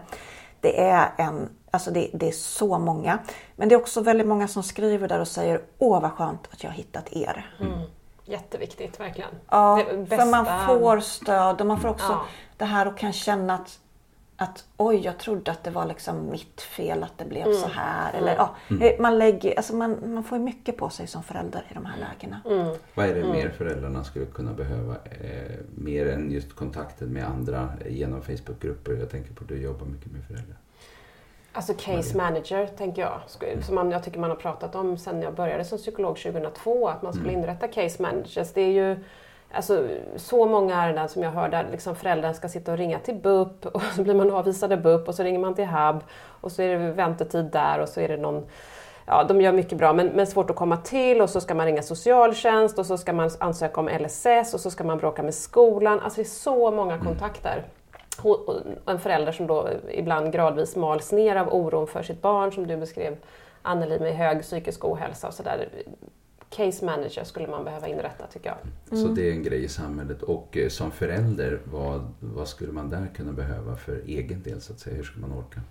Det 0.61 0.81
är, 0.81 1.11
en, 1.17 1.49
alltså 1.71 1.91
det, 1.91 2.09
det, 2.13 2.27
är 2.27 2.31
så 2.31 2.77
många. 2.77 3.19
Men 3.55 3.69
det 3.69 3.75
är 3.75 3.79
också 3.79 4.01
väldigt 4.01 4.27
många 4.27 4.47
som 4.47 4.63
skriver 4.63 5.07
där 5.07 5.19
och 5.19 5.27
säger 5.27 5.61
Åh 5.77 6.01
vad 6.01 6.11
skönt 6.11 6.47
att 6.51 6.63
jag 6.63 6.69
har 6.69 6.77
hittat 6.77 7.13
er. 7.13 7.55
Mm. 7.59 7.79
Jätteviktigt, 8.25 8.99
verkligen. 8.99 9.29
Ja, 9.49 9.83
för 10.09 10.31
man 10.31 10.45
får 10.67 10.99
stöd 10.99 11.61
och 11.61 11.67
man 11.67 11.79
får 11.79 11.89
också 11.89 12.11
ja. 12.11 12.25
det 12.57 12.65
här 12.65 12.87
och 12.87 12.97
kan 12.97 13.13
känna 13.13 13.53
att 13.53 13.79
att 14.41 14.65
oj, 14.77 15.01
jag 15.05 15.17
trodde 15.17 15.51
att 15.51 15.63
det 15.63 15.71
var 15.71 15.85
liksom 15.85 16.29
mitt 16.31 16.61
fel 16.61 17.03
att 17.03 17.17
det 17.17 17.25
blev 17.25 17.45
mm. 17.45 17.57
så 17.57 17.67
här. 17.67 18.13
Eller, 18.13 18.35
ja, 18.35 18.55
mm. 18.69 19.01
Man, 19.01 19.19
lägger, 19.19 19.57
alltså 19.57 19.75
man, 19.75 20.13
man 20.13 20.23
får 20.23 20.39
mycket 20.39 20.77
på 20.77 20.89
sig 20.89 21.07
som 21.07 21.23
förälder 21.23 21.65
i 21.71 21.73
de 21.73 21.85
här 21.85 21.97
lägena. 21.97 22.41
Mm. 22.45 22.77
Vad 22.93 23.05
är 23.05 23.13
det 23.13 23.19
mm. 23.19 23.31
mer 23.31 23.49
föräldrarna 23.49 24.03
skulle 24.03 24.25
kunna 24.25 24.53
behöva? 24.53 24.93
Eh, 24.93 25.55
mer 25.75 26.09
än 26.09 26.31
just 26.31 26.55
kontakten 26.55 27.13
med 27.13 27.25
andra 27.25 27.69
genom 27.89 28.21
Facebookgrupper? 28.21 28.91
Jag 28.91 29.09
tänker 29.09 29.33
på 29.33 29.43
att 29.43 29.49
du 29.49 29.61
jobbar 29.61 29.85
mycket 29.85 30.11
med 30.11 30.23
föräldrar. 30.27 30.57
Alltså 31.53 31.73
case 31.73 32.17
manager 32.17 32.67
tänker 32.67 33.01
jag. 33.01 33.21
Mm. 33.41 33.63
Som 33.63 33.75
man, 33.75 33.91
jag 33.91 34.03
tycker 34.03 34.19
man 34.19 34.29
har 34.29 34.37
pratat 34.37 34.75
om 34.75 34.97
sen 34.97 35.21
jag 35.21 35.35
började 35.35 35.65
som 35.65 35.77
psykolog 35.77 36.17
2002. 36.17 36.87
Att 36.87 37.01
man 37.01 37.13
skulle 37.13 37.29
mm. 37.29 37.41
inrätta 37.41 37.67
case 37.67 38.01
managers. 38.01 38.53
Det 38.53 38.61
är 38.61 38.71
ju 38.71 39.03
Alltså, 39.51 39.87
så 40.15 40.45
många 40.45 40.75
ärenden 40.75 41.09
som 41.09 41.23
jag 41.23 41.31
hör 41.31 41.49
där 41.49 41.67
liksom 41.71 41.95
föräldrar 41.95 42.33
ska 42.33 42.49
sitta 42.49 42.71
och 42.71 42.77
ringa 42.77 42.99
till 42.99 43.15
BUP 43.15 43.65
och 43.65 43.81
så 43.95 44.03
blir 44.03 44.15
man 44.15 44.31
avvisad 44.31 44.73
av 44.73 44.81
BUP 44.81 45.07
och 45.07 45.15
så 45.15 45.23
ringer 45.23 45.39
man 45.39 45.55
till 45.55 45.65
HUB 45.65 46.03
och 46.41 46.51
så 46.51 46.61
är 46.61 46.79
det 46.79 46.91
väntetid 46.91 47.45
där 47.45 47.79
och 47.79 47.89
så 47.89 48.01
är 48.01 48.07
det 48.07 48.17
någon 48.17 48.45
Ja, 49.11 49.23
de 49.23 49.41
gör 49.41 49.51
mycket 49.51 49.77
bra 49.77 49.93
men, 49.93 50.07
men 50.07 50.27
svårt 50.27 50.49
att 50.49 50.55
komma 50.55 50.77
till 50.77 51.21
och 51.21 51.29
så 51.29 51.41
ska 51.41 51.55
man 51.55 51.65
ringa 51.65 51.81
socialtjänst 51.81 52.79
och 52.79 52.85
så 52.85 52.97
ska 52.97 53.13
man 53.13 53.29
ansöka 53.39 53.79
om 53.79 53.87
LSS 53.87 54.53
och 54.53 54.59
så 54.59 54.71
ska 54.71 54.83
man 54.83 54.97
bråka 54.97 55.23
med 55.23 55.35
skolan. 55.35 55.99
Alltså 55.99 56.15
det 56.15 56.21
är 56.21 56.29
så 56.29 56.71
många 56.71 56.93
mm. 56.93 57.05
kontakter. 57.05 57.63
Och 58.21 58.55
en 58.85 58.99
förälder 58.99 59.31
som 59.31 59.47
då 59.47 59.69
ibland 59.91 60.33
gradvis 60.33 60.75
mals 60.75 61.11
ner 61.11 61.35
av 61.35 61.53
oron 61.53 61.87
för 61.87 62.03
sitt 62.03 62.21
barn 62.21 62.51
som 62.51 62.67
du 62.67 62.77
beskrev 62.77 63.17
Anneli 63.61 63.99
med 63.99 64.15
hög 64.15 64.41
psykisk 64.41 64.85
ohälsa 64.85 65.27
och 65.27 65.33
sådär 65.33 65.69
case 66.49 66.85
manager 66.85 67.23
skulle 67.23 67.47
man 67.47 67.63
behöva 67.63 67.87
inrätta 67.87 68.27
tycker 68.27 68.49
jag. 68.49 68.57
Mm. 68.91 69.07
Så 69.07 69.13
det 69.13 69.29
är 69.29 69.31
en 69.31 69.43
grej 69.43 69.63
i 69.63 69.67
samhället. 69.67 70.21
Och 70.21 70.57
eh, 70.57 70.69
som 70.69 70.91
förälder, 70.91 71.59
vad, 71.71 72.13
vad 72.19 72.47
skulle 72.47 72.71
man 72.71 72.89
där 72.89 73.07
kunna 73.15 73.31
behöva 73.31 73.75
för 73.75 74.01
egen 74.05 74.43
del 74.43 74.61
så 74.61 74.73
att 74.73 74.79
säga? 74.79 74.95
Hur 74.95 75.03
ska 75.03 75.19
man 75.19 75.31
orka? 75.31 75.61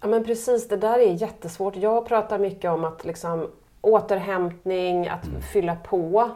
Ja 0.00 0.08
men 0.08 0.24
precis, 0.24 0.68
det 0.68 0.76
där 0.76 0.98
är 0.98 1.12
jättesvårt. 1.12 1.76
Jag 1.76 2.06
pratar 2.06 2.38
mycket 2.38 2.70
om 2.70 2.84
att 2.84 3.04
liksom 3.04 3.50
återhämtning, 3.80 5.08
att 5.08 5.26
mm. 5.26 5.42
fylla 5.42 5.76
på. 5.76 6.30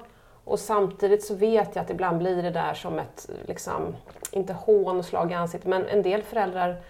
Och 0.45 0.59
samtidigt 0.59 1.25
så 1.25 1.35
vet 1.35 1.77
jag 1.77 1.83
att 1.83 1.91
ibland 1.91 2.19
blir 2.19 2.43
det 2.43 2.51
där 2.51 2.75
som 2.75 2.99
ett, 2.99 3.31
liksom, 3.47 3.97
inte 4.33 4.53
hån 4.53 4.99
och 4.99 5.05
slag 5.05 5.31
i 5.31 5.35
ansiktet, 5.35 5.69
men 5.69 5.87
en 5.87 6.03
del 6.03 6.23
föräldrar 6.23 6.83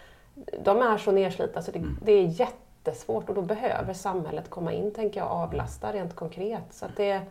de 0.65 0.83
är 0.83 0.99
så 0.99 1.13
nedslitna 1.13 1.63
så 1.63 1.71
det, 1.71 1.79
mm. 1.79 1.99
det 2.05 2.13
är 2.13 2.23
jätte 2.23 2.68
jättesvårt 2.85 3.29
och 3.29 3.35
då 3.35 3.43
behöver 3.43 3.95
samhället 3.95 4.51
komma 4.51 4.73
in, 4.73 4.93
tänker 4.93 5.21
jag, 5.21 5.31
och 5.31 5.37
avlasta 5.37 5.93
rent 5.93 6.17
konkret. 6.17 6.65
Så 6.71 6.85
att 6.85 6.97
det 6.97 7.11
är 7.11 7.23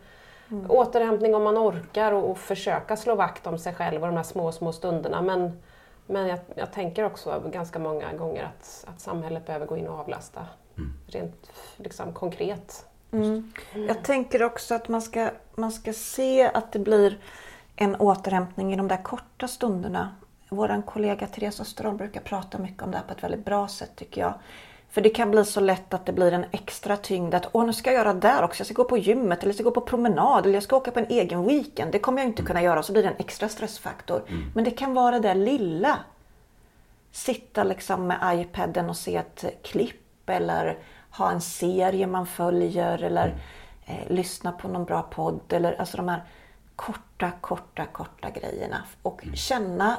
mm. 0.50 0.70
återhämtning 0.70 1.34
om 1.34 1.42
man 1.42 1.58
orkar 1.58 2.12
och, 2.12 2.30
och, 2.30 2.38
försöka 2.38 2.96
slå 2.96 3.14
vakt 3.14 3.46
om 3.46 3.58
sig 3.58 3.74
själv 3.74 4.02
och 4.02 4.08
de 4.08 4.16
här 4.16 4.22
små, 4.22 4.52
små 4.52 4.72
stunderna. 4.72 5.22
Men, 5.22 5.62
men 6.06 6.26
jag, 6.26 6.38
jag 6.54 6.72
tänker 6.72 7.04
också 7.04 7.42
ganska 7.52 7.78
många 7.78 8.12
gånger 8.12 8.44
att, 8.44 8.84
att 8.88 9.00
samhället 9.00 9.46
behöver 9.46 9.66
gå 9.66 9.76
in 9.76 9.88
och 9.88 9.98
avlasta 9.98 10.46
mm. 10.76 10.92
rent 11.06 11.50
liksom, 11.76 12.12
konkret. 12.12 12.84
Mm. 13.12 13.52
Jag 13.72 14.04
tänker 14.04 14.42
också 14.42 14.74
att 14.74 14.88
man 14.88 15.02
ska, 15.02 15.30
man 15.54 15.72
ska 15.72 15.92
se 15.92 16.50
att 16.54 16.72
det 16.72 16.78
blir 16.78 17.18
en 17.76 17.96
återhämtning 17.96 18.72
i 18.72 18.76
de 18.76 18.88
där 18.88 19.02
korta 19.02 19.48
stunderna. 19.48 20.16
Vår 20.50 20.82
kollega 20.86 21.26
Therese 21.26 21.60
Österholm 21.60 21.96
brukar 21.96 22.20
prata 22.20 22.58
mycket 22.58 22.82
om 22.82 22.90
det 22.90 22.96
här 22.96 23.04
på 23.04 23.12
ett 23.12 23.22
väldigt 23.22 23.44
bra 23.44 23.68
sätt 23.68 23.90
tycker 23.96 24.20
jag. 24.20 24.34
För 24.90 25.00
det 25.00 25.10
kan 25.10 25.30
bli 25.30 25.44
så 25.44 25.60
lätt 25.60 25.94
att 25.94 26.06
det 26.06 26.12
blir 26.12 26.32
en 26.32 26.44
extra 26.50 26.96
tyngd 26.96 27.34
att 27.34 27.48
åh, 27.52 27.66
nu 27.66 27.72
ska 27.72 27.92
jag 27.92 27.98
göra 27.98 28.14
där 28.14 28.42
också. 28.42 28.60
Jag 28.60 28.66
ska 28.66 28.74
gå 28.74 28.84
på 28.84 28.98
gymmet 28.98 29.38
eller 29.38 29.48
jag 29.48 29.54
ska 29.54 29.64
gå 29.64 29.70
på 29.70 29.80
promenad 29.80 30.44
eller 30.44 30.54
jag 30.54 30.62
ska 30.62 30.76
åka 30.76 30.90
på 30.90 30.98
en 30.98 31.06
egen 31.08 31.46
weekend. 31.46 31.92
Det 31.92 31.98
kommer 31.98 32.22
jag 32.22 32.28
inte 32.28 32.42
kunna 32.42 32.62
göra 32.62 32.82
så 32.82 32.92
blir 32.92 33.02
det 33.02 33.08
en 33.08 33.16
extra 33.18 33.48
stressfaktor. 33.48 34.22
Mm. 34.28 34.52
Men 34.54 34.64
det 34.64 34.70
kan 34.70 34.94
vara 34.94 35.10
det 35.10 35.28
där 35.28 35.34
lilla. 35.34 35.98
Sitta 37.12 37.64
liksom 37.64 38.06
med 38.06 38.40
iPaden 38.40 38.90
och 38.90 38.96
se 38.96 39.16
ett 39.16 39.44
klipp 39.62 40.30
eller 40.30 40.78
ha 41.10 41.30
en 41.30 41.40
serie 41.40 42.06
man 42.06 42.26
följer 42.26 43.02
eller 43.02 43.26
mm. 43.26 43.38
eh, 43.86 44.12
lyssna 44.12 44.52
på 44.52 44.68
någon 44.68 44.84
bra 44.84 45.02
podd 45.02 45.52
eller 45.52 45.80
alltså 45.80 45.96
de 45.96 46.08
här 46.08 46.24
korta, 46.76 47.30
korta, 47.40 47.84
korta 47.84 48.30
grejerna. 48.30 48.82
Och 49.02 49.22
mm. 49.22 49.36
känna, 49.36 49.96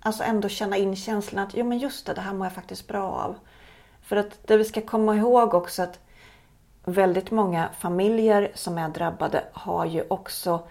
alltså 0.00 0.24
ändå 0.24 0.48
känna 0.48 0.76
in 0.76 0.96
känslan 0.96 1.46
att 1.46 1.54
jo 1.54 1.64
men 1.64 1.78
just 1.78 2.06
det, 2.06 2.14
det 2.14 2.20
här 2.20 2.34
mår 2.34 2.46
jag 2.46 2.52
faktiskt 2.52 2.88
bra 2.88 3.02
av. 3.02 3.36
För 4.08 4.16
att 4.16 4.38
det 4.46 4.56
vi 4.56 4.64
ska 4.64 4.80
komma 4.80 5.16
ihåg 5.16 5.54
också 5.54 5.82
att 5.82 5.98
väldigt 6.84 7.30
många 7.30 7.68
familjer 7.78 8.52
som 8.54 8.78
är 8.78 8.88
drabbade 8.88 9.44
har 9.52 9.84
ju 9.84 10.04
också 10.08 10.66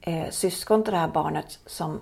eh, 0.00 0.30
syskon 0.30 0.84
till 0.84 0.92
det 0.92 0.98
här 0.98 1.08
barnet 1.08 1.58
som 1.66 2.00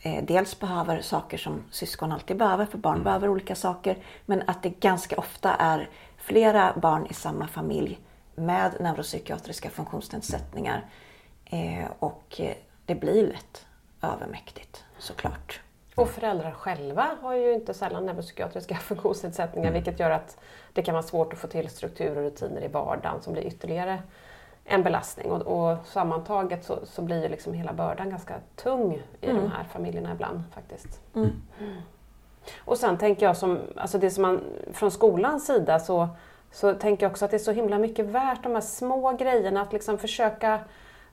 eh, 0.00 0.24
dels 0.24 0.58
behöver 0.58 1.00
saker 1.00 1.38
som 1.38 1.62
syskon 1.70 2.12
alltid 2.12 2.36
behöver, 2.36 2.66
för 2.66 2.78
barn 2.78 2.94
mm. 2.94 3.04
behöver 3.04 3.28
olika 3.28 3.54
saker. 3.54 3.96
Men 4.26 4.42
att 4.46 4.62
det 4.62 4.68
ganska 4.68 5.16
ofta 5.16 5.54
är 5.54 5.90
flera 6.16 6.72
barn 6.76 7.06
i 7.10 7.14
samma 7.14 7.48
familj 7.48 8.00
med 8.34 8.76
neuropsykiatriska 8.80 9.70
funktionsnedsättningar. 9.70 10.84
Eh, 11.44 11.86
och 11.98 12.40
eh, 12.40 12.54
det 12.86 12.94
blir 12.94 13.26
lätt 13.26 13.66
övermäktigt 14.02 14.84
såklart. 14.98 15.61
Och 15.94 16.08
föräldrar 16.08 16.50
själva 16.50 17.10
har 17.22 17.34
ju 17.34 17.52
inte 17.52 17.74
sällan 17.74 18.06
neuropsykiatriska 18.06 18.74
funktionsnedsättningar 18.80 19.68
mm. 19.68 19.82
vilket 19.82 20.00
gör 20.00 20.10
att 20.10 20.38
det 20.72 20.82
kan 20.82 20.94
vara 20.94 21.02
svårt 21.02 21.32
att 21.32 21.38
få 21.38 21.46
till 21.46 21.68
strukturer 21.68 22.16
och 22.16 22.22
rutiner 22.22 22.64
i 22.64 22.68
vardagen 22.68 23.22
som 23.22 23.32
blir 23.32 23.46
ytterligare 23.46 24.02
en 24.64 24.82
belastning. 24.82 25.30
Och, 25.30 25.42
och 25.42 25.86
sammantaget 25.86 26.64
så, 26.64 26.78
så, 26.86 27.02
blir 27.02 27.22
ju 27.22 27.28
liksom 27.28 27.52
hela 27.52 27.72
bördan 27.72 28.10
ganska 28.10 28.34
tung 28.56 29.02
i 29.20 29.30
mm. 29.30 29.42
de 29.42 29.50
här 29.50 29.64
familjerna 29.64 30.12
ibland 30.12 30.42
faktiskt. 30.54 31.00
Mm. 31.14 31.30
mm. 31.60 31.76
Och 32.58 32.78
sen 32.78 32.98
tänker 32.98 33.26
jag 33.26 33.36
som, 33.36 33.58
alltså 33.76 33.98
det 33.98 34.10
som 34.10 34.22
man 34.22 34.40
från 34.72 34.90
skolans 34.90 35.46
sida 35.46 35.80
så, 35.80 36.08
så 36.52 36.74
tänker 36.74 37.06
jag 37.06 37.10
också 37.10 37.24
att 37.24 37.30
det 37.30 37.36
är 37.36 37.38
så 37.38 37.52
himla 37.52 37.78
mycket 37.78 38.06
värt 38.06 38.42
de 38.42 38.54
här 38.54 38.60
små 38.60 39.12
grejerna 39.12 39.62
att 39.62 39.72
liksom 39.72 39.98
försöka 39.98 40.60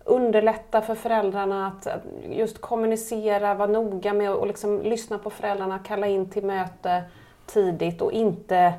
underlätta 0.10 0.82
för 0.82 0.96
föräldrarna 0.96 1.68
att 1.68 1.88
just 2.30 2.62
kommunicera, 2.62 3.54
vara 3.54 3.72
noga 3.72 4.14
med 4.14 4.30
att 4.30 4.48
liksom 4.48 4.82
lyssna 4.82 5.18
på 5.18 5.30
föräldrarna, 5.30 5.80
kalla 5.80 6.08
in 6.08 6.30
till 6.30 6.46
möte 6.46 7.04
tidigt 7.46 8.02
och 8.02 8.12
inte 8.12 8.74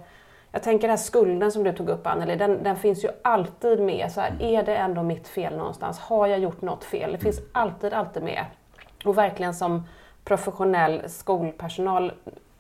jag 0.52 0.62
tänker 0.62 0.88
den 0.88 0.90
här 0.90 1.04
skulden 1.04 1.52
som 1.52 1.64
du 1.64 1.72
tog 1.72 1.88
upp 1.88 2.06
Anneli, 2.06 2.36
den, 2.36 2.62
den 2.62 2.76
finns 2.76 3.04
ju 3.04 3.08
alltid 3.22 3.80
med. 3.80 4.12
Så 4.12 4.20
här, 4.20 4.30
mm. 4.30 4.54
är 4.54 4.62
det 4.62 4.76
ändå 4.76 5.02
mitt 5.02 5.28
fel 5.28 5.56
någonstans? 5.56 5.98
Har 5.98 6.26
jag 6.26 6.38
gjort 6.38 6.62
något 6.62 6.84
fel? 6.84 7.12
Det 7.12 7.18
finns 7.18 7.40
alltid, 7.52 7.92
alltid 7.92 8.22
med. 8.22 8.44
Och 9.04 9.18
verkligen 9.18 9.54
som 9.54 9.86
professionell 10.24 11.02
skolpersonal 11.08 12.12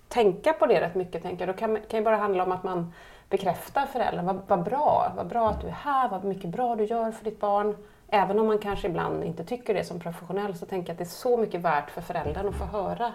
tänka 0.08 0.52
på 0.52 0.66
det 0.66 0.80
rätt 0.80 0.94
mycket. 0.94 1.22
Tänker. 1.22 1.46
Då 1.46 1.52
kan 1.52 1.78
det 1.90 2.02
bara 2.02 2.16
handla 2.16 2.42
om 2.42 2.52
att 2.52 2.64
man 2.64 2.92
bekräftar 3.28 3.86
föräldern. 3.86 4.26
Vad, 4.26 4.40
vad 4.46 4.62
bra, 4.62 5.12
vad 5.16 5.26
bra 5.26 5.48
att 5.48 5.60
du 5.60 5.66
är 5.66 5.72
här, 5.72 6.08
vad 6.08 6.24
mycket 6.24 6.50
bra 6.50 6.76
du 6.76 6.84
gör 6.84 7.10
för 7.10 7.24
ditt 7.24 7.40
barn 7.40 7.76
även 8.10 8.38
om 8.38 8.46
man 8.46 8.58
kanske 8.58 8.88
ibland 8.88 9.24
inte 9.24 9.44
tycker 9.44 9.74
det 9.74 9.84
som 9.84 10.00
professionell 10.00 10.54
så 10.54 10.66
tänker 10.66 10.88
jag 10.88 10.94
att 10.94 10.98
det 10.98 11.04
är 11.04 11.06
så 11.06 11.36
mycket 11.36 11.60
värt 11.60 11.90
för 11.90 12.00
föräldern 12.00 12.48
att 12.48 12.56
få 12.56 12.64
höra 12.64 13.12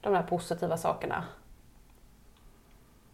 de 0.00 0.14
här 0.14 0.22
positiva 0.22 0.76
sakerna. 0.76 1.24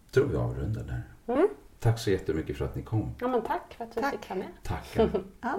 Jag 0.05 0.13
tror 0.13 0.27
vi 0.27 0.37
avrundar 0.37 0.83
där. 0.83 1.03
Mm. 1.35 1.49
Tack 1.79 1.99
så 1.99 2.11
jättemycket 2.11 2.59
för 2.59 2.65
att 2.65 2.75
ni 2.75 2.83
kom. 2.83 3.15
Ja, 3.21 3.29
men 3.29 3.43
tack 3.43 3.75
för 3.75 3.85
att 3.85 3.95
du 3.95 4.03
fick 4.03 4.31
vara 4.31 4.39
med. 4.39 4.49
Tack. 4.63 4.97
ja. 5.41 5.59